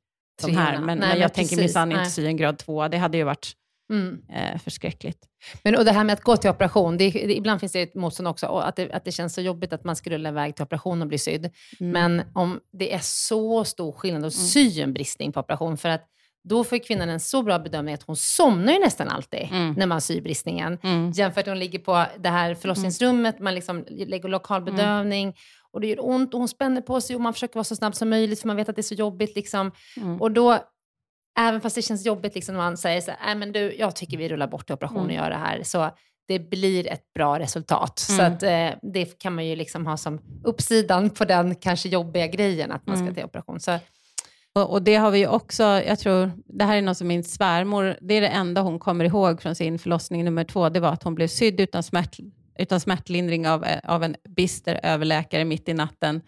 de 0.43 0.55
här. 0.57 0.71
Men, 0.79 0.85
Nej, 0.85 1.09
men 1.09 1.09
jag 1.09 1.19
men 1.19 1.29
tänker 1.29 1.57
minsann 1.57 1.91
inte 1.91 2.05
sy 2.05 2.25
en 2.25 2.37
grad 2.37 2.57
2 2.57 2.87
det 2.87 2.97
hade 2.97 3.17
ju 3.17 3.23
varit 3.23 3.51
Mm. 3.89 4.21
eh, 4.33 4.59
förskräckligt. 4.59 5.17
Men 5.63 5.75
och 5.75 5.85
det 5.85 5.91
här 5.91 6.03
med 6.03 6.13
att 6.13 6.21
gå 6.21 6.37
till 6.37 6.49
operation, 6.49 6.97
det, 6.97 7.09
det, 7.09 7.37
ibland 7.37 7.59
finns 7.59 7.71
det 7.71 7.81
ett 7.81 7.95
motstånd 7.95 8.27
också, 8.27 8.45
att 8.47 8.75
det, 8.75 8.91
att 8.91 9.05
det 9.05 9.11
känns 9.11 9.33
så 9.33 9.41
jobbigt 9.41 9.73
att 9.73 9.83
man 9.83 9.95
ska 9.95 10.09
rulla 10.09 10.29
iväg 10.29 10.55
till 10.55 10.63
operation 10.63 11.01
och 11.01 11.07
bli 11.07 11.17
sydd. 11.17 11.49
Mm. 11.79 11.91
Men 11.91 12.25
om 12.33 12.59
det 12.73 12.93
är 12.93 12.99
så 13.03 13.63
stor 13.63 13.91
skillnad 13.91 14.25
att 14.25 14.33
sy 14.33 14.81
en 14.81 14.93
bristning 14.93 15.31
på 15.31 15.39
operation, 15.39 15.77
för 15.77 15.89
att 15.89 16.05
då 16.49 16.63
får 16.63 16.77
kvinnan 16.77 17.09
en 17.09 17.19
så 17.19 17.43
bra 17.43 17.59
bedömning 17.59 17.93
att 17.93 18.03
hon 18.03 18.15
somnar 18.15 18.73
ju 18.73 18.79
nästan 18.79 19.07
alltid 19.07 19.47
Mm. 19.51 19.73
när 19.73 19.85
man 19.85 20.01
syr 20.01 20.21
bristningen. 20.21 20.77
Mm. 20.83 21.11
Jämfört 21.11 21.35
med 21.35 21.41
att 21.43 21.47
hon 21.47 21.59
ligger 21.59 21.79
på 21.79 22.05
det 22.19 22.29
här 22.29 22.55
förlossningsrummet, 22.55 23.39
man 23.39 23.55
liksom 23.55 23.85
lägger 23.89 24.29
lokal 24.29 24.61
Mm. 24.67 25.33
Och 25.75 25.81
det 25.81 25.87
gör 25.87 26.05
ont 26.05 26.33
och 26.33 26.39
hon 26.39 26.47
spänner 26.47 26.81
på 26.81 27.01
sig 27.01 27.15
och 27.15 27.21
man 27.21 27.33
försöker 27.33 27.55
vara 27.55 27.63
så 27.63 27.75
snabb 27.75 27.95
som 27.95 28.09
möjligt 28.09 28.39
för 28.41 28.47
man 28.47 28.55
vet 28.57 28.69
att 28.69 28.75
det 28.75 28.79
är 28.79 28.83
så 28.83 28.95
jobbigt. 28.95 29.35
Liksom. 29.35 29.71
Mm. 29.97 30.21
Och 30.21 30.31
då, 30.31 30.57
även 31.39 31.61
fast 31.61 31.75
det 31.75 31.81
känns 31.81 32.05
jobbigt 32.05 32.35
liksom, 32.35 32.55
när 32.55 32.61
man 32.63 32.77
säger 32.77 33.01
så 33.01 33.11
här, 33.11 33.19
"Nej, 33.25 33.35
men 33.35 33.51
du, 33.51 33.75
jag 33.79 33.95
tycker 33.95 34.17
vi 34.17 34.29
rullar 34.29 34.47
bort 34.47 34.65
till 34.65 34.73
operation 34.75 34.97
och 34.97 35.03
Mm. 35.03 35.15
gör 35.15 35.29
det 35.29 35.35
här, 35.35 35.63
så 35.63 35.89
det 36.27 36.39
blir 36.39 36.87
ett 36.87 37.13
bra 37.13 37.39
resultat. 37.39 37.99
Så 37.99 38.21
Mm. 38.21 38.33
att, 38.33 38.43
eh, 38.43 38.79
det 38.91 39.19
kan 39.19 39.35
man 39.35 39.45
ju 39.45 39.55
liksom 39.55 39.85
ha 39.85 39.97
som 39.97 40.19
uppsidan 40.43 41.09
på 41.09 41.25
den 41.25 41.55
kanske 41.55 41.89
jobbiga 41.89 42.27
grejen 42.27 42.71
att 42.71 42.87
man 42.87 42.95
ska 42.97 43.01
Mm. 43.03 43.15
till 43.15 43.23
operation. 43.25 43.59
Så, 43.59 43.79
Och, 44.57 44.81
det 44.81 44.95
har 44.95 45.11
vi 45.11 45.27
också, 45.27 45.63
jag 45.63 45.99
tror, 45.99 46.31
det 46.45 46.63
här 46.65 46.77
är 46.77 46.81
något 46.81 46.97
som 46.97 47.07
min 47.07 47.23
svärmor, 47.23 47.97
det 48.01 48.13
är 48.13 48.21
det 48.21 48.27
enda 48.27 48.61
hon 48.61 48.79
kommer 48.79 49.05
ihåg 49.05 49.41
från 49.41 49.55
sin 49.55 49.79
förlossning 49.79 50.25
nummer 50.25 50.43
två, 50.43 50.69
det 50.69 50.79
var 50.79 50.89
att 50.89 51.03
hon 51.03 51.15
blev 51.15 51.27
sydd 51.27 51.59
utan, 51.59 51.83
smärt, 51.83 52.17
utan 52.59 52.79
smärtlindring 52.79 53.47
av, 53.47 53.63
eh, 53.63 53.79
av 53.83 54.03
en 54.03 54.15
bister 54.29 54.79
överläkare 54.83 55.45
mitt 55.45 55.69
i 55.69 55.73
natten 55.73 56.21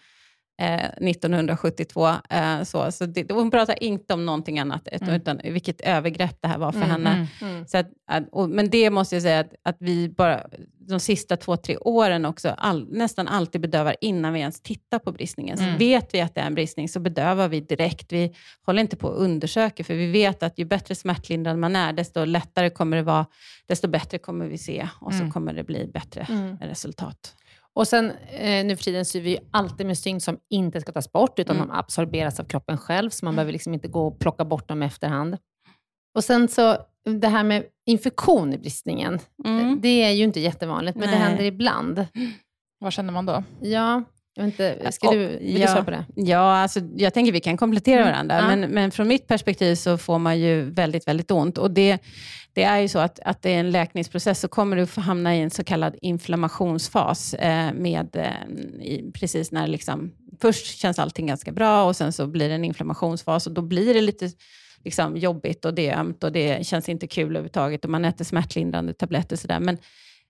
eh, 0.57 0.85
1972. 0.85 2.07
Eh, 2.29 2.63
så 2.63 2.91
så 2.91 3.05
det, 3.05 3.31
hon 3.31 3.51
pratar 3.51 3.83
inte 3.83 4.13
om 4.13 4.25
någonting 4.25 4.59
annat, 4.59 4.87
utan, 4.91 5.09
utan 5.09 5.39
vilket 5.43 5.81
övergrepp 5.81 6.37
det 6.41 6.47
här 6.47 6.57
var 6.57 6.71
för 6.71 6.79
henne. 6.79 7.27
mm. 7.41 7.67
Så 7.67 7.77
att, 7.77 7.87
och, 8.31 8.49
men 8.49 8.69
det 8.69 8.89
måste 8.89 9.15
jag 9.15 9.21
säga 9.21 9.39
att, 9.39 9.53
att 9.63 9.77
vi 9.79 10.09
bara 10.09 10.47
de 10.79 10.99
sista 10.99 11.37
två, 11.37 11.57
tre 11.57 11.77
åren 11.77 12.25
också 12.25 12.49
all, 12.57 12.87
nästan 12.91 13.27
alltid 13.27 13.61
bedövar 13.61 13.95
innan 14.01 14.33
vi 14.33 14.39
ens 14.39 14.61
tittar 14.61 14.99
på 14.99 15.11
bristningen. 15.11 15.57
Så 15.57 15.63
vet 15.77 16.13
vi 16.13 16.21
att 16.21 16.35
det 16.35 16.41
är 16.41 16.45
en 16.47 16.55
bristning 16.55 16.89
så 16.89 16.99
bedövar 16.99 17.47
vi 17.47 17.59
direkt. 17.59 18.11
Vi 18.11 18.33
håller 18.65 18.81
inte 18.81 18.95
på 18.95 19.09
att 19.09 19.17
undersöka 19.17 19.83
för 19.83 19.93
vi 19.93 20.11
vet 20.11 20.43
att 20.43 20.59
ju 20.59 20.65
bättre 20.65 20.95
smärtlindrad 20.95 21.57
man 21.57 21.75
är, 21.75 21.93
desto 21.93 22.25
lättare 22.25 22.69
kommer 22.69 22.97
det 22.97 23.03
vara, 23.03 23.25
desto 23.65 23.87
bättre 23.87 24.17
kommer 24.17 24.45
vi 24.45 24.57
se 24.57 24.87
och 25.01 25.13
så 25.13 25.31
kommer 25.31 25.53
det 25.53 25.63
bli 25.63 25.87
bättre 25.93 26.27
Mm. 26.29 26.57
resultat. 26.57 27.35
Och 27.78 27.88
sen 27.88 28.11
eh, 28.11 28.65
nu 28.65 28.75
för 28.75 28.84
tiden 28.84 29.05
syr 29.05 29.21
vi 29.21 29.30
ju 29.30 29.38
alltid 29.51 29.88
med 29.88 29.97
stygn 29.97 30.21
som 30.21 30.38
inte 30.49 30.82
ska 30.82 30.91
tas 30.91 31.11
bort, 31.11 31.39
utan 31.39 31.55
Mm. 31.55 31.67
de 31.67 31.73
absorberas 31.73 32.39
av 32.39 32.43
kroppen 32.43 32.78
själv, 32.78 33.09
så 33.09 33.25
man 33.25 33.36
behöver 33.36 33.51
liksom 33.51 33.73
inte 33.73 33.88
gå 33.88 34.07
och 34.07 34.19
plocka 34.19 34.45
bort 34.45 34.67
dem 34.67 34.84
i 34.84 34.86
efterhand. 34.86 35.38
Och 36.15 36.23
sen 36.23 36.47
så, 36.47 36.78
det 37.05 37.28
här 37.28 37.43
med 37.43 37.63
infektion 37.89 38.53
i 38.53 38.57
bristningen, 38.57 39.19
Mm. 39.45 39.82
det 39.82 40.03
är 40.03 40.11
ju 40.11 40.23
inte 40.23 40.39
jättevanligt, 40.39 40.97
men 40.97 41.09
det 41.09 41.15
Nej. 41.19 41.23
händer 41.28 41.43
ibland. 41.43 42.05
Vad 42.80 42.93
känner 42.93 43.13
man 43.13 43.25
då? 43.25 43.43
Ja, 43.61 44.03
inte, 44.45 44.91
ska 44.91 45.11
du, 45.11 45.27
vill 45.27 45.53
du 45.53 45.59
ja, 45.59 45.67
svara 45.67 45.83
på 45.83 45.91
det? 45.91 46.05
Ja, 46.15 46.57
alltså, 46.57 46.79
jag 46.95 47.13
tänker 47.13 47.31
vi 47.31 47.39
kan 47.39 47.57
komplettera 47.57 48.01
Mm, 48.01 48.11
varandra, 48.11 48.35
ja. 48.35 48.47
men, 48.47 48.69
men 48.69 48.91
från 48.91 49.07
mitt 49.07 49.27
perspektiv 49.27 49.75
så 49.75 49.97
får 49.97 50.19
man 50.19 50.39
ju 50.39 50.61
väldigt, 50.61 51.07
väldigt 51.07 51.31
ont. 51.31 51.57
Och 51.57 51.71
det, 51.71 51.97
det 52.53 52.63
är 52.63 52.79
ju 52.79 52.88
så 52.88 52.99
att, 52.99 53.19
att 53.19 53.41
det 53.41 53.49
är 53.49 53.59
en 53.59 53.71
läkningsprocess, 53.71 54.39
så 54.39 54.47
kommer 54.47 54.75
du 54.75 54.85
få 54.85 55.01
hamna 55.01 55.35
i 55.35 55.41
en 55.41 55.49
så 55.49 55.63
kallad 55.63 55.95
inflammationsfas. 56.01 57.33
Eh, 57.33 57.73
med, 57.73 58.15
eh, 58.15 58.85
i, 58.85 59.11
precis 59.13 59.51
när 59.51 59.67
liksom, 59.67 60.11
först 60.41 60.77
känns 60.77 60.99
allting 60.99 61.27
ganska 61.27 61.51
bra 61.51 61.83
och 61.83 61.95
sen 61.95 62.13
så 62.13 62.27
blir 62.27 62.49
det 62.49 62.55
en 62.55 62.63
inflammationsfas 62.63 63.47
och 63.47 63.53
då 63.53 63.61
blir 63.61 63.93
det 63.93 64.01
lite 64.01 64.31
liksom, 64.83 65.17
jobbigt 65.17 65.65
och 65.65 65.73
det 65.73 65.89
är 65.89 65.99
ömt 65.99 66.23
och 66.23 66.31
det 66.31 66.67
känns 66.67 66.89
inte 66.89 67.07
kul 67.07 67.27
överhuvudtaget 67.27 67.85
och 67.85 67.91
man 67.91 68.05
äter 68.05 68.25
smärtlindrande 68.25 68.93
tabletter 68.93 69.35
och 69.35 69.39
sådär. 69.39 69.59
Men 69.59 69.77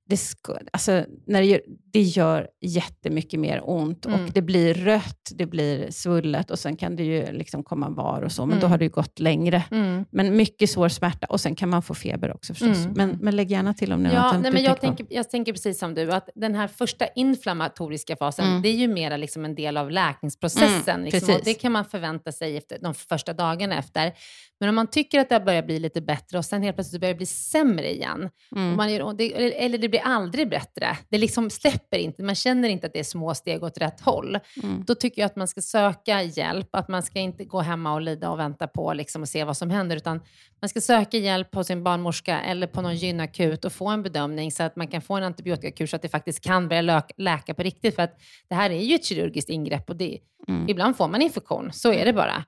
det, 0.09 0.17
ska, 0.17 0.57
alltså, 0.73 1.05
när 1.25 1.41
det, 1.41 1.61
det 1.97 2.01
gör 2.03 2.47
jättemycket 2.61 3.39
mer 3.39 3.61
ont 3.69 4.05
Mm. 4.05 4.23
och 4.25 4.31
det 4.31 4.41
blir 4.41 4.73
rött, 4.73 5.29
det 5.35 5.45
blir 5.45 5.91
svullet 5.91 6.51
och 6.51 6.59
sen 6.59 6.75
kan 6.77 6.95
det 6.95 7.03
ju 7.03 7.31
liksom 7.31 7.63
komma 7.63 7.89
var 7.89 8.21
och 8.21 8.31
så, 8.31 8.45
men 8.45 8.59
då 8.59 8.65
Mm. 8.65 8.71
har 8.71 8.77
det 8.77 8.85
ju 8.85 8.91
gått 8.91 9.19
längre. 9.19 9.63
Mm. 9.71 10.05
Men 10.11 10.35
mycket 10.35 10.69
svår 10.69 10.89
smärta 10.89 11.27
och 11.29 11.41
sen 11.41 11.55
kan 11.55 11.69
man 11.69 11.81
få 11.81 11.93
feber 11.95 12.33
också 12.35 12.53
förstås. 12.53 12.77
Mm. 12.85 12.93
Men, 12.95 13.17
men 13.21 13.35
lägg 13.35 13.51
gärna 13.51 13.73
till 13.73 13.93
om 13.93 14.03
ni 14.03 14.09
har 14.09 14.15
Ja, 14.15 14.33
något 14.33 14.41
nej, 14.41 14.51
men 14.51 14.63
jag, 14.63 14.81
tänker 14.81 15.05
jag 15.09 15.29
tänker 15.29 15.51
precis 15.53 15.79
som 15.79 15.93
du, 15.93 16.11
att 16.11 16.29
den 16.35 16.55
här 16.55 16.67
första 16.67 17.07
inflammatoriska 17.15 18.15
fasen, 18.15 18.45
Mm. 18.47 18.61
det 18.61 18.69
är 18.69 18.73
ju 18.75 18.87
mera 18.87 19.17
liksom 19.17 19.45
en 19.45 19.55
del 19.55 19.77
av 19.77 19.91
läkningsprocessen. 19.91 20.95
Mm, 20.95 21.03
liksom, 21.05 21.35
och 21.35 21.41
det 21.43 21.53
kan 21.53 21.71
man 21.71 21.85
förvänta 21.85 22.31
sig 22.31 22.57
efter 22.57 22.77
de 22.81 22.93
första 22.93 23.33
dagarna 23.33 23.77
efter. 23.77 24.13
Men 24.59 24.69
om 24.69 24.75
man 24.75 24.87
tycker 24.87 25.19
att 25.19 25.29
det 25.29 25.39
börjar 25.39 25.63
bli 25.63 25.79
lite 25.79 26.01
bättre 26.01 26.37
och 26.37 26.45
sen 26.45 26.61
helt 26.63 26.75
plötsligt 26.77 27.01
börjar 27.01 27.13
det 27.13 27.17
bli 27.17 27.25
sämre 27.25 27.91
igen, 27.93 28.29
man 28.51 28.87
det, 29.17 29.33
eller, 29.35 29.51
eller 29.51 29.77
det 29.77 29.89
blir 29.89 30.01
aldrig 30.03 30.49
bättre, 30.49 30.97
det 31.09 31.17
liksom 31.17 31.49
släpper 31.49 31.77
inte, 31.95 32.23
man 32.23 32.35
känner 32.35 32.69
inte 32.69 32.87
att 32.87 32.93
det 32.93 32.99
är 32.99 33.03
små 33.03 33.33
steg 33.35 33.63
åt 33.63 33.77
rätt 33.77 34.01
håll, 34.01 34.39
Mm. 34.63 34.83
då 34.87 34.95
tycker 34.95 35.21
jag 35.21 35.25
att 35.25 35.35
man 35.35 35.47
ska 35.47 35.61
söka 35.61 36.21
hjälp, 36.21 36.69
att 36.75 36.87
man 36.87 37.03
ska 37.03 37.19
inte 37.19 37.43
gå 37.45 37.59
hemma 37.61 37.93
och 37.93 38.01
lida 38.01 38.29
och 38.29 38.39
vänta 38.39 38.67
på 38.67 38.93
liksom, 38.93 39.21
och 39.21 39.29
se 39.29 39.43
vad 39.43 39.57
som 39.57 39.69
händer, 39.69 39.95
utan 39.95 40.21
man 40.61 40.69
ska 40.69 40.81
söka 40.81 41.17
hjälp 41.17 41.55
hos 41.55 41.67
sin 41.67 41.83
barnmorska 41.83 42.39
eller 42.41 42.67
på 42.67 42.81
någon 42.81 42.95
gynakut 42.95 43.65
och 43.65 43.73
få 43.73 43.87
en 43.87 44.03
bedömning 44.03 44.51
så 44.51 44.63
att 44.63 44.75
man 44.75 44.87
kan 44.87 45.01
få 45.01 45.15
en 45.17 45.23
antibiotikakur 45.23 45.85
så 45.87 45.95
att 45.95 46.01
det 46.01 46.09
faktiskt 46.09 46.43
kan 46.43 46.67
börja 46.67 47.03
läka 47.17 47.53
på 47.53 47.63
riktigt. 47.63 47.95
För 47.95 48.03
att 48.03 48.19
det 48.49 48.55
här 48.55 48.69
är 48.69 48.81
ju 48.81 48.95
ett 48.95 49.05
kirurgiskt 49.05 49.49
ingrepp 49.49 49.89
och 49.89 49.95
det, 49.95 50.17
Mm. 50.47 50.69
ibland 50.69 50.97
får 50.97 51.07
man 51.07 51.21
infektion, 51.21 51.69
så 51.73 51.93
är 51.93 52.05
det 52.05 52.13
bara. 52.13 52.43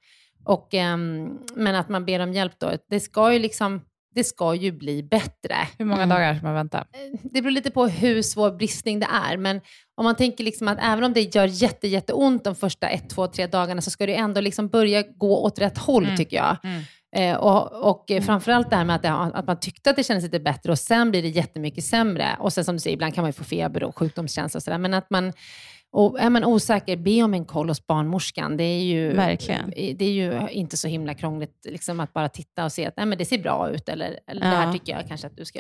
Och, 0.46 0.74
ehm, 0.74 1.38
men 1.56 1.76
att 1.76 1.90
man 1.90 2.06
ber 2.06 2.20
om 2.20 2.34
hjälp 2.34 2.54
då, 2.60 2.72
det 2.90 3.00
ska 3.00 3.34
ju 3.34 3.40
liksom 3.40 3.82
det 4.16 4.24
ska 4.24 4.56
ju 4.56 4.72
bli 4.72 5.04
bättre. 5.04 5.56
Hur 5.78 5.86
många 5.86 6.04
Mm. 6.04 6.10
dagar 6.10 6.36
ska 6.36 6.46
man 6.46 6.56
vänta? 6.56 6.86
Det 7.24 7.42
beror 7.42 7.52
lite 7.52 7.72
på 7.72 7.88
hur 7.88 8.22
svår 8.22 8.52
bristning 8.52 9.00
det 9.00 9.08
är, 9.30 9.38
men 9.38 9.62
om 9.98 10.04
man 10.04 10.16
tänker 10.16 10.44
liksom 10.44 10.68
att 10.68 10.78
även 10.82 11.04
om 11.04 11.14
det 11.14 11.36
gör 11.36 11.46
jätte, 11.46 11.88
jätteont 11.88 12.44
de 12.44 12.56
första 12.56 12.88
ett, 12.90 13.10
två, 13.10 13.28
tre 13.28 13.48
dagarna 13.48 13.82
så 13.82 13.90
ska 13.90 14.06
det 14.06 14.16
ändå 14.16 14.42
liksom 14.42 14.68
börja 14.68 15.02
gå 15.02 15.44
åt 15.44 15.60
rätt 15.60 15.78
håll 15.78 16.04
Mm. 16.04 16.18
tycker 16.18 16.38
jag. 16.38 16.58
Mm. 16.64 16.84
Eh, 17.16 17.38
och 17.38 17.90
och 17.90 18.12
eh, 18.12 18.22
framförallt 18.24 18.70
det 18.70 18.76
här 18.76 18.86
med 18.86 18.96
att, 18.96 19.02
det, 19.02 19.12
att 19.12 19.48
man 19.48 19.60
tyckte 19.60 19.90
att 19.90 19.96
det 19.96 20.04
kändes 20.04 20.24
lite 20.24 20.40
bättre 20.40 20.72
och 20.72 20.80
sen 20.80 21.12
blir 21.12 21.22
det 21.22 21.28
jättemycket 21.30 21.84
sämre. 21.84 22.28
Och 22.40 22.54
sen 22.54 22.66
som 22.66 22.76
du 22.76 22.80
säger, 22.80 22.94
ibland 22.94 23.16
kan 23.16 23.22
man 23.22 23.30
ju 23.30 23.34
få 23.34 23.44
feber 23.44 23.84
och 23.84 23.98
sjukdomskänsla 23.98 24.58
och 24.58 24.64
sådär. 24.64 24.78
Men 24.78 24.94
att 24.94 25.10
man, 25.10 25.34
och 25.92 26.20
är 26.20 26.30
man 26.30 26.46
osäker, 26.46 26.98
be 26.98 27.24
om 27.24 27.34
en 27.34 27.46
koll 27.46 27.68
hos 27.70 27.88
barnmorskan. 27.88 28.58
Det 28.58 28.64
är 28.64 28.84
ju, 28.84 29.14
Verkligen. 29.14 29.70
Det 29.70 30.06
är 30.06 30.12
ju 30.12 30.50
inte 30.52 30.78
så 30.78 30.88
himla 30.88 31.14
krångligt 31.14 31.66
liksom, 31.66 32.00
att 32.00 32.14
bara 32.14 32.30
titta 32.30 32.66
och 32.66 32.72
se 32.72 32.86
att 32.86 32.94
Nej, 32.98 33.06
men 33.06 33.18
det 33.18 33.26
ser 33.26 33.38
bra 33.38 33.70
ut. 33.70 33.90
Eller, 33.90 34.20
eller 34.28 34.42
det 34.42 34.48
här 34.48 34.66
Ja. 34.68 34.74
tycker 34.74 34.92
jag 34.94 35.08
kanske 35.08 35.28
att 35.28 35.38
du 35.38 35.46
ska 35.46 35.60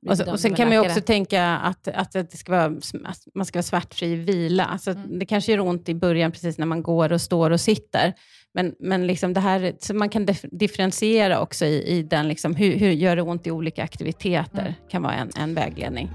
bli 0.00 0.10
Och, 0.12 0.16
så, 0.16 0.22
bedömd 0.22 0.34
och 0.34 0.40
sen 0.40 0.54
kan 0.54 0.68
man 0.68 0.76
ju 0.76 0.80
också 0.90 1.00
tänka 1.00 1.44
att, 1.44 1.88
att 1.88 2.12
det 2.12 2.36
ska 2.36 2.52
vara, 2.52 2.64
att 3.04 3.18
man 3.34 3.46
ska 3.46 3.56
vara 3.58 3.62
smärtfri 3.62 4.14
vila. 4.14 4.64
Alltså, 4.64 4.90
Mm. 4.90 5.18
Det 5.18 5.26
kanske 5.26 5.52
gör 5.52 5.60
ont 5.60 5.88
i 5.88 5.94
början, 5.94 6.32
precis 6.32 6.58
när 6.58 6.66
man 6.66 6.82
går 6.82 7.12
och 7.12 7.20
står 7.20 7.50
och 7.50 7.60
sitter. 7.60 8.14
Men, 8.54 8.74
men 8.80 9.06
liksom 9.06 9.34
det 9.34 9.40
här, 9.40 9.72
så 9.78 9.94
man 9.94 10.08
kan 10.08 10.26
dif- 10.26 10.48
differentiera 10.58 11.40
också 11.40 11.64
i, 11.66 11.82
i 11.98 12.02
den, 12.02 12.28
liksom, 12.28 12.54
hur, 12.54 12.76
hur 12.76 12.90
gör 12.90 13.16
det 13.16 13.22
ont 13.22 13.46
i 13.46 13.50
olika 13.50 13.82
aktiviteter, 13.84 14.60
Mm. 14.60 14.72
kan 14.90 15.02
vara 15.02 15.14
en, 15.14 15.30
en 15.38 15.54
vägledning. 15.54 16.10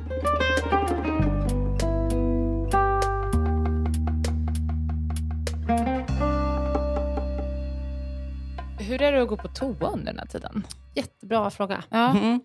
Hur 8.94 9.02
är 9.02 9.12
det 9.12 9.22
att 9.22 9.28
gå 9.28 9.38
på 9.38 9.48
toa 9.48 9.90
under 9.90 10.06
den 10.06 10.20
här 10.20 10.26
tiden? 10.26 10.64
Jättebra 10.96 11.50
fråga. 11.50 11.84
Ja. 11.90 12.18
Mm. 12.18 12.42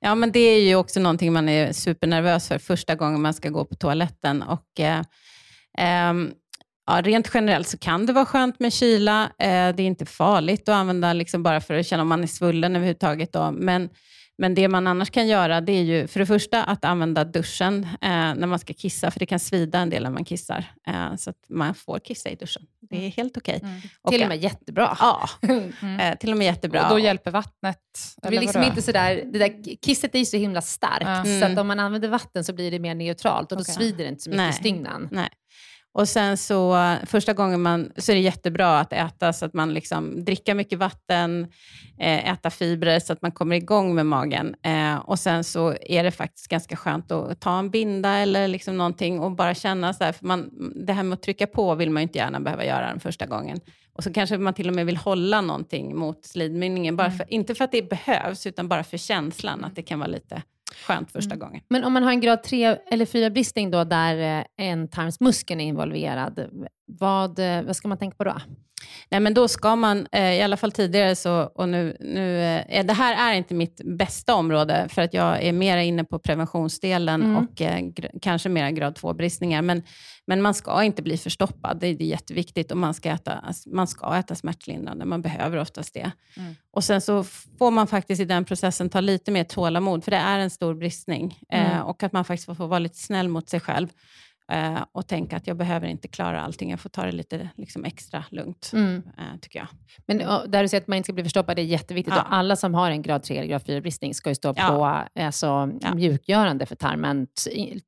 Ja, 0.00 0.14
men 0.14 0.32
det 0.32 0.40
är 0.40 0.60
ju 0.60 0.74
också 0.76 1.00
någonting 1.00 1.32
man 1.32 1.48
är 1.48 1.72
supernervös 1.72 2.48
för 2.48 2.58
första 2.58 2.94
gången 2.94 3.22
man 3.22 3.34
ska 3.34 3.48
gå 3.48 3.64
på 3.64 3.74
toaletten. 3.74 4.42
Och, 4.42 4.80
eh, 4.80 5.02
ehm, 5.78 6.32
ja, 6.86 7.00
rent 7.02 7.30
generellt 7.34 7.68
så 7.68 7.78
kan 7.78 8.06
det 8.06 8.12
vara 8.12 8.26
skönt 8.26 8.60
med 8.60 8.72
kyla. 8.72 9.24
Eh, 9.24 9.74
det 9.74 9.82
är 9.82 9.86
inte 9.86 10.06
farligt 10.06 10.68
att 10.68 10.74
använda 10.74 11.12
liksom 11.12 11.42
bara 11.42 11.60
för 11.60 11.74
att 11.74 11.86
känna 11.86 12.02
om 12.02 12.08
man 12.08 12.22
är 12.22 12.26
svullen 12.26 12.76
överhuvudtaget. 12.76 13.32
Då. 13.32 13.50
Men, 13.50 13.88
men 14.38 14.54
det 14.54 14.68
man 14.68 14.86
annars 14.86 15.10
kan 15.10 15.28
göra, 15.28 15.60
det 15.60 15.72
är 15.72 15.82
ju 15.82 16.06
för 16.06 16.20
det 16.20 16.26
första 16.26 16.64
att 16.64 16.84
använda 16.84 17.24
duschen 17.24 17.84
eh, 17.84 18.08
när 18.10 18.46
man 18.46 18.58
ska 18.58 18.72
kissa, 18.72 19.10
för 19.10 19.18
det 19.18 19.26
kan 19.26 19.40
svida 19.40 19.78
en 19.78 19.90
del 19.90 20.02
när 20.02 20.10
man 20.10 20.24
kissar. 20.24 20.64
Eh, 20.86 21.16
så 21.16 21.30
att 21.30 21.44
man 21.48 21.74
får 21.74 21.98
kissa 21.98 22.30
i 22.30 22.34
duschen. 22.34 22.62
Det 22.98 23.06
är 23.06 23.10
helt 23.10 23.36
okej. 23.36 23.60
Och, 24.02 24.10
Till 24.12 24.22
och 24.22 24.28
med 24.28 24.38
jättebra. 24.42 24.96
Ja, 25.00 25.28
Mm. 25.82 26.00
eh, 26.00 26.18
till 26.18 26.30
och 26.32 26.36
med 26.38 26.44
jättebra. 26.44 26.82
Och 26.84 26.90
då 26.90 26.98
hjälper 26.98 27.30
vattnet? 27.30 27.78
Det 28.22 28.28
eller 28.28 28.40
liksom 28.40 28.62
inte 28.62 28.82
sådär, 28.82 29.22
det 29.32 29.38
där, 29.38 29.76
kisset 29.86 30.14
är 30.14 30.18
ju 30.18 30.24
så 30.24 30.36
himla 30.36 30.60
starkt, 30.60 31.02
Ja. 31.06 31.24
så 31.24 31.30
Mm. 31.30 31.52
att 31.52 31.58
om 31.58 31.66
man 31.66 31.80
använder 31.80 32.08
vatten 32.08 32.44
så 32.44 32.52
blir 32.52 32.70
det 32.70 32.78
mer 32.78 32.94
neutralt 32.94 33.52
och 33.52 33.58
då 33.58 33.62
Okej. 33.62 33.74
svider 33.74 34.04
det 34.04 34.08
inte 34.08 34.22
så 34.22 34.30
mycket 34.30 34.36
Nej. 34.42 34.50
i 34.50 34.52
stygnen. 34.52 35.08
Nej. 35.12 35.28
Och 35.94 36.08
sen 36.08 36.36
så 36.36 36.96
första 37.06 37.32
gången 37.32 37.62
man, 37.62 37.92
så 37.96 38.12
är 38.12 38.16
det 38.16 38.22
jättebra 38.22 38.80
att 38.80 38.92
äta 38.92 39.32
så 39.32 39.44
att 39.44 39.54
man 39.54 39.74
liksom 39.74 40.24
dricker 40.24 40.54
mycket 40.54 40.78
vatten, 40.78 41.46
eh, 41.98 42.32
äta 42.32 42.50
fibrer 42.50 43.00
så 43.00 43.12
att 43.12 43.22
man 43.22 43.32
kommer 43.32 43.56
igång 43.56 43.94
med 43.94 44.06
magen. 44.06 44.54
Eh, 44.62 44.96
och 44.96 45.18
sen 45.18 45.44
så 45.44 45.74
är 45.80 46.04
det 46.04 46.10
faktiskt 46.10 46.48
ganska 46.48 46.76
skönt 46.76 47.12
att 47.12 47.40
ta 47.40 47.58
en 47.58 47.70
binda 47.70 48.10
eller 48.10 48.48
liksom 48.48 48.76
någonting 48.76 49.20
och 49.20 49.32
bara 49.32 49.54
känna 49.54 49.92
så 49.92 50.04
här, 50.04 50.12
för 50.12 50.26
man, 50.26 50.50
det 50.86 50.92
här 50.92 51.02
med 51.02 51.16
att 51.16 51.22
trycka 51.22 51.46
på 51.46 51.74
vill 51.74 51.90
man 51.90 52.00
ju 52.00 52.02
inte 52.02 52.18
gärna 52.18 52.40
behöva 52.40 52.64
göra 52.64 52.86
den 52.86 53.00
första 53.00 53.26
gången. 53.26 53.60
Och 53.94 54.02
så 54.02 54.12
kanske 54.12 54.38
man 54.38 54.54
till 54.54 54.68
och 54.68 54.74
med 54.74 54.86
vill 54.86 54.96
hålla 54.96 55.40
någonting 55.40 55.96
mot 55.96 56.24
slidmynningen, 56.24 56.96
bara 56.96 57.10
för, 57.10 57.32
inte 57.32 57.54
för 57.54 57.64
att 57.64 57.72
det 57.72 57.88
behövs, 57.88 58.46
utan 58.46 58.68
bara 58.68 58.84
för 58.84 58.96
känslan 58.96 59.64
att 59.64 59.76
det 59.76 59.82
kan 59.82 59.98
vara 59.98 60.08
lite 60.08 60.42
skönt 60.74 61.12
första 61.12 61.36
gången. 61.36 61.60
Men 61.68 61.84
om 61.84 61.92
man 61.92 62.02
har 62.02 62.10
en 62.10 62.20
grad 62.20 62.42
3 62.42 62.76
eller 62.90 63.06
4 63.06 63.30
bristning 63.30 63.70
då, 63.70 63.84
där 63.84 64.38
eh, 64.38 64.44
ändtarmsmuskeln 64.58 65.60
är 65.60 65.64
involverad, 65.64 66.48
vad, 66.98 67.38
eh, 67.38 67.62
vad 67.62 67.76
ska 67.76 67.88
man 67.88 67.98
tänka 67.98 68.16
på 68.16 68.24
då? 68.24 68.36
Nej, 69.10 69.20
men 69.20 69.34
då 69.34 69.48
ska 69.48 69.76
man, 69.76 70.06
eh, 70.12 70.32
i 70.34 70.42
alla 70.42 70.56
fall 70.56 70.72
tidigare, 70.72 71.16
så, 71.16 71.42
och 71.54 71.68
nu, 71.68 71.96
nu, 72.00 72.40
eh, 72.68 72.86
det 72.86 72.92
här 72.92 73.32
är 73.32 73.36
inte 73.36 73.54
mitt 73.54 73.80
bästa 73.84 74.34
område, 74.34 74.88
för 74.90 75.02
att 75.02 75.14
jag 75.14 75.42
är 75.42 75.52
mer 75.52 75.76
inne 75.76 76.04
på 76.04 76.18
preventionsdelen 76.18 77.22
Mm. 77.22 77.36
och 77.36 77.50
gr- 77.54 78.18
kanske 78.22 78.48
mera 78.48 78.70
grad 78.70 78.94
2-bristningar. 78.98 79.62
Men, 79.62 79.82
men 80.26 80.42
man 80.42 80.54
ska 80.54 80.82
inte 80.82 81.02
bli 81.02 81.16
förstoppad, 81.18 81.80
det 81.80 81.86
är, 81.86 81.94
det 81.94 82.04
är 82.04 82.08
jätteviktigt. 82.08 82.70
Och 82.70 82.76
man 82.78 82.94
ska, 82.94 83.10
äta, 83.10 83.44
man 83.66 83.86
ska 83.86 84.16
äta 84.16 84.34
smärtlindrande, 84.34 85.04
man 85.04 85.22
behöver 85.22 85.56
oftast 85.58 85.94
det. 85.94 86.10
Mm. 86.36 86.54
Och 86.72 86.84
Sen 86.84 87.00
så 87.00 87.24
får 87.58 87.70
man 87.70 87.86
faktiskt 87.86 88.20
i 88.20 88.24
den 88.24 88.44
processen 88.44 88.88
ta 88.90 89.00
lite 89.00 89.30
mer 89.30 89.44
tålamod, 89.44 90.04
för 90.04 90.10
det 90.10 90.16
är 90.16 90.38
en 90.38 90.50
stor 90.50 90.74
bristning. 90.74 91.38
Eh, 91.52 91.72
Mm. 91.72 91.86
och 91.86 92.02
att 92.02 92.12
man 92.12 92.24
faktiskt 92.24 92.56
får 92.56 92.66
vara 92.68 92.78
lite 92.78 92.98
snäll 92.98 93.28
mot 93.28 93.48
sig 93.48 93.60
själv. 93.60 93.88
Eh, 94.52 94.84
och 94.92 95.06
tänka 95.06 95.36
att 95.36 95.46
jag 95.46 95.56
behöver 95.56 95.86
inte 95.86 96.08
klara 96.08 96.40
allting, 96.40 96.70
jag 96.70 96.80
får 96.80 96.88
ta 96.88 97.02
det 97.06 97.12
lite 97.12 97.48
liksom, 97.56 97.84
extra 97.84 98.24
lugnt, 98.30 98.70
Mm. 98.74 99.02
eh, 99.18 99.38
tycker 99.40 99.58
jag. 99.58 99.68
Men 100.06 100.26
och, 100.28 100.50
där 100.50 100.62
du 100.62 100.68
säger 100.68 100.80
att 100.82 100.88
man 100.88 100.96
inte 100.96 101.06
ska 101.06 101.12
bli 101.12 101.22
förstoppad, 101.24 101.56
det 101.56 101.62
är 101.62 101.66
jätteviktigt. 101.66 102.14
Ja. 102.16 102.22
Och 102.22 102.34
alla 102.34 102.56
som 102.56 102.74
har 102.74 102.90
en 102.90 103.02
grad 103.02 103.22
3 103.22 103.36
eller 103.38 103.48
grad 103.48 103.62
4 103.66 103.80
bristning 103.80 104.14
ska 104.14 104.28
ju 104.30 104.34
stå 104.34 104.54
Ja. 104.56 104.68
på 105.14 105.20
alltså, 105.22 105.70
Ja. 105.80 105.94
mjukgörande 105.94 106.66
för 106.66 106.76
tarmen. 106.76 107.26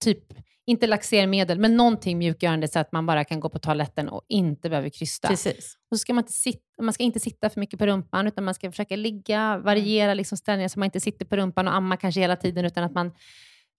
Typ, 0.00 0.18
inte 0.66 0.86
laxermedel, 0.86 1.58
men 1.58 1.76
någonting 1.76 2.18
mjukgörande 2.18 2.68
så 2.68 2.78
att 2.78 2.92
man 2.92 3.06
bara 3.06 3.24
kan 3.24 3.40
gå 3.40 3.48
på 3.48 3.58
toaletten 3.58 4.08
och 4.08 4.22
inte 4.28 4.70
behöver 4.70 4.88
krysta. 4.88 5.28
Precis. 5.28 5.76
Och 5.90 5.96
så 5.96 6.00
ska 6.00 6.14
man, 6.14 6.22
inte 6.22 6.32
sitta, 6.32 6.82
man 6.82 6.92
ska 6.92 7.02
inte 7.04 7.20
sitta 7.20 7.50
för 7.50 7.60
mycket 7.60 7.78
på 7.78 7.86
rumpan, 7.86 8.26
utan 8.26 8.44
man 8.44 8.54
ska 8.54 8.70
försöka 8.70 8.96
ligga, 8.96 9.58
variera 9.58 10.14
liksom 10.14 10.38
ställningar 10.38 10.68
så 10.68 10.78
man 10.78 10.84
inte 10.86 11.00
sitter 11.00 11.24
på 11.26 11.36
rumpan 11.36 11.68
och 11.68 11.74
ammar 11.74 11.96
kanske 11.96 12.20
hela 12.20 12.36
tiden, 12.36 12.64
utan 12.64 12.84
att 12.84 12.94
man 12.94 13.12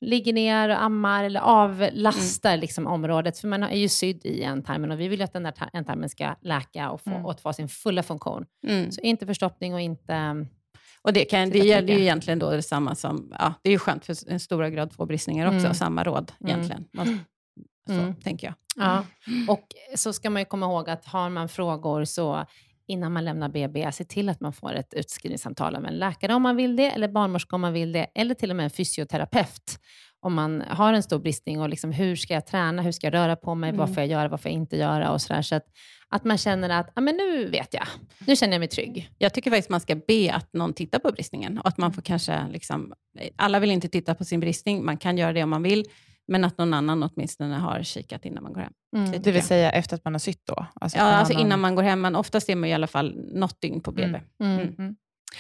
ligger 0.06 0.34
ner 0.34 0.70
och 0.70 0.84
ammar 0.84 1.24
eller 1.24 1.40
avlastar 1.40 2.50
Mm. 2.50 2.60
liksom 2.60 2.88
området. 2.88 3.40
För 3.40 3.48
man 3.48 3.64
är 3.64 3.78
ju 3.78 3.90
sydd 3.90 4.26
i 4.26 4.44
ändtarmen 4.44 4.92
och 4.92 5.00
vi 5.00 5.08
vill 5.08 5.20
ju 5.20 5.24
att 5.24 5.34
den 5.34 5.44
där 5.44 5.52
tar- 5.52 5.70
ändtarmen 5.74 6.10
ska 6.10 6.36
läka 6.42 6.90
och 6.90 7.02
få 7.02 7.10
Mm. 7.10 7.26
återfå 7.26 7.54
sin 7.54 7.70
fulla 7.70 8.04
funktion. 8.04 8.46
Mm. 8.68 8.92
Så 8.92 9.02
inte 9.02 9.26
förstoppning 9.26 9.74
och 9.74 9.82
inte... 9.82 10.46
Och 11.02 11.14
det, 11.14 11.26
kan, 11.26 11.50
det 11.50 11.60
gäller 11.60 11.94
ju 11.94 12.00
egentligen 12.02 12.40
då 12.40 12.52
detsamma 12.52 12.96
som, 12.96 13.34
ja, 13.40 13.54
det 13.62 13.70
är 13.70 13.72
ju 13.72 13.80
skönt 13.80 14.06
för 14.06 14.16
en 14.32 14.40
stora 14.40 14.70
grad 14.70 14.90
2-bristningar 14.92 15.46
också, 15.48 15.60
Mm. 15.60 15.74
samma 15.74 16.04
råd 16.04 16.32
Mm. 16.40 16.50
egentligen. 16.56 16.86
Man, 16.94 17.20
så 17.88 17.94
Mm. 17.94 18.16
tänker 18.16 18.48
jag. 18.48 18.56
Ja. 18.76 19.04
Och 19.48 19.68
så 19.96 20.14
ska 20.14 20.30
man 20.30 20.42
ju 20.42 20.46
komma 20.46 20.66
ihåg 20.66 20.90
att 20.90 21.06
har 21.06 21.30
man 21.30 21.50
frågor 21.50 22.06
så 22.06 22.46
innan 22.88 23.14
man 23.14 23.26
lämnar 23.26 23.50
BB, 23.50 23.92
se 23.92 24.04
till 24.04 24.30
att 24.30 24.40
man 24.40 24.54
får 24.54 24.74
ett 24.74 24.94
utskrivningssamtal 24.94 25.76
av 25.76 25.86
en 25.86 25.94
läkare 26.00 26.34
om 26.34 26.42
man 26.42 26.56
vill 26.56 26.76
det, 26.76 26.92
eller 26.92 27.08
barnmorska 27.08 27.56
om 27.56 27.62
man 27.62 27.74
vill 27.74 27.92
det, 27.92 28.08
eller 28.16 28.36
till 28.36 28.50
och 28.50 28.56
med 28.56 28.64
en 28.64 28.70
fysioterapeut 28.70 29.80
om 30.26 30.34
man 30.34 30.62
har 30.62 30.94
en 30.94 31.04
stor 31.04 31.20
bristning 31.20 31.62
och 31.62 31.70
liksom, 31.70 31.92
hur 31.92 32.16
ska 32.16 32.34
jag 32.34 32.48
träna, 32.48 32.82
hur 32.82 32.92
ska 32.92 33.08
jag 33.08 33.14
röra 33.14 33.36
på 33.36 33.56
mig, 33.56 33.72
vad 33.72 33.94
får 33.94 33.98
jag 33.98 34.08
göra, 34.08 34.28
vad 34.28 34.42
får 34.42 34.52
jag 34.52 34.60
inte 34.60 34.78
göra 34.78 35.12
och 35.12 35.22
sådär. 35.22 35.42
Så 35.42 35.56
att, 35.56 35.66
att 36.10 36.24
man 36.24 36.38
känner 36.38 36.70
att 36.70 36.90
ah, 36.94 37.02
men 37.02 37.16
nu 37.16 37.50
vet 37.50 37.74
jag, 37.74 37.88
nu 38.28 38.36
känner 38.36 38.54
jag 38.54 38.60
mig 38.60 38.68
trygg. 38.68 39.10
Jag 39.18 39.34
tycker 39.34 39.52
faktiskt 39.52 39.70
man 39.70 39.80
ska 39.80 39.96
be 39.96 40.34
att 40.34 40.54
någon 40.54 40.74
tittar 40.74 41.00
på 41.00 41.12
bristningen. 41.12 41.60
Och 41.60 41.68
att 41.68 41.78
man 41.78 41.94
får 41.94 42.02
kanske 42.02 42.48
liksom, 42.52 42.94
alla 43.36 43.60
vill 43.60 43.72
inte 43.72 43.88
titta 43.88 44.16
på 44.16 44.26
sin 44.26 44.40
bristning, 44.40 44.86
man 44.86 44.98
kan 44.98 45.18
göra 45.18 45.34
det 45.34 45.44
om 45.44 45.50
man 45.50 45.64
vill. 45.64 45.86
Men 46.28 46.44
att 46.46 46.58
någon 46.58 46.74
annan 46.74 47.04
åtminstone 47.04 47.56
har 47.56 47.84
kikat 47.84 48.26
innan 48.26 48.44
man 48.44 48.54
går 48.54 48.62
hem. 48.62 48.74
Mm. 48.96 49.12
Det 49.12 49.18
Det 49.18 49.26
vill 49.26 49.36
jag. 49.36 49.44
säga 49.44 49.72
efter 49.72 49.96
att 49.96 50.04
man 50.06 50.14
har 50.14 50.20
sytt 50.20 50.42
då? 50.46 50.66
Alltså 50.76 50.98
Ja, 50.98 51.04
alltså 51.04 51.34
någon- 51.34 51.42
innan 51.46 51.60
man 51.60 51.76
går 51.76 51.84
hem, 51.84 52.02
men 52.02 52.16
oftast 52.16 52.50
är 52.50 52.56
man 52.56 52.70
i 52.70 52.74
alla 52.74 52.88
fall 52.88 53.16
något 53.34 53.62
dygn 53.62 53.82
på 53.82 53.92
BB. 53.92 54.22
Mm. 54.44 54.60
Mm. 54.60 54.76
Mm. 54.78 54.96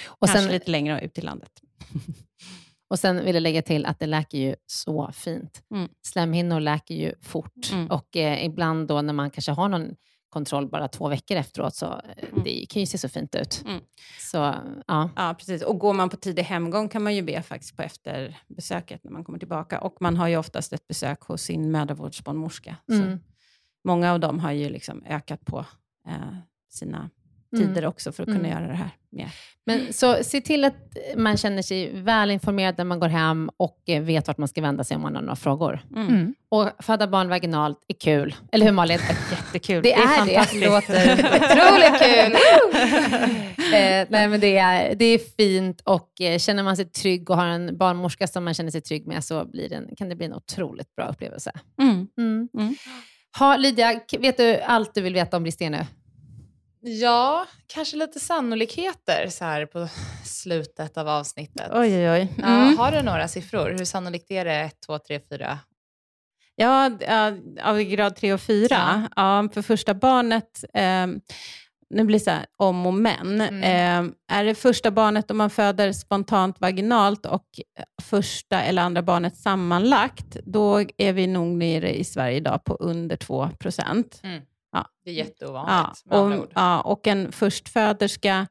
Och, 0.05 0.27
Kanske 0.27 0.43
sen, 0.43 0.51
lite 0.51 0.71
längre 0.71 1.01
ut 1.05 1.17
i 1.17 1.21
landet. 1.21 1.51
och 2.89 2.99
sen 2.99 3.25
vill 3.25 3.35
jag 3.35 3.41
lägga 3.41 3.61
till 3.61 3.85
att 3.85 3.99
det 3.99 4.05
läker 4.07 4.37
ju 4.37 4.55
så 4.67 5.11
fint. 5.13 5.61
Mm. 5.75 5.89
Slemhinnor 6.07 6.59
läker 6.59 6.95
ju 6.95 7.13
fort 7.21 7.71
Mm. 7.73 7.87
och 7.91 8.17
eh, 8.17 8.45
ibland 8.45 8.87
då 8.87 9.01
när 9.01 9.13
man 9.13 9.31
kanske 9.31 9.51
har 9.51 9.69
någon 9.69 9.95
kontroll 10.29 10.67
bara 10.69 10.87
två 10.87 11.07
veckor 11.09 11.37
efteråt 11.37 11.75
så 11.75 11.85
eh, 11.85 12.43
det 12.45 12.65
kan 12.69 12.79
ju 12.79 12.85
se 12.85 12.97
så 12.97 13.09
fint 13.09 13.35
ut. 13.35 13.63
Mm. 13.65 13.81
Så 14.19 14.37
ja. 14.87 15.09
Ja, 15.15 15.35
precis. 15.37 15.61
Och 15.63 15.79
går 15.79 15.93
man 15.93 16.09
på 16.09 16.17
tidig 16.17 16.43
hemgång 16.43 16.89
kan 16.89 17.03
man 17.03 17.15
ju 17.15 17.21
be 17.21 17.41
faktiskt 17.41 17.77
på 17.77 17.81
efterbesöket 17.83 19.03
när 19.03 19.11
man 19.11 19.23
kommer 19.23 19.39
tillbaka. 19.39 19.79
Och 19.81 19.97
man 20.01 20.17
har 20.17 20.27
ju 20.27 20.37
oftast 20.37 20.73
ett 20.73 20.87
besök 20.87 21.21
hos 21.21 21.41
sin 21.41 21.71
mödravårdsbarnmorska. 21.71 22.77
Så 22.87 22.93
Mm. 22.93 23.19
många 23.83 24.11
av 24.13 24.19
dem 24.19 24.39
har 24.39 24.51
ju 24.51 24.69
liksom 24.69 25.03
ökat 25.05 25.45
på 25.45 25.65
eh, 26.07 26.37
sina 26.69 27.09
tider 27.57 27.85
också 27.85 28.11
för 28.11 28.23
att 28.23 28.27
kunna 28.29 28.39
Mm. 28.39 28.51
göra 28.51 28.67
det 28.67 28.73
här 28.75 28.89
mer. 29.11 29.29
Men 29.67 29.93
så 29.93 30.23
se 30.23 30.41
till 30.41 30.63
att 30.63 30.75
man 31.15 31.37
känner 31.37 31.61
sig 31.61 31.91
väl 31.93 32.31
informerad 32.31 32.75
när 32.77 32.85
man 32.85 32.99
går 32.99 33.07
hem 33.07 33.49
och 33.57 33.79
eh, 33.85 34.01
vet 34.03 34.27
vart 34.27 34.37
man 34.37 34.47
ska 34.47 34.61
vända 34.61 34.83
sig 34.83 34.95
om 34.95 35.01
man 35.01 35.15
har 35.15 35.21
några 35.21 35.35
frågor. 35.35 35.79
Mm. 35.95 36.07
Mm. 36.07 36.35
Och 36.49 36.69
föda 36.79 37.07
barn 37.07 37.29
vaginalt 37.29 37.79
är 37.87 37.93
kul. 37.93 38.35
Eller 38.51 38.65
hur 38.65 38.71
Malin? 38.71 38.99
Jättekul. 39.31 39.83
Det 39.83 39.93
är 39.93 40.01
det. 40.01 40.07
fantastiskt. 40.07 40.65
låter 40.65 41.13
otroligt 41.13 42.01
kul. 42.01 42.33
eh, 43.73 44.07
nej, 44.09 44.27
men 44.27 44.39
det, 44.39 44.57
är, 44.57 44.95
det 44.95 45.05
är 45.05 45.19
fint 45.37 45.81
och 45.81 46.21
eh, 46.21 46.37
känner 46.37 46.63
man 46.63 46.75
sig 46.75 46.85
trygg 46.85 47.29
och 47.29 47.37
har 47.37 47.45
en 47.45 47.77
barnmorska 47.77 48.27
som 48.27 48.43
man 48.43 48.53
känner 48.53 48.71
sig 48.71 48.81
trygg 48.81 49.07
med 49.07 49.23
så 49.23 49.45
blir 49.45 49.69
det 49.69 49.75
en, 49.75 49.95
kan 49.97 50.09
det 50.09 50.15
bli 50.15 50.25
en 50.25 50.33
otroligt 50.33 50.95
bra 50.95 51.07
upplevelse. 51.07 51.51
Mm. 51.81 52.07
Mm. 52.17 52.49
Mm. 52.57 52.75
Ha, 53.39 53.57
Lydia, 53.57 53.99
vet 54.19 54.37
du 54.37 54.59
allt 54.61 54.93
du 54.95 55.01
vill 55.01 55.13
veta 55.13 55.37
om 55.37 55.43
bristningar 55.43 55.71
nu? 55.71 55.85
Ja, 56.87 57.45
kanske 57.67 57.97
lite 57.97 58.19
sannolikheter 58.19 59.27
så 59.29 59.45
här 59.45 59.65
på 59.65 59.87
slutet 60.23 60.97
av 60.97 61.07
avsnittet. 61.07 61.71
Oj, 61.73 61.95
oj, 61.97 62.09
oj. 62.09 62.33
Ja, 62.37 62.45
Mm. 62.47 62.77
har 62.77 62.91
du 62.91 63.01
några 63.01 63.27
siffror? 63.27 63.69
Hur 63.77 63.85
sannolikt 63.85 64.31
är 64.31 64.45
det? 64.45 64.53
1, 64.55 64.75
2, 64.85 64.99
3, 64.99 65.19
4? 65.29 65.59
Ja, 66.55 66.91
ja, 66.99 67.31
av 67.63 67.81
grad 67.81 68.15
3 68.15 68.33
och 68.33 68.41
4. 68.41 69.09
Ja. 69.15 69.49
för 69.53 69.61
första 69.61 69.93
barnet, 69.93 70.63
eh, 70.73 71.07
nu 71.89 72.03
blir 72.03 72.19
det 72.19 72.23
så 72.23 72.31
här 72.31 72.45
om 72.57 72.85
och 72.85 72.93
men. 72.93 73.41
Mm. 73.41 73.63
Eh, 73.63 74.37
är 74.37 74.43
det 74.45 74.55
första 74.55 74.91
barnet 74.91 75.31
om 75.31 75.37
man 75.37 75.49
föder 75.49 75.91
spontant 75.93 76.61
vaginalt 76.61 77.25
och 77.25 77.45
första 78.01 78.61
eller 78.61 78.81
andra 78.81 79.01
barnet 79.01 79.37
sammanlagt, 79.37 80.37
då 80.45 80.79
är 80.97 81.13
vi 81.13 81.27
nog 81.27 81.47
nere 81.47 81.97
i 81.97 82.03
Sverige 82.03 82.37
idag 82.37 82.63
på 82.63 82.73
under 82.75 83.15
2 83.15 83.49
procent. 83.59 84.21
Det 85.03 85.09
är 85.11 85.13
Ja, 85.13 85.23
jätteovanligt 85.25 86.03
andra 86.09 86.39
och, 86.39 86.47
ja, 86.55 86.81
och 86.81 87.07
en 87.07 87.31
förstföderska 87.31 88.47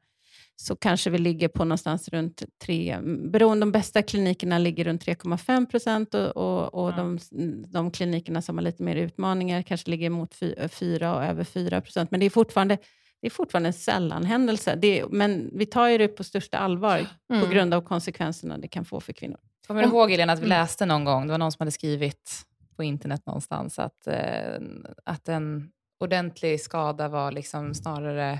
så 0.55 0.75
kanske 0.75 1.09
vi 1.09 1.17
ligger 1.17 1.47
på 1.47 1.63
någonstans 1.65 2.09
runt 2.09 2.43
3, 2.63 2.97
beroende 3.31 3.61
de 3.65 3.71
bästa 3.71 4.01
klinikerna 4.01 4.57
ligger 4.57 4.83
runt 4.85 5.05
3,5 5.05 5.65
procent 5.65 6.13
och, 6.13 6.37
och, 6.37 6.73
och 6.73 6.91
Ja. 6.91 6.95
de, 6.97 7.19
de 7.67 7.91
klinikerna 7.91 8.41
som 8.41 8.57
har 8.57 8.63
lite 8.63 8.83
mer 8.83 8.95
utmaningar 8.95 9.61
kanske 9.61 9.89
ligger 9.89 10.09
mot 10.09 10.35
4 10.69 11.15
och 11.15 11.23
över 11.23 11.43
4 11.43 11.81
procent. 11.81 12.11
Men 12.11 12.19
det 12.19 12.25
är 12.25 12.29
fortfarande, 12.29 12.77
det 13.21 13.27
är 13.27 13.31
fortfarande 13.31 13.69
en 13.69 13.73
sällanhändelse. 13.73 14.75
Det 14.75 14.99
är, 14.99 15.05
men 15.07 15.49
vi 15.53 15.65
tar 15.65 15.87
ju 15.87 15.97
det 15.97 16.07
på 16.07 16.23
största 16.23 16.57
allvar 16.57 17.07
på 17.27 17.33
Mm. 17.35 17.49
grund 17.49 17.73
av 17.73 17.81
konsekvenserna 17.81 18.57
det 18.57 18.67
kan 18.67 18.85
få 18.85 18.99
för 18.99 19.13
kvinnor. 19.13 19.39
Kommer 19.67 19.81
du 19.83 19.87
ihåg 19.87 20.11
Elin 20.11 20.29
att 20.29 20.39
vi 20.39 20.45
Mm. 20.45 20.49
läste 20.49 20.85
någon 20.85 21.03
gång, 21.05 21.27
det 21.27 21.31
var 21.31 21.37
någon 21.37 21.51
som 21.51 21.59
hade 21.63 21.71
skrivit 21.71 22.31
på 22.75 22.83
internet 22.83 23.21
någonstans, 23.25 23.79
att, 23.79 24.07
eh, 24.07 24.59
att 25.05 25.29
en 25.29 25.69
ordentlig 25.99 26.61
skada 26.61 27.07
var 27.07 27.31
liksom 27.31 27.73
snarare 27.73 28.31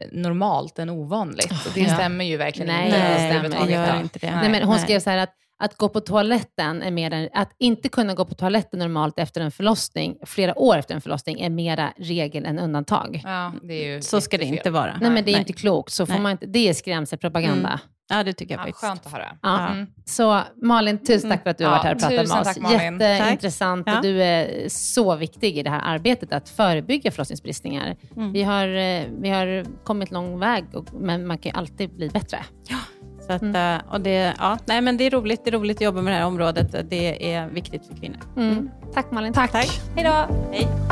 eh, 0.00 0.08
normalt 0.12 0.78
än 0.78 0.90
ovanligt. 0.90 1.52
Och 1.66 1.72
det 1.74 1.80
ja. 1.80 1.94
stämmer 1.94 2.24
ju 2.24 2.36
verkligen 2.36 2.68
Nej, 2.68 2.86
inte. 2.86 2.98
det 2.98 3.04
överhuvudtaget. 3.04 3.68
inte. 3.68 3.72
gör 3.72 4.00
inte 4.00 4.18
det. 4.18 4.36
Nej, 4.36 4.50
men 4.50 4.62
hon 4.62 4.76
nej. 4.76 4.84
skrev 4.84 5.00
så 5.00 5.10
här 5.10 5.18
att 5.18 5.34
att 5.64 5.76
gå 5.76 5.88
på 5.88 6.00
toaletten 6.00 6.82
är 6.82 6.90
mer 6.90 7.12
än, 7.12 7.28
att 7.32 7.50
inte 7.58 7.88
kunna 7.88 8.14
gå 8.14 8.24
på 8.24 8.34
toaletten 8.34 8.78
normalt 8.78 9.18
efter 9.18 9.40
en 9.40 9.50
förlossning, 9.50 10.16
flera 10.26 10.58
år 10.58 10.76
efter 10.76 10.94
en 10.94 11.00
förlossning, 11.00 11.40
är 11.40 11.50
mera 11.50 11.92
regel 11.96 12.44
än 12.44 12.58
undantag. 12.58 13.20
Ja, 13.24 13.52
det 13.62 13.74
är 13.74 13.94
ju 13.94 14.02
Så 14.02 14.20
ska 14.20 14.38
det 14.38 14.44
inte 14.44 14.70
vara. 14.70 14.96
Nej, 15.00 15.10
men 15.10 15.24
det 15.24 15.30
är 15.30 15.32
Nej. 15.32 15.40
inte 15.40 15.52
klokt. 15.52 15.92
Så 15.92 16.06
får 16.06 16.12
Nej. 16.12 16.22
man 16.22 16.32
inte, 16.32 16.46
det 16.46 16.68
är 16.68 16.74
skrämselpropaganda. 16.74 17.68
Mm. 17.68 17.78
Ja, 18.08 18.22
det 18.24 18.32
tycker 18.32 18.54
jag 18.54 18.60
Ja, 18.60 18.64
faktiskt. 18.64 18.80
skönt 18.80 19.06
att 19.06 19.12
höra. 19.12 19.36
Ja. 19.42 19.68
Mm. 19.68 19.86
Så 20.04 20.40
Malin, 20.62 20.98
tusen 21.04 21.30
tack 21.30 21.42
för 21.42 21.50
att 21.50 21.58
du 21.58 21.64
har 21.64 21.72
Ja, 21.72 21.76
varit 21.76 21.84
här 21.84 21.94
och 21.94 22.00
pratat 22.00 22.28
med 22.28 22.40
oss. 22.40 22.46
tack, 22.46 22.58
Malin. 22.58 22.92
Jätteintressant 23.00 23.86
Tack. 23.86 23.96
och 23.96 24.02
du 24.02 24.22
är 24.22 24.68
så 24.68 25.16
viktig 25.16 25.58
i 25.58 25.62
det 25.62 25.70
här 25.70 25.82
arbetet 25.94 26.32
att 26.32 26.48
förebygga 26.48 27.10
förlossningsbristningar. 27.10 27.96
Mm. 28.16 28.32
Vi, 28.32 28.42
har, 28.42 28.66
eh, 28.68 29.02
vi 29.20 29.28
har 29.28 29.64
kommit 29.84 30.10
lång 30.10 30.38
väg, 30.38 30.64
men 30.92 31.26
man 31.26 31.38
kan 31.38 31.52
ju 31.52 31.58
alltid 31.58 31.90
bli 31.96 32.08
bättre. 32.08 32.38
Så 33.26 33.32
att, 33.32 33.42
eh, 33.42 33.92
och 33.92 34.00
det, 34.00 34.34
ja, 34.38 34.58
nej, 34.64 34.80
men 34.80 34.96
det 34.96 35.04
är 35.04 35.10
roligt. 35.10 35.44
Det 35.44 35.50
är 35.50 35.52
roligt 35.52 35.76
att 35.76 35.82
jobba 35.82 36.02
med 36.02 36.12
det 36.12 36.18
här 36.18 36.26
området. 36.26 36.90
Det 36.90 37.32
är 37.34 37.46
viktigt 37.48 37.86
för 37.86 37.94
kvinnor. 37.96 38.20
Mm. 38.36 38.70
Tack 38.94 39.10
Malin. 39.10 39.32
Tack. 39.32 39.54
Hej 39.96 40.04
då. 40.04 40.91